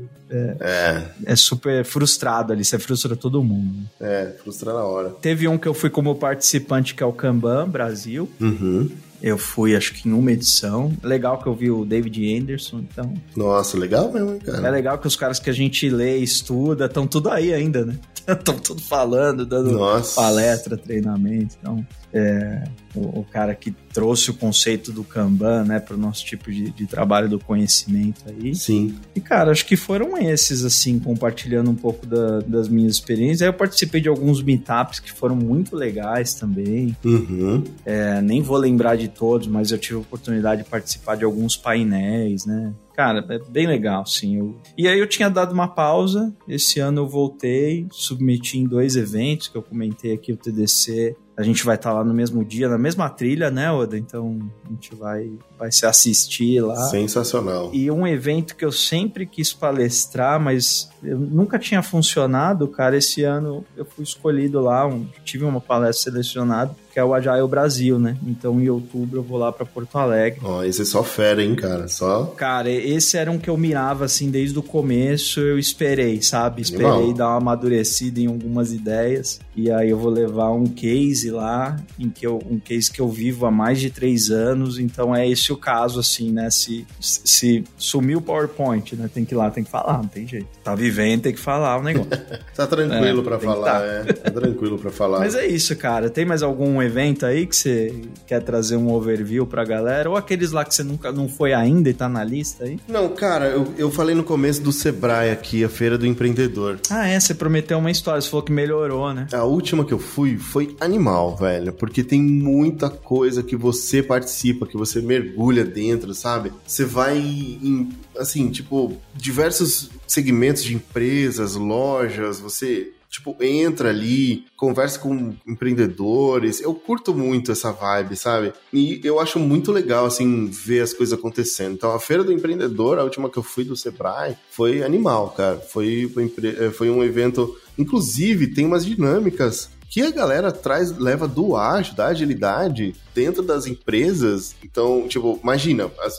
É, 0.60 1.04
É 1.26 1.36
super 1.36 1.86
frustrado 1.86 2.52
ali, 2.54 2.66
você 2.66 2.80
frustra 2.80 3.16
todo 3.16 3.44
mundo. 3.44 3.88
é, 4.00 4.32
frustra 4.44 4.74
na 4.74 4.84
hora. 4.84 5.10
Teve 5.10 5.48
um 5.48 5.58
que 5.58 5.68
eu 5.68 5.74
fui 5.74 5.90
como 5.90 6.16
participante, 6.16 6.96
que 6.96 7.04
é 7.04 7.06
o 7.06 7.14
Kanban 7.14 7.68
Brasil. 7.70 8.28
Uhum. 8.42 8.90
Eu 9.22 9.38
fui, 9.38 9.74
acho 9.74 9.94
que 9.94 10.10
em 10.10 10.12
uma 10.12 10.34
edição. 10.34 10.92
Legal 11.02 11.38
que 11.42 11.48
eu 11.48 11.56
vi 11.56 11.72
o 11.72 11.86
David 11.86 12.36
Anderson, 12.42 12.80
então. 12.80 13.14
Nossa, 13.38 13.78
legal 13.78 14.12
mesmo, 14.12 14.32
hein, 14.34 14.40
É 14.46 14.52
cara. 14.52 14.70
legal 14.70 14.98
que 14.98 15.08
os 15.08 15.16
caras 15.16 15.40
que 15.40 15.50
a 15.50 15.54
gente 15.54 15.90
lê 15.90 16.18
e 16.20 16.24
estuda 16.24 16.88
estão 16.88 17.08
tudo 17.08 17.30
aí 17.30 17.54
ainda, 17.54 17.86
né? 17.86 17.96
Estão 18.28 18.58
tudo 18.58 18.82
falando, 18.82 19.46
dando 19.46 19.72
Nossa. 19.72 20.16
palestra, 20.16 20.78
treinamento. 20.78 21.56
Então, 21.60 21.86
é, 22.14 22.64
o, 22.96 23.22
o 23.22 23.26
cara 23.32 23.56
que 23.56 23.72
trouxe 23.92 24.30
o 24.30 24.34
conceito 24.36 24.92
do 24.92 25.04
Kanban, 25.04 25.64
né, 25.64 25.80
para 25.80 25.96
o 25.96 25.98
nosso 25.98 26.24
tipo 26.26 26.52
de, 26.52 26.70
de 26.72 26.86
trabalho 26.86 27.28
do 27.28 27.40
conhecimento 27.40 28.22
aí. 28.28 28.54
Sim. 28.56 28.96
E, 29.16 29.20
cara, 29.22 29.52
acho 29.52 29.66
que 29.66 29.76
foram 29.76 30.18
esses, 30.18 30.64
assim, 30.64 31.00
compartilhando 31.00 31.72
um 31.72 31.76
pouco 31.76 32.06
da- 32.06 32.40
das 32.42 32.68
minhas 32.70 32.94
experiências. 32.94 33.42
Aí 33.42 33.48
eu 33.48 33.54
participei 33.54 34.00
de 34.02 34.08
alguns 34.10 34.42
meetups 34.44 35.00
que 35.00 35.12
foram 35.12 35.36
muito 35.36 35.76
legais 35.76 36.34
também. 36.36 36.96
Uhum. 37.04 37.64
É, 37.86 38.22
nem 38.22 38.42
vou 38.42 38.58
lembrar 38.58 38.96
de 38.96 39.08
todos, 39.08 39.48
mas 39.48 39.72
eu 39.72 39.78
tive 39.78 39.96
a 39.96 40.00
oportunidade 40.02 40.64
de 40.64 40.70
participar 40.70 41.16
de 41.16 41.24
alguns 41.26 41.56
painéis, 41.58 42.46
né? 42.46 42.74
Cara, 42.96 43.26
é 43.28 43.40
bem 43.50 43.66
legal, 43.66 44.06
sim. 44.06 44.38
Eu... 44.38 44.56
E 44.78 44.88
aí 44.88 45.00
eu 45.00 45.08
tinha 45.08 45.28
dado 45.30 45.52
uma 45.52 45.68
pausa, 45.68 46.32
esse 46.48 46.80
ano 46.80 47.02
eu 47.02 47.08
voltei, 47.10 47.88
submeti 47.92 48.60
em 48.60 48.66
dois 48.66 48.96
eventos 48.96 49.48
que 49.48 49.56
eu 49.58 49.64
comentei 49.64 50.14
aqui, 50.14 50.32
o 50.32 50.38
TDC. 50.38 51.16
A 51.36 51.42
gente 51.42 51.66
vai 51.66 51.76
estar 51.76 51.92
lá 51.92 52.04
no 52.04 52.14
mesmo 52.14 52.46
dia, 52.46 52.70
na 52.70 52.78
mesma 52.78 53.10
trilha, 53.10 53.50
né, 53.50 53.72
Oda? 53.72 53.98
Então 53.98 54.40
a 54.66 54.70
gente 54.70 54.94
vai, 54.94 55.32
vai 55.58 55.72
se 55.72 55.84
assistir 55.86 56.62
lá. 56.62 56.76
Sensacional. 56.90 57.72
E 57.74 57.90
um 57.90 58.06
evento 58.06 58.56
que 58.56 58.64
eu 58.64 58.72
sempre 58.72 59.26
quis 59.26 59.52
palestrar, 59.52 60.40
mas 60.40 60.90
eu 61.04 61.18
nunca 61.18 61.58
tinha 61.58 61.82
funcionado, 61.82 62.68
cara. 62.68 62.96
Esse 62.98 63.24
ano 63.24 63.66
eu 63.76 63.84
fui 63.84 64.04
escolhido 64.04 64.60
lá, 64.62 64.86
um- 64.86 65.08
tive 65.26 65.44
uma 65.44 65.60
palestra 65.60 66.12
selecionada, 66.12 66.76
que 66.94 67.00
é 67.00 67.04
o 67.04 67.14
Agile 67.14 67.48
Brasil, 67.48 67.98
né? 67.98 68.16
Então 68.26 68.62
em 68.62 68.70
outubro 68.70 69.20
eu 69.20 69.24
vou 69.24 69.38
lá 69.40 69.52
para 69.52 69.66
Porto 69.66 69.98
Alegre. 69.98 70.40
Ó, 70.44 70.64
esse 70.64 70.84
é 70.84 70.86
só 70.86 71.04
fera, 71.04 71.44
hein, 71.44 71.56
cara. 71.56 71.88
Só. 71.88 72.26
Cara, 72.38 72.70
esse 72.70 73.18
era 73.18 73.32
um 73.32 73.40
que 73.40 73.50
eu 73.50 73.58
mirava 73.58 74.06
assim 74.06 74.30
desde 74.30 74.58
o 74.60 74.64
começo, 74.64 75.40
eu 75.40 75.58
esperei, 75.58 76.22
sabe? 76.22 76.62
Esperei 76.62 76.86
Animal. 76.86 77.14
dar 77.14 77.28
uma 77.30 77.38
amadurecida 77.38 78.20
em 78.20 78.28
algumas 78.28 78.72
ideias. 78.72 79.40
E 79.56 79.72
aí 79.72 79.90
eu 79.90 79.98
vou 79.98 80.12
levar 80.12 80.52
um 80.52 80.66
case 80.66 81.30
lá, 81.32 81.76
em 82.00 82.10
que 82.10 82.26
eu, 82.28 82.40
um 82.50 82.60
case 82.60 82.92
que 82.92 83.00
eu 83.02 83.10
vivo 83.10 83.46
há 83.46 83.52
mais 83.52 83.80
de 83.80 83.90
três 83.90 84.30
anos. 84.30 84.78
Então 84.80 85.16
é 85.16 85.28
esse 85.28 85.52
o 85.52 85.58
caso, 85.58 86.00
assim, 86.00 86.32
né? 86.32 86.50
Se, 86.52 86.86
se 87.00 87.64
sumiu 87.78 88.20
o 88.20 88.22
PowerPoint, 88.22 88.96
né? 88.96 89.10
Tem 89.12 89.26
que 89.26 89.34
ir 89.34 89.38
lá, 89.38 89.50
tem 89.50 89.64
que 89.64 89.70
falar, 89.72 89.98
não 89.98 90.08
tem 90.08 90.28
jeito. 90.28 90.48
Tá 90.64 90.76
vivendo, 90.76 91.22
tem 91.24 91.34
que 91.34 91.40
falar 91.40 91.78
o 91.80 91.84
negócio. 91.84 92.12
Tá 92.56 92.68
tranquilo 92.68 93.22
É, 93.34 93.38
que 93.40 93.46
falar, 93.46 93.80
tá. 93.80 93.86
é. 93.86 94.04
Tá 94.14 94.30
tranquilo 94.32 94.78
pra 94.78 94.92
falar. 94.92 95.20
Mas 95.20 95.34
é 95.34 95.48
isso, 95.48 95.76
cara. 95.76 96.08
Tem 96.10 96.24
mais 96.24 96.44
algum 96.44 96.83
evento 96.84 97.26
aí 97.26 97.46
que 97.46 97.56
você 97.56 97.94
quer 98.28 98.42
trazer 98.42 98.76
um 98.76 98.92
overview 98.92 99.46
pra 99.46 99.64
galera? 99.64 100.10
Ou 100.10 100.16
aqueles 100.16 100.52
lá 100.52 100.64
que 100.64 100.76
você 100.76 100.84
nunca 100.84 101.12
não 101.12 101.28
foi 101.28 101.54
ainda 101.54 101.90
e 101.90 101.94
tá 101.94 102.08
na 102.08 102.24
lista 102.24 102.66
aí? 102.66 102.80
Não, 102.88 103.10
cara, 103.10 103.48
eu, 103.48 103.74
eu 103.78 103.92
falei 103.92 104.16
no 104.16 104.24
começo 104.24 104.62
do 104.62 104.72
Sebrae 104.72 105.32
aqui, 105.32 105.64
a 105.64 105.70
Feira 105.70 105.98
do 105.98 106.06
Empreendedor. 106.06 106.80
Ah, 106.90 107.08
é, 107.08 107.20
você 107.20 107.34
prometeu 107.34 107.78
uma 107.78 107.92
história, 107.92 108.22
você 108.22 108.30
falou 108.30 108.46
que 108.46 108.52
melhorou, 108.52 109.14
né? 109.14 109.28
A 109.34 109.44
última 109.44 109.86
que 109.86 109.94
eu 109.94 110.00
fui 110.00 110.38
foi 110.38 110.76
animal, 110.80 111.36
velho, 111.36 111.74
porque 111.74 112.04
tem 112.04 112.22
muita 112.22 112.90
coisa 112.90 113.42
que 113.42 113.56
você 113.56 114.04
participa, 114.04 114.68
que 114.68 114.78
você 114.78 115.02
mergulha 115.02 115.64
dentro, 115.64 116.14
sabe? 116.14 116.52
Você 116.66 116.86
vai 116.86 117.18
em, 117.18 117.90
assim, 118.18 118.50
tipo, 118.50 118.98
diversos 119.16 119.90
segmentos 120.08 120.64
de 120.64 120.76
empresas, 120.76 121.56
lojas, 121.56 122.40
você 122.40 122.93
tipo, 123.14 123.38
entra 123.40 123.90
ali, 123.90 124.44
conversa 124.58 124.98
com 124.98 125.36
empreendedores. 125.48 126.60
Eu 126.60 126.74
curto 126.74 127.14
muito 127.14 127.52
essa 127.52 127.72
vibe, 127.72 128.16
sabe? 128.16 128.54
E 128.74 129.00
eu 129.04 129.20
acho 129.20 129.38
muito 129.38 129.72
legal, 129.72 130.06
assim, 130.06 130.48
ver 130.48 130.82
as 130.82 130.94
coisas 130.94 131.18
acontecendo. 131.18 131.74
Então, 131.76 131.92
a 131.92 132.00
Feira 132.00 132.24
do 132.24 132.34
Empreendedor, 132.34 132.98
a 132.98 133.04
última 133.04 133.30
que 133.30 133.38
eu 133.38 133.44
fui 133.44 133.64
do 133.64 133.76
Sebrae, 133.78 134.36
foi 134.50 134.82
animal, 134.82 135.30
cara. 135.30 135.60
Foi, 135.60 136.12
eh, 136.44 136.72
foi 136.72 136.90
um 136.90 137.04
evento. 137.04 137.56
Inclusive, 137.78 138.48
tem 138.48 138.66
umas 138.66 138.84
dinâmicas 138.84 139.70
que 139.88 140.02
a 140.02 140.10
galera 140.10 140.52
traz, 140.52 140.98
leva 140.98 141.28
do 141.28 141.56
ágil, 141.56 141.94
da 141.94 142.08
agilidade 142.08 142.96
dentro 143.14 143.44
das 143.44 143.68
empresas. 143.68 144.56
Então, 144.64 145.08
tipo, 145.08 145.40
imagina, 145.44 145.92
as- 146.02 146.18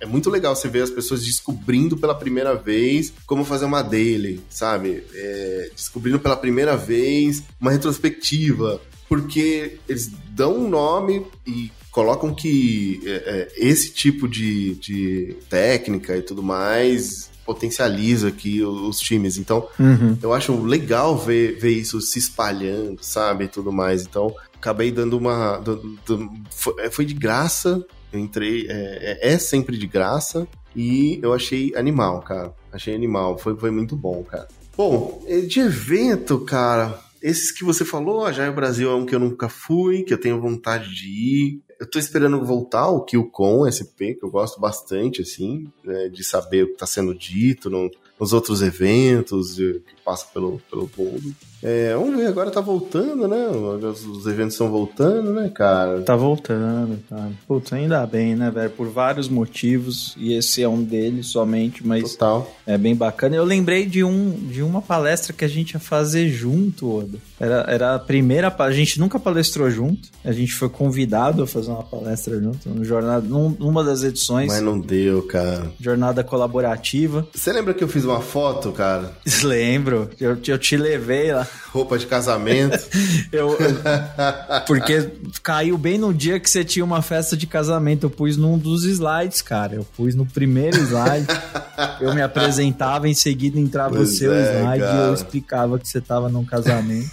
é 0.00 0.06
muito 0.06 0.30
legal 0.30 0.56
você 0.56 0.68
ver 0.68 0.82
as 0.82 0.90
pessoas 0.90 1.24
descobrindo 1.24 1.96
pela 1.96 2.14
primeira 2.14 2.54
vez 2.54 3.12
como 3.26 3.44
fazer 3.44 3.66
uma 3.66 3.82
daily, 3.82 4.40
sabe? 4.48 5.04
É, 5.14 5.70
descobrindo 5.74 6.18
pela 6.18 6.36
primeira 6.36 6.76
vez 6.76 7.42
uma 7.60 7.70
retrospectiva, 7.70 8.80
porque 9.08 9.78
eles 9.88 10.10
dão 10.30 10.56
um 10.58 10.68
nome 10.68 11.26
e 11.46 11.70
colocam 11.90 12.32
que 12.34 13.00
é, 13.04 13.10
é, 13.10 13.52
esse 13.56 13.90
tipo 13.92 14.28
de, 14.28 14.74
de 14.76 15.36
técnica 15.48 16.16
e 16.16 16.22
tudo 16.22 16.42
mais 16.42 17.28
potencializa 17.44 18.28
aqui 18.28 18.62
os, 18.62 18.80
os 18.82 19.00
times. 19.00 19.36
Então, 19.36 19.66
Uhum. 19.78 20.16
eu 20.22 20.32
acho 20.32 20.62
legal 20.62 21.18
ver, 21.18 21.58
ver 21.58 21.72
isso 21.72 22.00
se 22.00 22.18
espalhando, 22.20 23.02
sabe? 23.02 23.44
E 23.44 23.48
tudo 23.48 23.72
mais. 23.72 24.02
Então, 24.02 24.32
acabei 24.54 24.92
dando 24.92 25.18
uma. 25.18 25.56
dando- 25.58 25.98
dando- 26.06 26.30
foi, 26.50 26.90
foi 26.90 27.04
de 27.04 27.14
graça. 27.14 27.84
Eu 28.12 28.18
entrei. 28.18 28.66
É, 28.68 29.18
é- 29.22 29.32
é 29.34 29.38
sempre 29.38 29.76
de 29.78 29.86
graça. 29.86 30.46
E 30.74 31.18
eu 31.22 31.32
achei 31.32 31.72
animal, 31.74 32.20
cara. 32.22 32.54
Achei 32.72 32.94
animal. 32.94 33.36
Foi, 33.38 33.56
foi 33.56 33.70
muito 33.70 33.96
bom, 33.96 34.22
cara. 34.22 34.46
Bom, 34.76 35.22
eh, 35.26 35.40
de 35.40 35.60
evento, 35.60 36.38
cara. 36.40 36.98
Esses 37.22 37.50
que 37.50 37.64
você 37.64 37.84
falou, 37.84 38.24
a 38.24 38.32
Jaio 38.32 38.54
Brasil 38.54 38.90
é 38.90 38.94
um 38.94 39.04
que 39.04 39.14
eu 39.14 39.18
nunca 39.18 39.48
fui, 39.48 40.02
que 40.04 40.14
eu 40.14 40.18
tenho 40.18 40.40
vontade 40.40 40.94
de 40.94 41.08
ir. 41.08 41.60
Eu 41.78 41.88
tô 41.90 41.98
esperando 41.98 42.42
voltar 42.44 42.88
o 42.88 43.04
QCon 43.04 43.66
SP, 43.68 44.14
que 44.14 44.24
eu 44.24 44.30
gosto 44.30 44.60
bastante, 44.60 45.22
assim, 45.22 45.66
né, 45.84 46.08
de 46.08 46.22
saber 46.24 46.64
o 46.64 46.66
que 46.68 46.76
tá 46.78 46.86
sendo 46.86 47.14
dito 47.14 47.68
no- 47.68 47.90
nos 48.18 48.32
outros 48.32 48.62
eventos 48.62 49.58
passa 50.04 50.26
pelo, 50.32 50.60
pelo 50.70 50.90
mundo. 50.96 51.34
É, 51.62 51.94
vamos 51.94 52.16
ver, 52.16 52.26
agora 52.26 52.50
tá 52.50 52.60
voltando, 52.60 53.28
né? 53.28 53.46
Os, 53.48 54.06
os 54.06 54.26
eventos 54.26 54.54
estão 54.54 54.70
voltando, 54.70 55.30
né, 55.32 55.50
cara? 55.54 56.00
Tá 56.00 56.16
voltando, 56.16 56.98
tá. 57.08 57.28
Putz, 57.46 57.70
ainda 57.74 58.06
bem, 58.06 58.34
né, 58.34 58.50
velho? 58.50 58.70
Por 58.70 58.88
vários 58.88 59.28
motivos, 59.28 60.14
e 60.16 60.32
esse 60.32 60.62
é 60.62 60.68
um 60.68 60.82
deles 60.82 61.26
somente, 61.26 61.86
mas 61.86 62.12
Total. 62.12 62.50
é 62.66 62.78
bem 62.78 62.94
bacana. 62.96 63.36
Eu 63.36 63.44
lembrei 63.44 63.84
de, 63.84 64.02
um, 64.02 64.30
de 64.50 64.62
uma 64.62 64.80
palestra 64.80 65.34
que 65.34 65.44
a 65.44 65.48
gente 65.48 65.72
ia 65.72 65.80
fazer 65.80 66.28
junto, 66.30 66.90
Oda. 66.98 67.18
Era, 67.38 67.64
era 67.68 67.94
a 67.94 67.98
primeira, 67.98 68.54
a 68.58 68.70
gente 68.72 68.98
nunca 68.98 69.18
palestrou 69.20 69.70
junto, 69.70 70.08
a 70.24 70.32
gente 70.32 70.54
foi 70.54 70.68
convidado 70.70 71.42
a 71.42 71.46
fazer 71.46 71.70
uma 71.70 71.82
palestra 71.82 72.40
junto, 72.40 72.68
no 72.70 72.84
jornada, 72.84 73.26
num- 73.26 73.54
numa 73.58 73.84
das 73.84 74.02
edições, 74.02 74.48
Mas 74.48 74.62
não 74.62 74.78
deu, 74.80 75.22
cara. 75.24 75.70
jornada 75.78 76.24
colaborativa. 76.24 77.26
Você 77.34 77.52
lembra 77.52 77.74
que 77.74 77.84
eu 77.84 77.88
fiz 77.88 78.04
uma 78.04 78.20
foto, 78.20 78.72
cara? 78.72 79.12
Lembro, 79.44 79.89
eu, 80.20 80.38
eu 80.46 80.58
te 80.58 80.76
levei 80.76 81.32
lá. 81.32 81.46
Roupa 81.72 81.98
de 81.98 82.06
casamento. 82.06 82.78
Eu, 83.32 83.50
eu- 83.50 83.76
porque 84.66 85.08
caiu 85.42 85.78
bem 85.78 85.96
no 85.98 86.12
dia 86.12 86.40
que 86.40 86.50
você 86.50 86.64
tinha 86.64 86.84
uma 86.84 87.00
festa 87.00 87.36
de 87.36 87.46
casamento. 87.46 88.06
Eu 88.06 88.10
pus 88.10 88.36
num 88.36 88.58
dos 88.58 88.84
slides, 88.84 89.40
cara. 89.40 89.74
Eu 89.76 89.86
pus 89.96 90.14
no 90.16 90.26
primeiro 90.26 90.76
slide. 90.78 91.26
eu 92.00 92.12
me 92.14 92.22
apresentava, 92.22 93.08
em 93.08 93.14
seguida 93.14 93.58
entrava 93.58 93.94
Pois 93.94 94.12
o 94.12 94.16
seu 94.16 94.32
é, 94.34 94.58
slide 94.60 94.82
e 94.82 94.86
cara. 94.86 95.06
eu 95.08 95.14
explicava 95.14 95.78
que 95.78 95.88
você 95.88 96.00
tava 96.00 96.28
num 96.28 96.44
casamento. 96.44 97.08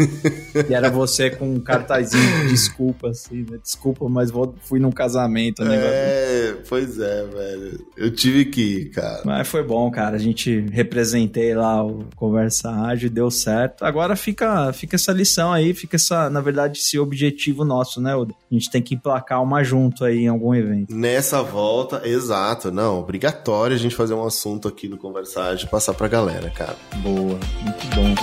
e 0.68 0.74
era 0.74 0.90
você 0.90 1.30
com 1.30 1.54
um 1.54 1.60
cartazinho 1.60 2.42
de 2.42 2.48
desculpa, 2.50 3.10
assim, 3.10 3.46
né? 3.50 3.60
Desculpa, 3.62 4.10
mas 4.10 4.32
vou, 4.32 4.56
fui 4.64 4.80
num 4.80 4.92
casamento. 4.92 5.62
um 5.62 5.66
negócio 5.66 5.92
é, 5.94 6.56
pois 6.68 7.00
é, 7.00 7.26
velho. 7.26 7.86
Eu 7.96 8.12
tive 8.12 8.46
que 8.46 8.62
ir, 8.62 8.86
cara. 8.90 9.22
Mas 9.24 9.48
foi 9.48 9.62
bom, 9.64 9.90
cara. 9.92 10.16
A 10.16 10.20
gente 10.20 10.66
representei 10.72 11.54
lá 11.54 11.84
o 11.86 12.06
Conversa 12.16 12.72
Ágil, 12.72 13.10
deu 13.10 13.30
certo. 13.30 13.84
Agora 13.86 14.16
fica, 14.16 14.47
fica 14.74 14.96
essa 14.96 15.12
lição 15.12 15.52
aí, 15.52 15.74
fica 15.74 15.96
essa, 15.96 16.30
na 16.30 16.42
verdade, 16.42 16.80
esse 16.80 16.98
objetivo 17.00 17.64
nosso, 17.66 18.02
né, 18.02 18.16
Oda? 18.16 18.34
A 18.52 18.54
gente 18.54 18.70
tem 18.70 18.82
que 18.82 18.96
emplacar 18.96 19.42
uma 19.42 19.64
junto 19.64 20.04
aí 20.04 20.20
em 20.20 20.28
algum 20.28 20.54
evento. 20.54 20.94
Nessa 20.94 21.42
volta, 21.42 22.02
exato, 22.08 22.72
não, 22.72 23.00
obrigatório 23.00 23.76
a 23.76 23.80
gente 23.80 23.96
fazer 23.96 24.14
um 24.14 24.26
assunto 24.26 24.68
aqui 24.68 24.88
do 24.88 24.98
Conversar 24.98 25.56
e 25.56 25.68
passar 25.68 25.94
pra 25.94 26.08
galera, 26.08 26.50
cara. 26.50 26.76
Boa, 26.98 27.40
muito 27.62 27.88
bom. 27.96 28.16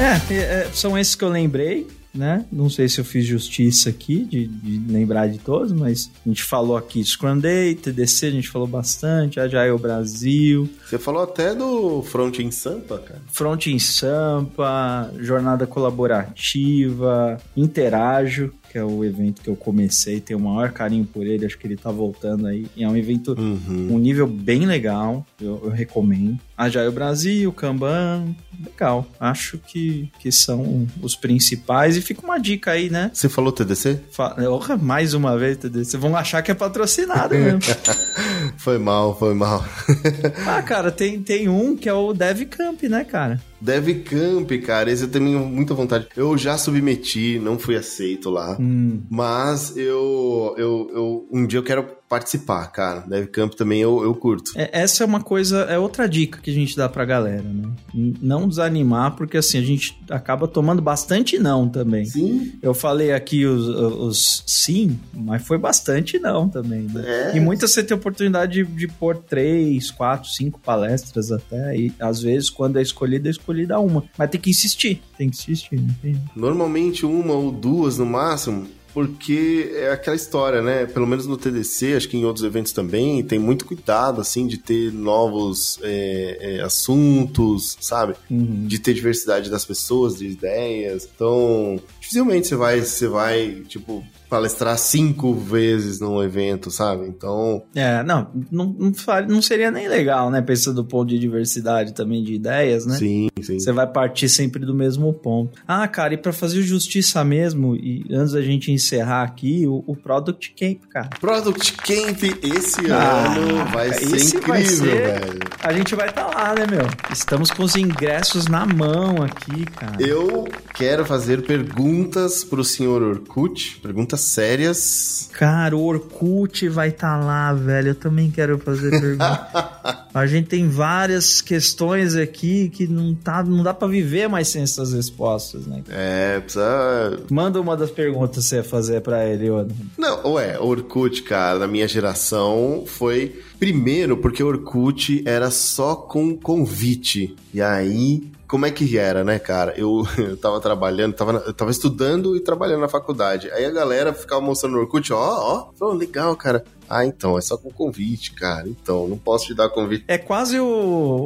É, 0.00 0.34
é, 0.34 0.70
são 0.72 0.98
esses 0.98 1.14
que 1.14 1.24
eu 1.24 1.28
lembrei, 1.28 1.86
né? 2.14 2.44
Não 2.52 2.70
sei 2.70 2.88
se 2.88 3.00
eu 3.00 3.04
fiz 3.04 3.24
justiça 3.26 3.90
aqui 3.90 4.24
de, 4.24 4.46
de 4.46 4.92
lembrar 4.92 5.26
de 5.28 5.38
todos, 5.38 5.72
mas 5.72 6.10
a 6.24 6.28
gente 6.28 6.42
falou 6.42 6.76
aqui 6.76 7.02
Scrum 7.04 7.38
Day, 7.38 7.74
TDC, 7.74 8.26
a 8.26 8.30
gente 8.30 8.48
falou 8.48 8.66
bastante, 8.68 9.40
Agile 9.40 9.76
Brasil, 9.78 10.68
Você 10.88 10.98
falou 10.98 11.22
até 11.22 11.54
do 11.54 12.02
Front 12.02 12.38
em 12.38 12.50
Sampa, 12.50 12.98
cara. 12.98 13.20
Front 13.32 13.66
em 13.66 13.78
Sampa, 13.78 15.10
Jornada 15.18 15.66
Colaborativa, 15.66 17.38
Interajo, 17.56 18.52
que 18.70 18.78
é 18.78 18.84
o 18.84 19.04
evento 19.04 19.40
que 19.42 19.48
eu 19.48 19.54
comecei, 19.56 20.20
tenho 20.20 20.38
o 20.38 20.42
maior 20.42 20.72
carinho 20.72 21.04
por 21.04 21.24
ele, 21.26 21.46
acho 21.46 21.56
que 21.58 21.66
ele 21.66 21.76
tá 21.76 21.90
voltando 21.92 22.46
aí. 22.46 22.66
E 22.76 22.82
é 22.82 22.88
um 22.88 22.96
evento 22.96 23.34
Uhum. 23.38 23.88
um 23.94 23.98
nível 23.98 24.26
bem 24.26 24.66
legal, 24.66 25.24
eu, 25.40 25.60
eu 25.64 25.70
recomendo. 25.70 26.38
Agile 26.56 26.90
Brasil, 26.90 27.52
Kanban, 27.52 28.34
legal. 28.64 29.06
Acho 29.18 29.58
que, 29.58 30.10
que 30.18 30.30
são 30.30 30.86
os 31.02 31.14
principais. 31.16 31.96
E 31.96 32.00
fica 32.02 32.22
uma 32.22 32.38
dica 32.38 32.72
aí, 32.72 32.88
né? 32.88 33.10
Você 33.12 33.28
falou 33.28 33.52
TDC? 33.52 34.00
Fa- 34.10 34.36
mais 34.80 35.14
uma 35.14 35.36
vez? 35.36 35.58
Vocês 35.58 35.94
vão 35.94 36.16
achar 36.16 36.42
que 36.42 36.50
é 36.50 36.54
patrocinado 36.54 37.34
mesmo. 37.34 37.60
Foi 38.58 38.78
mal, 38.78 39.18
foi 39.18 39.34
mal. 39.34 39.64
ah, 40.46 40.62
cara, 40.62 40.90
tem, 40.90 41.20
tem 41.22 41.48
um 41.48 41.76
que 41.76 41.88
é 41.88 41.92
o 41.92 42.12
DevCamp, 42.12 42.82
né, 42.84 43.04
cara? 43.04 43.40
DevCamp, 43.60 44.50
cara, 44.64 44.90
esse 44.90 45.04
eu 45.04 45.08
tenho 45.08 45.40
muita 45.40 45.74
vontade. 45.74 46.06
Eu 46.16 46.36
já 46.36 46.56
submeti, 46.58 47.38
não 47.38 47.58
fui 47.58 47.74
aceito 47.76 48.30
lá. 48.30 48.56
Hum. 48.60 49.02
Mas 49.10 49.76
eu, 49.76 50.54
eu, 50.56 50.90
eu. 50.94 51.28
Um 51.32 51.46
dia 51.46 51.58
eu 51.58 51.62
quero 51.62 51.86
participar, 52.14 52.66
cara. 52.68 53.00
DevCamp 53.00 53.54
também 53.54 53.80
eu, 53.80 54.04
eu 54.04 54.14
curto. 54.14 54.52
É, 54.54 54.70
essa 54.72 55.02
é 55.02 55.06
uma 55.06 55.20
coisa, 55.20 55.62
é 55.62 55.76
outra 55.76 56.08
dica 56.08 56.38
que 56.40 56.48
a 56.48 56.54
gente 56.54 56.76
dá 56.76 56.88
pra 56.88 57.04
galera, 57.04 57.42
né? 57.42 57.68
Não 57.92 58.46
desanimar, 58.46 59.16
porque 59.16 59.36
assim, 59.36 59.58
a 59.58 59.62
gente 59.62 60.00
acaba 60.08 60.46
tomando 60.46 60.80
bastante 60.80 61.38
não 61.40 61.68
também. 61.68 62.04
Sim. 62.04 62.52
Eu 62.62 62.72
falei 62.72 63.12
aqui 63.12 63.44
os, 63.44 63.66
os 63.66 64.44
sim, 64.46 64.96
mas 65.12 65.44
foi 65.44 65.58
bastante 65.58 66.20
não 66.20 66.48
também, 66.48 66.82
né? 66.82 67.32
É. 67.32 67.36
E 67.36 67.40
muitas 67.40 67.72
você 67.72 67.82
tem 67.82 67.96
oportunidade 67.96 68.52
de, 68.52 68.64
de 68.64 68.86
pôr 68.86 69.16
três, 69.16 69.90
quatro, 69.90 70.30
cinco 70.30 70.60
palestras 70.60 71.32
até, 71.32 71.76
e 71.76 71.92
às 71.98 72.20
vezes 72.20 72.48
quando 72.48 72.78
é 72.78 72.82
escolhida, 72.82 73.28
é 73.28 73.32
escolhida 73.32 73.80
uma. 73.80 74.04
Mas 74.16 74.30
tem 74.30 74.40
que 74.40 74.50
insistir, 74.50 75.02
tem 75.18 75.28
que 75.28 75.36
insistir, 75.36 75.82
tem? 76.00 76.22
Normalmente 76.36 77.04
uma 77.04 77.34
ou 77.34 77.50
duas 77.50 77.98
no 77.98 78.06
máximo, 78.06 78.68
porque 78.94 79.72
é 79.74 79.90
aquela 79.90 80.14
história, 80.14 80.62
né? 80.62 80.86
Pelo 80.86 81.04
menos 81.04 81.26
no 81.26 81.36
TDC, 81.36 81.94
acho 81.96 82.08
que 82.08 82.16
em 82.16 82.24
outros 82.24 82.44
eventos 82.44 82.70
também, 82.70 83.24
tem 83.24 83.40
muito 83.40 83.66
cuidado, 83.66 84.20
assim, 84.20 84.46
de 84.46 84.56
ter 84.56 84.92
novos 84.92 85.80
é, 85.82 86.38
é, 86.40 86.60
assuntos, 86.62 87.76
sabe? 87.80 88.14
Uhum. 88.30 88.66
De 88.68 88.78
ter 88.78 88.94
diversidade 88.94 89.50
das 89.50 89.64
pessoas, 89.64 90.16
de 90.16 90.28
ideias. 90.28 91.08
Então, 91.12 91.80
dificilmente 92.00 92.46
você 92.46 92.54
vai, 92.54 92.80
você 92.80 93.08
vai, 93.08 93.62
tipo, 93.66 94.04
palestrar 94.28 94.78
cinco 94.78 95.34
vezes 95.34 96.00
num 96.00 96.22
evento, 96.22 96.70
sabe? 96.70 97.06
Então, 97.06 97.62
É, 97.74 98.02
não, 98.02 98.28
não, 98.50 98.76
não, 98.78 98.92
não 99.28 99.42
seria 99.42 99.70
nem 99.70 99.88
legal, 99.88 100.30
né? 100.30 100.40
Pensando 100.40 100.82
do 100.82 100.84
ponto 100.84 101.08
de 101.08 101.18
diversidade 101.18 101.94
também 101.94 102.22
de 102.22 102.34
ideias, 102.34 102.86
né? 102.86 102.96
sim, 102.96 103.28
sim. 103.44 103.58
Você 103.58 103.72
vai 103.72 103.86
partir 103.86 104.28
sempre 104.28 104.64
do 104.64 104.74
mesmo 104.74 105.12
ponto. 105.12 105.58
Ah, 105.66 105.86
cara, 105.86 106.14
e 106.14 106.16
pra 106.16 106.32
fazer 106.32 106.62
justiça 106.62 107.22
mesmo, 107.24 107.76
e 107.76 108.04
antes 108.10 108.32
da 108.32 108.42
gente 108.42 108.70
encerrar 108.72 109.22
aqui, 109.22 109.66
o, 109.66 109.84
o 109.86 109.94
Product 109.96 110.54
Camp, 110.58 110.78
cara. 110.90 111.10
Product 111.20 111.72
Camp 111.74 112.22
esse 112.42 112.90
Ah, 112.90 113.34
ano 113.36 113.64
vai 113.72 113.92
ser 113.92 114.04
incrível, 114.06 114.48
vai 114.48 114.64
ser- 114.64 114.84
velho. 115.20 115.38
A 115.62 115.72
gente 115.72 115.94
vai 115.94 116.08
estar 116.08 116.26
lá, 116.26 116.54
né, 116.54 116.66
meu? 116.70 116.86
Estamos 117.12 117.50
com 117.50 117.62
os 117.64 117.74
ingressos 117.76 118.46
na 118.46 118.66
mão 118.66 119.22
aqui, 119.22 119.64
cara. 119.66 119.96
Eu 120.00 120.46
quero 120.74 121.04
fazer 121.06 121.42
perguntas 121.42 122.44
pro 122.44 122.62
senhor 122.64 123.02
Orkut, 123.02 123.78
perguntas 123.82 124.20
sérias. 124.20 125.28
Cara, 125.32 125.76
o 125.76 125.82
Orkut 125.84 126.68
vai 126.68 126.88
estar 126.88 127.16
lá, 127.18 127.52
velho. 127.52 127.88
Eu 127.88 127.94
também 127.94 128.30
quero 128.30 128.58
fazer 128.58 128.90
pergunta. 128.90 130.04
A 130.14 130.26
gente 130.26 130.46
tem 130.46 130.68
várias 130.68 131.40
questões 131.40 132.14
aqui 132.14 132.68
que 132.68 132.86
não, 132.86 133.14
tá, 133.16 133.33
não 133.42 133.62
dá 133.62 133.72
pra 133.72 133.88
viver 133.88 134.28
mais 134.28 134.48
sem 134.48 134.62
essas 134.62 134.92
respostas, 134.92 135.66
né? 135.66 135.82
É, 135.88 136.40
precisa. 136.40 137.18
Manda 137.30 137.60
uma 137.60 137.76
das 137.76 137.90
perguntas 137.90 138.44
que 138.44 138.50
você 138.50 138.56
ia 138.56 138.64
fazer 138.64 139.00
pra 139.00 139.26
ele, 139.26 139.50
Oda. 139.50 139.74
Não, 139.96 140.32
ué, 140.32 140.58
Orkut, 140.58 141.22
cara, 141.22 141.58
na 141.58 141.66
minha 141.66 141.88
geração 141.88 142.84
foi. 142.86 143.40
Primeiro, 143.58 144.16
porque 144.16 144.42
Orkut 144.42 145.22
era 145.26 145.50
só 145.50 145.94
com 145.94 146.36
convite. 146.36 147.34
E 147.52 147.60
aí. 147.60 148.32
Como 148.46 148.66
é 148.66 148.70
que 148.70 148.96
era, 148.98 149.24
né, 149.24 149.38
cara? 149.38 149.74
Eu, 149.76 150.06
eu 150.18 150.36
tava 150.36 150.60
trabalhando, 150.60 151.14
tava, 151.14 151.42
eu 151.46 151.52
tava 151.52 151.70
estudando 151.70 152.36
e 152.36 152.40
trabalhando 152.40 152.82
na 152.82 152.88
faculdade. 152.88 153.50
Aí 153.50 153.64
a 153.64 153.70
galera 153.70 154.12
ficava 154.12 154.40
mostrando 154.40 154.74
no 154.74 154.80
Orkut, 154.80 155.12
ó, 155.12 155.18
ó, 155.18 155.70
ó, 155.80 155.92
legal, 155.92 156.36
cara. 156.36 156.62
Ah, 156.88 157.04
então, 157.04 157.36
é 157.38 157.40
só 157.40 157.56
com 157.56 157.70
convite, 157.70 158.32
cara. 158.32 158.68
Então, 158.68 159.08
não 159.08 159.16
posso 159.18 159.46
te 159.46 159.54
dar 159.54 159.68
convite. 159.68 160.04
É 160.08 160.18
quase 160.18 160.58
o, 160.58 160.66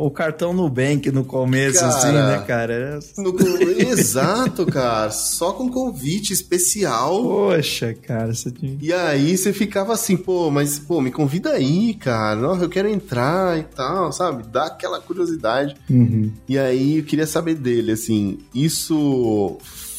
o 0.07 0.11
cartão 0.11 0.53
Nubank 0.53 1.11
no 1.11 1.25
começo, 1.25 1.81
Cara. 1.81 1.89
assim, 1.97 2.13
né, 2.13 2.45
cara? 2.47 3.01
No- 3.19 3.35
Exato, 3.91 4.67
cara. 4.67 5.11
Só 5.11 5.53
com 5.53 5.69
convite 5.71 6.33
especial. 6.33 7.23
Poxa, 7.23 7.95
cara, 7.95 8.35
você 8.35 8.51
tinha... 8.51 8.77
E 8.81 8.93
aí 8.93 9.37
você 9.37 9.53
ficava 9.53 9.93
assim, 9.93 10.17
pô, 10.17 10.51
mas 10.51 10.79
pô, 10.79 11.01
me 11.01 11.11
convida 11.11 11.51
aí, 11.53 11.95
cara. 11.95 12.37
Nossa, 12.41 12.65
eu 12.65 12.69
quero 12.69 12.89
entrar 12.89 13.59
e 13.59 13.63
tal, 13.63 14.13
sabe? 14.13 14.45
Dá 14.51 14.67
aquela 14.67 15.01
curiosidade. 15.01 15.75
Uhum. 15.91 16.33
E 16.49 16.59
aí 16.59 16.99
eu 16.99 17.05
queria 17.05 17.27
saber 17.27 17.55
dele, 17.55 17.93
assim, 17.93 18.39
isso 18.55 19.59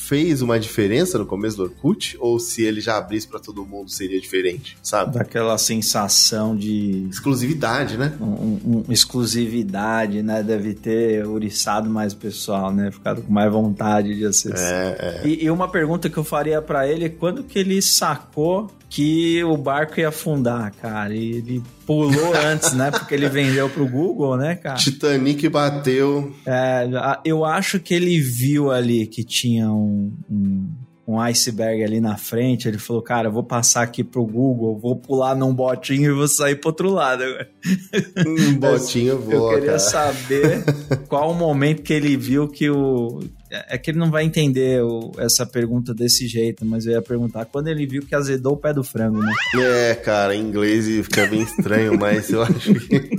fez 0.10 0.42
uma 0.42 0.60
diferença 0.60 1.20
no 1.20 1.26
começo 1.26 1.56
do 1.56 1.64
Orkut, 1.64 2.18
ou 2.20 2.40
se 2.40 2.64
ele 2.64 2.82
já 2.82 2.98
abrisse 2.98 3.28
pra 3.28 3.40
todo 3.40 3.64
mundo 3.64 3.92
seria 3.92 4.20
diferente, 4.20 4.76
sabe? 4.82 5.14
Daquela 5.14 5.56
sensação 5.60 6.56
de 6.56 7.08
Exclusividade, 7.12 7.96
né? 7.96 8.14
um- 8.20 8.60
um- 8.66 8.84
exclusividade, 8.90 10.24
né? 10.24 10.42
Deve 10.42 10.74
ter 10.74 11.26
uriçado 11.28 11.90
mais 11.90 12.14
o 12.14 12.18
pessoal, 12.18 12.74
né? 12.74 12.92
Ficado 12.92 13.22
com 13.22 13.32
mais 13.32 13.52
vontade 13.52 14.16
de 14.16 14.26
acessar. 14.26 14.60
É, 14.60 15.22
é. 15.24 15.28
E, 15.28 15.46
e 15.46 15.52
uma 15.52 15.68
pergunta 15.70 16.10
que 16.10 16.18
eu 16.18 16.24
faria 16.24 16.60
pra 16.62 16.88
ele 16.88 17.06
é 17.06 17.10
quando 17.10 17.44
que 17.44 17.60
ele 17.60 17.80
sacou 17.82 18.72
que 18.90 19.44
o 19.44 19.56
barco 19.56 20.00
ia 20.00 20.10
afundar, 20.10 20.74
cara? 20.82 21.14
E 21.14 21.34
ele 21.34 21.64
pulou 21.86 22.34
antes, 22.44 22.74
né? 22.74 22.90
Porque 22.90 23.14
ele 23.14 23.30
vendeu 23.30 23.70
pro 23.70 23.88
Google, 23.88 24.36
né, 24.36 24.56
cara? 24.56 24.76
Titanic 24.78 25.48
bateu. 25.48 26.34
É, 26.46 26.88
eu 27.24 27.46
acho 27.46 27.80
que 27.80 27.94
ele 27.94 28.20
viu 28.20 28.72
ali 28.72 29.06
que 29.06 29.24
tinha 29.24 29.72
um, 29.72 30.12
um, 30.30 30.68
um 31.08 31.20
iceberg 31.20 31.84
ali 31.84 32.00
na 32.02 32.18
frente. 32.18 32.68
Ele 32.68 32.80
falou, 32.80 33.02
cara, 33.04 33.28
eu 33.28 33.32
vou 33.32 33.44
passar 33.44 33.84
aqui 33.84 34.04
pro 34.04 34.26
Google, 34.26 34.80
vou 34.80 34.96
pular 34.96 35.36
num 35.36 35.54
botinho 35.54 36.12
e 36.12 36.16
vou 36.16 36.28
sair 36.28 36.56
pro 36.56 36.70
outro 36.70 36.90
lado. 36.90 37.24
Um 38.26 38.56
botinho 38.56 39.14
Eu 39.14 39.22
voa, 39.22 39.54
queria 39.54 39.66
cara. 39.68 39.80
saber 39.80 40.64
qual 41.08 41.32
o 41.32 41.36
momento 41.36 41.84
que 41.84 41.94
ele 41.94 42.18
viu 42.18 42.48
que 42.48 42.70
o. 42.70 43.20
É 43.52 43.78
que 43.78 43.90
ele 43.92 43.98
não 43.98 44.12
vai 44.12 44.26
entender 44.26 44.84
o- 44.84 45.12
essa 45.18 45.46
pergunta 45.46 45.94
desse 45.94 46.28
jeito, 46.28 46.66
mas 46.66 46.86
eu 46.86 46.92
ia 46.94 47.02
perguntar 47.02 47.46
quando 47.46 47.68
ele 47.68 47.86
viu 47.88 48.06
que 48.06 48.14
azedou 48.14 48.54
o 48.54 48.58
pé 48.58 48.74
do 48.74 48.84
frango, 48.84 49.20
né? 49.22 49.32
É, 49.56 49.96
cara, 49.96 50.36
em 50.36 50.42
inglês 50.42 50.86
fica 51.06 51.26
bem 51.26 51.42
estranho, 51.42 51.96
mas 52.00 52.30
eu 52.30 52.44
acho 52.44 52.74
que. 52.76 53.10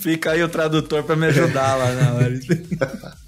Fica 0.00 0.32
aí 0.32 0.42
o 0.42 0.48
tradutor 0.48 1.02
pra 1.04 1.16
me 1.16 1.26
ajudar 1.26 1.76
lá 1.76 1.94
na 1.94 2.14
hora. 2.14 2.38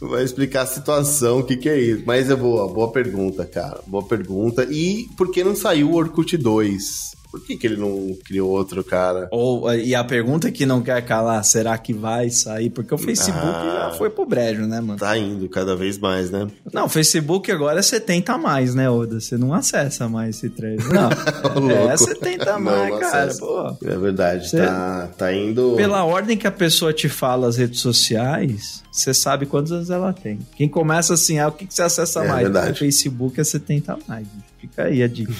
Vai 0.00 0.22
explicar 0.24 0.62
a 0.62 0.66
situação, 0.66 1.38
o 1.40 1.44
que, 1.44 1.56
que 1.56 1.68
é 1.68 1.78
isso. 1.80 2.02
Mas 2.06 2.30
é 2.30 2.36
boa, 2.36 2.72
boa 2.72 2.92
pergunta, 2.92 3.44
cara. 3.46 3.80
Boa 3.86 4.06
pergunta. 4.06 4.66
E 4.70 5.06
por 5.16 5.30
que 5.30 5.42
não 5.42 5.56
saiu 5.56 5.90
o 5.90 5.94
Orkut 5.94 6.36
2? 6.36 7.13
Por 7.34 7.44
que, 7.44 7.56
que 7.56 7.66
ele 7.66 7.76
não 7.76 8.16
criou 8.24 8.48
outro, 8.48 8.84
cara? 8.84 9.26
Ou, 9.32 9.74
e 9.74 9.92
a 9.92 10.04
pergunta 10.04 10.52
que 10.52 10.64
não 10.64 10.80
quer 10.80 11.04
calar, 11.04 11.42
será 11.44 11.76
que 11.76 11.92
vai 11.92 12.30
sair? 12.30 12.70
Porque 12.70 12.94
o 12.94 12.98
Facebook 12.98 13.44
Ah. 13.44 13.88
já 13.90 13.98
foi 13.98 14.08
pro 14.08 14.24
brejo, 14.24 14.62
né, 14.66 14.80
mano? 14.80 15.00
Tá 15.00 15.18
indo 15.18 15.48
cada 15.48 15.74
vez 15.74 15.98
mais, 15.98 16.30
né? 16.30 16.46
Não, 16.72 16.84
o 16.84 16.88
Facebook 16.88 17.50
agora 17.50 17.80
é 17.80 17.82
70 17.82 18.34
a 18.34 18.38
mais, 18.38 18.72
né, 18.72 18.88
Oda? 18.88 19.18
Você 19.20 19.36
não 19.36 19.52
acessa 19.52 20.08
mais 20.08 20.36
esse 20.36 20.48
trecho. 20.48 20.88
Não, 20.92 21.08
é 21.70 21.86
louco. 21.88 21.98
70 21.98 22.50
a 22.50 22.52
Não, 22.54 22.60
mais, 22.60 22.90
não 22.92 23.00
cara. 23.00 23.24
acesso. 23.24 23.40
Pô. 23.40 23.76
É 23.84 23.96
verdade, 23.98 24.48
Cê- 24.50 24.58
tá, 24.64 25.08
tá 25.18 25.32
indo. 25.34 25.74
Pela 25.76 26.04
ordem 26.04 26.36
que 26.36 26.46
a 26.46 26.52
pessoa 26.52 26.92
te 26.92 27.08
fala 27.08 27.48
as 27.48 27.56
redes 27.56 27.80
sociais, 27.80 28.82
você 28.92 29.12
sabe 29.12 29.44
quantas 29.44 29.90
ela 29.90 30.12
tem. 30.12 30.38
Quem 30.56 30.68
começa 30.68 31.14
assim, 31.14 31.40
ah, 31.40 31.48
o 31.48 31.52
que, 31.52 31.66
que 31.66 31.74
você 31.74 31.82
acessa 31.82 32.24
É 32.24 32.28
mais? 32.28 32.42
verdade. 32.44 32.70
O 32.70 32.76
Facebook 32.76 33.40
é 33.40 33.44
70 33.44 33.92
a 33.94 33.98
mais. 34.06 34.26
Fica 34.74 34.88
aí 34.88 35.04
a 35.04 35.06
dica. 35.08 35.32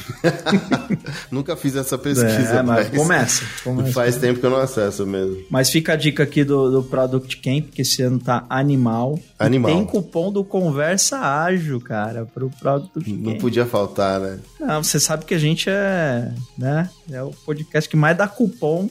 Nunca 1.29 1.57
fiz 1.57 1.75
essa 1.75 1.99
pesquisa, 1.99 2.61
é, 2.61 2.63
mas 2.63 2.89
mas 2.89 2.97
começa. 2.97 3.45
começa. 3.65 3.93
faz 3.93 4.17
tempo 4.17 4.39
que 4.39 4.47
eu 4.47 4.51
não 4.51 4.59
acesso 4.59 5.05
mesmo. 5.05 5.39
Mas 5.51 5.71
fica 5.71 5.95
a 5.95 5.97
dica 5.97 6.23
aqui 6.23 6.45
do, 6.45 6.71
do 6.71 6.83
Product 6.85 7.37
Camp, 7.39 7.71
que 7.71 7.83
esse 7.83 8.01
ano 8.01 8.21
tá 8.21 8.47
animal. 8.49 9.19
E 9.19 9.45
Animal. 9.45 9.73
Tem 9.73 9.85
cupom 9.85 10.31
do 10.33 10.45
Conversa 10.45 11.19
Ágil, 11.19 11.81
cara, 11.81 12.25
pro 12.33 12.49
Product 12.61 13.13
Não 13.13 13.33
Camp. 13.33 13.41
podia 13.41 13.67
faltar, 13.67 14.21
né? 14.21 14.39
Não, 14.61 14.83
você 14.83 15.01
sabe 15.01 15.25
que 15.25 15.35
a 15.35 15.39
gente 15.39 15.69
é, 15.69 16.31
né? 16.57 16.89
É 17.11 17.21
o 17.23 17.31
podcast 17.45 17.91
que 17.91 17.97
mais 17.97 18.17
dá 18.17 18.29
cupom 18.29 18.89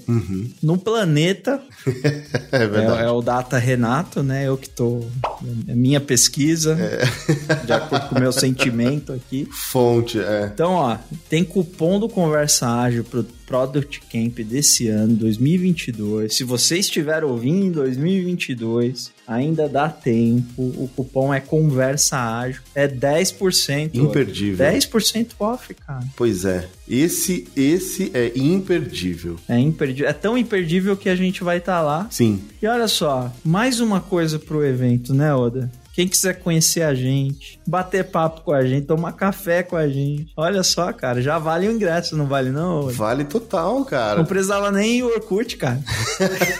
no 0.62 0.78
planeta. 0.78 1.62
É 1.88 2.34
É, 2.64 2.68
verdade. 2.68 3.02
é 3.02 3.10
o 3.10 3.22
Data 3.22 3.58
Renato, 3.58 4.22
né? 4.22 4.48
Eu 4.48 4.58
que 4.58 4.70
tô. 4.70 5.04
É 5.68 5.74
minha 5.74 6.00
pesquisa, 6.00 6.78
de 7.66 7.74
acordo 7.74 8.10
com 8.10 8.16
o 8.16 8.20
meu 8.20 8.32
sentimento 8.32 9.12
aqui. 9.12 9.48
Fonte, 9.52 10.20
é. 10.20 10.33
Então, 10.54 10.74
ó, 10.74 10.98
tem 11.30 11.44
cupom 11.44 12.00
do 12.00 12.10
Conversa 12.10 12.68
Ágil 12.68 13.04
pro 13.04 13.26
Product 13.46 14.02
Camp 14.12 14.40
desse 14.40 14.88
ano, 14.88 15.16
2022. 15.16 16.36
Se 16.36 16.44
você 16.44 16.78
estiver 16.78 17.24
ouvindo 17.24 17.66
em 17.66 17.72
2022, 17.72 19.12
ainda 19.28 19.70
dá 19.70 19.90
tempo. 19.90 20.62
O 20.62 20.90
cupom 20.96 21.34
é 21.34 21.40
Conversa 21.40 22.18
Ágil. 22.18 22.62
É 22.74 22.88
10%. 22.88 23.92
ó. 23.96 23.98
Imperdível. 24.00 24.66
10% 24.66 25.28
off, 25.40 25.74
cara. 25.74 26.04
Pois 26.16 26.46
é. 26.46 26.68
Esse, 26.88 27.48
esse 27.56 28.12
é 28.14 28.32
imperdível. 28.36 29.38
É 29.48 29.60
imperdível. 29.60 30.10
É 30.10 30.14
tão 30.14 30.38
imperdível 30.38 30.98
que 30.98 31.10
a 31.10 31.16
gente 31.16 31.44
vai 31.44 31.58
estar 31.58 31.82
lá. 31.82 32.08
Sim. 32.10 32.42
E 32.62 32.68
olha 32.68 32.88
só, 32.88 33.32
mais 33.44 33.80
uma 33.80 34.02
coisa 34.02 34.40
pro 34.40 34.66
evento, 34.66 35.14
né, 35.14 35.34
Oda? 35.34 35.70
Quem 35.94 36.08
quiser 36.08 36.40
conhecer 36.40 36.82
a 36.82 36.96
gente, 36.96 37.62
bater 37.68 38.04
papo 38.06 38.42
com 38.42 38.52
a 38.52 38.66
gente, 38.66 38.88
tomar 38.88 39.14
café 39.14 39.62
com 39.62 39.76
a 39.76 39.88
gente. 39.88 40.34
Olha 40.36 40.64
só, 40.64 40.92
cara, 40.92 41.22
já 41.22 41.38
vale 41.38 41.68
o 41.68 41.72
ingresso, 41.72 42.18
não 42.18 42.26
vale 42.26 42.50
não? 42.50 42.90
Vale 42.90 43.24
total, 43.24 43.86
cara. 43.86 44.18
Não 44.18 44.26
precisava 44.26 44.72
nem 44.72 45.04
o 45.04 45.06
Orkut, 45.06 45.56
cara. 45.56 45.80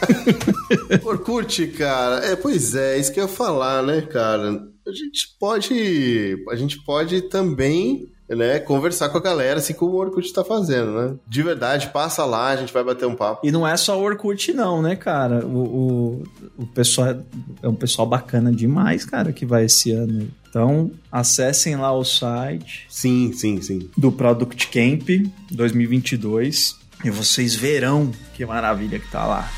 Orkut, 1.04 1.66
cara, 1.70 2.24
é, 2.24 2.36
pois 2.36 2.76
é, 2.76 3.00
isso 3.00 3.12
que 3.12 3.20
eu 3.20 3.24
ia 3.24 3.30
falar, 3.30 3.82
né, 3.82 4.02
cara? 4.02 4.62
A 4.86 4.92
gente 4.92 5.36
pode, 5.40 6.38
a 6.52 6.56
gente 6.56 6.84
pode 6.84 7.24
também, 7.24 8.06
né, 8.36 8.60
conversar 8.60 9.10
com 9.10 9.18
a 9.18 9.22
galera, 9.22 9.60
assim 9.60 9.74
como 9.74 9.94
o 9.94 9.98
Orkut 10.00 10.32
tá 10.34 10.44
fazendo, 10.44 10.92
né? 10.92 11.16
De 11.28 11.42
verdade, 11.44 11.88
passa 11.88 12.26
lá, 12.26 12.50
a 12.50 12.56
gente 12.56 12.74
vai 12.74 12.84
bater 12.84 13.06
um 13.08 13.16
papo. 13.16 13.46
E 13.46 13.52
não 13.52 13.68
é 13.68 13.76
só 13.78 14.00
o 14.00 14.04
Orkut, 14.04 14.54
não, 14.54 14.82
né, 14.82 14.96
cara? 14.96 15.46
O, 15.46 16.24
o, 16.58 16.64
o 16.64 16.66
pessoal 16.68 17.08
é- 17.10 17.20
é 17.64 17.68
um 17.68 17.76
pessoal 17.76 18.08
bacana 18.08 18.52
demais, 18.52 19.06
cara, 19.06 19.32
que 19.32 19.46
vai 19.46 19.66
esse 19.66 19.92
ano. 19.92 20.28
Então, 20.50 20.92
acessem 21.12 21.76
lá 21.76 21.92
o 21.92 22.04
site 22.04 22.86
Sim, 22.88 23.32
sim, 23.34 23.60
sim. 23.62 23.90
do 23.98 24.12
Product 24.12 24.68
Camp 24.68 25.10
2022 25.50 26.76
e 27.04 27.10
vocês 27.10 27.56
verão 27.56 28.12
que 28.36 28.46
maravilha 28.46 29.00
que 29.00 29.10
tá 29.10 29.26
lá. 29.26 29.50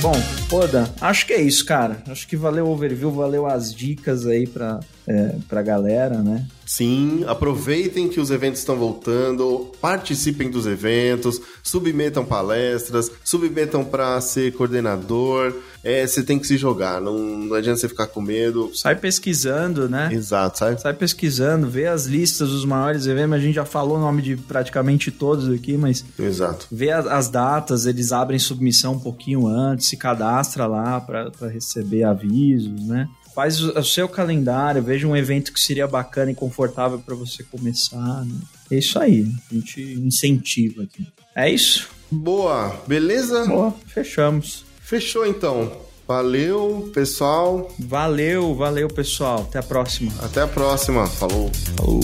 Bom, 0.00 0.12
Oda, 0.50 0.88
acho 1.00 1.26
que 1.26 1.32
é 1.32 1.40
isso, 1.40 1.66
cara. 1.66 2.02
Acho 2.08 2.26
que 2.26 2.36
valeu 2.36 2.66
o 2.66 2.70
overview, 2.70 3.10
valeu 3.10 3.46
as 3.46 3.74
dicas 3.74 4.26
aí 4.26 4.46
pra, 4.46 4.78
é, 5.06 5.34
pra 5.48 5.60
galera, 5.60 6.22
né? 6.22 6.46
Sim, 6.66 7.24
aproveitem 7.28 8.08
que 8.08 8.18
os 8.18 8.32
eventos 8.32 8.58
estão 8.58 8.76
voltando, 8.76 9.70
participem 9.80 10.50
dos 10.50 10.66
eventos, 10.66 11.40
submetam 11.62 12.24
palestras, 12.24 13.08
submetam 13.24 13.84
para 13.84 14.20
ser 14.20 14.52
coordenador. 14.52 15.54
É, 15.84 16.04
você 16.04 16.24
tem 16.24 16.36
que 16.40 16.46
se 16.46 16.56
jogar, 16.56 17.00
não, 17.00 17.16
não 17.16 17.54
adianta 17.54 17.78
você 17.78 17.88
ficar 17.88 18.08
com 18.08 18.20
medo. 18.20 18.72
Sai 18.74 18.96
pesquisando, 18.96 19.88
né? 19.88 20.08
Exato, 20.12 20.58
sabe? 20.58 20.80
Sai 20.80 20.92
pesquisando, 20.92 21.68
vê 21.68 21.86
as 21.86 22.06
listas 22.06 22.48
dos 22.48 22.64
maiores 22.64 23.06
eventos. 23.06 23.34
A 23.34 23.38
gente 23.38 23.54
já 23.54 23.64
falou 23.64 23.96
o 23.96 24.00
nome 24.00 24.20
de 24.20 24.36
praticamente 24.36 25.12
todos 25.12 25.48
aqui, 25.48 25.76
mas 25.76 26.04
Exato. 26.18 26.66
vê 26.72 26.90
as, 26.90 27.06
as 27.06 27.28
datas, 27.28 27.86
eles 27.86 28.10
abrem 28.10 28.40
submissão 28.40 28.94
um 28.94 28.98
pouquinho 28.98 29.46
antes, 29.46 29.86
se 29.86 29.96
cadastra 29.96 30.66
lá 30.66 31.00
para 31.00 31.30
receber 31.48 32.02
avisos, 32.02 32.84
né? 32.84 33.08
Faz 33.36 33.60
o, 33.60 33.84
seu 33.84 34.08
calendário, 34.08 34.82
veja 34.82 35.06
um 35.06 35.14
evento 35.14 35.52
que 35.52 35.60
seria 35.60 35.86
bacana 35.86 36.30
e 36.30 36.34
confortável 36.34 36.98
para 36.98 37.14
você 37.14 37.42
começar. 37.42 38.24
Né? 38.24 38.34
É 38.70 38.76
isso 38.78 38.98
aí, 38.98 39.30
a 39.50 39.54
gente 39.54 39.82
incentiva 39.82 40.84
aqui. 40.84 41.06
É 41.34 41.50
isso? 41.50 41.86
Boa, 42.10 42.82
beleza? 42.86 43.44
Boa, 43.44 43.74
fechamos. 43.88 44.64
Fechou 44.80 45.26
então. 45.26 45.70
Valeu, 46.08 46.90
pessoal. 46.94 47.70
Valeu, 47.78 48.54
valeu 48.54 48.88
pessoal. 48.88 49.42
Até 49.42 49.58
a 49.58 49.62
próxima. 49.62 50.10
Até 50.22 50.40
a 50.40 50.48
próxima. 50.48 51.06
Falou. 51.06 51.50
Falou. 51.76 52.00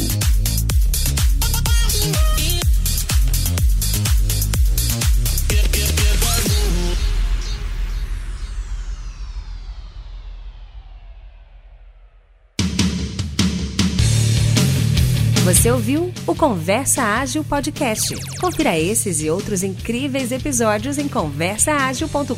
Você 15.52 15.70
ouviu 15.70 16.10
o 16.26 16.34
Conversa 16.34 17.02
Ágil 17.02 17.44
Podcast. 17.44 18.14
Confira 18.40 18.78
esses 18.78 19.20
e 19.20 19.28
outros 19.28 19.62
incríveis 19.62 20.32
episódios 20.32 20.96
em 20.96 21.06
conversaagil.com.br. 21.06 22.36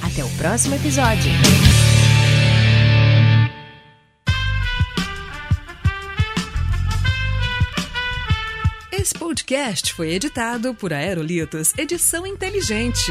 Até 0.00 0.24
o 0.24 0.28
próximo 0.36 0.76
episódio. 0.76 1.32
Esse 8.92 9.14
podcast 9.14 9.92
foi 9.92 10.12
editado 10.12 10.72
por 10.74 10.92
Aerolitos 10.92 11.72
Edição 11.76 12.24
Inteligente. 12.24 13.10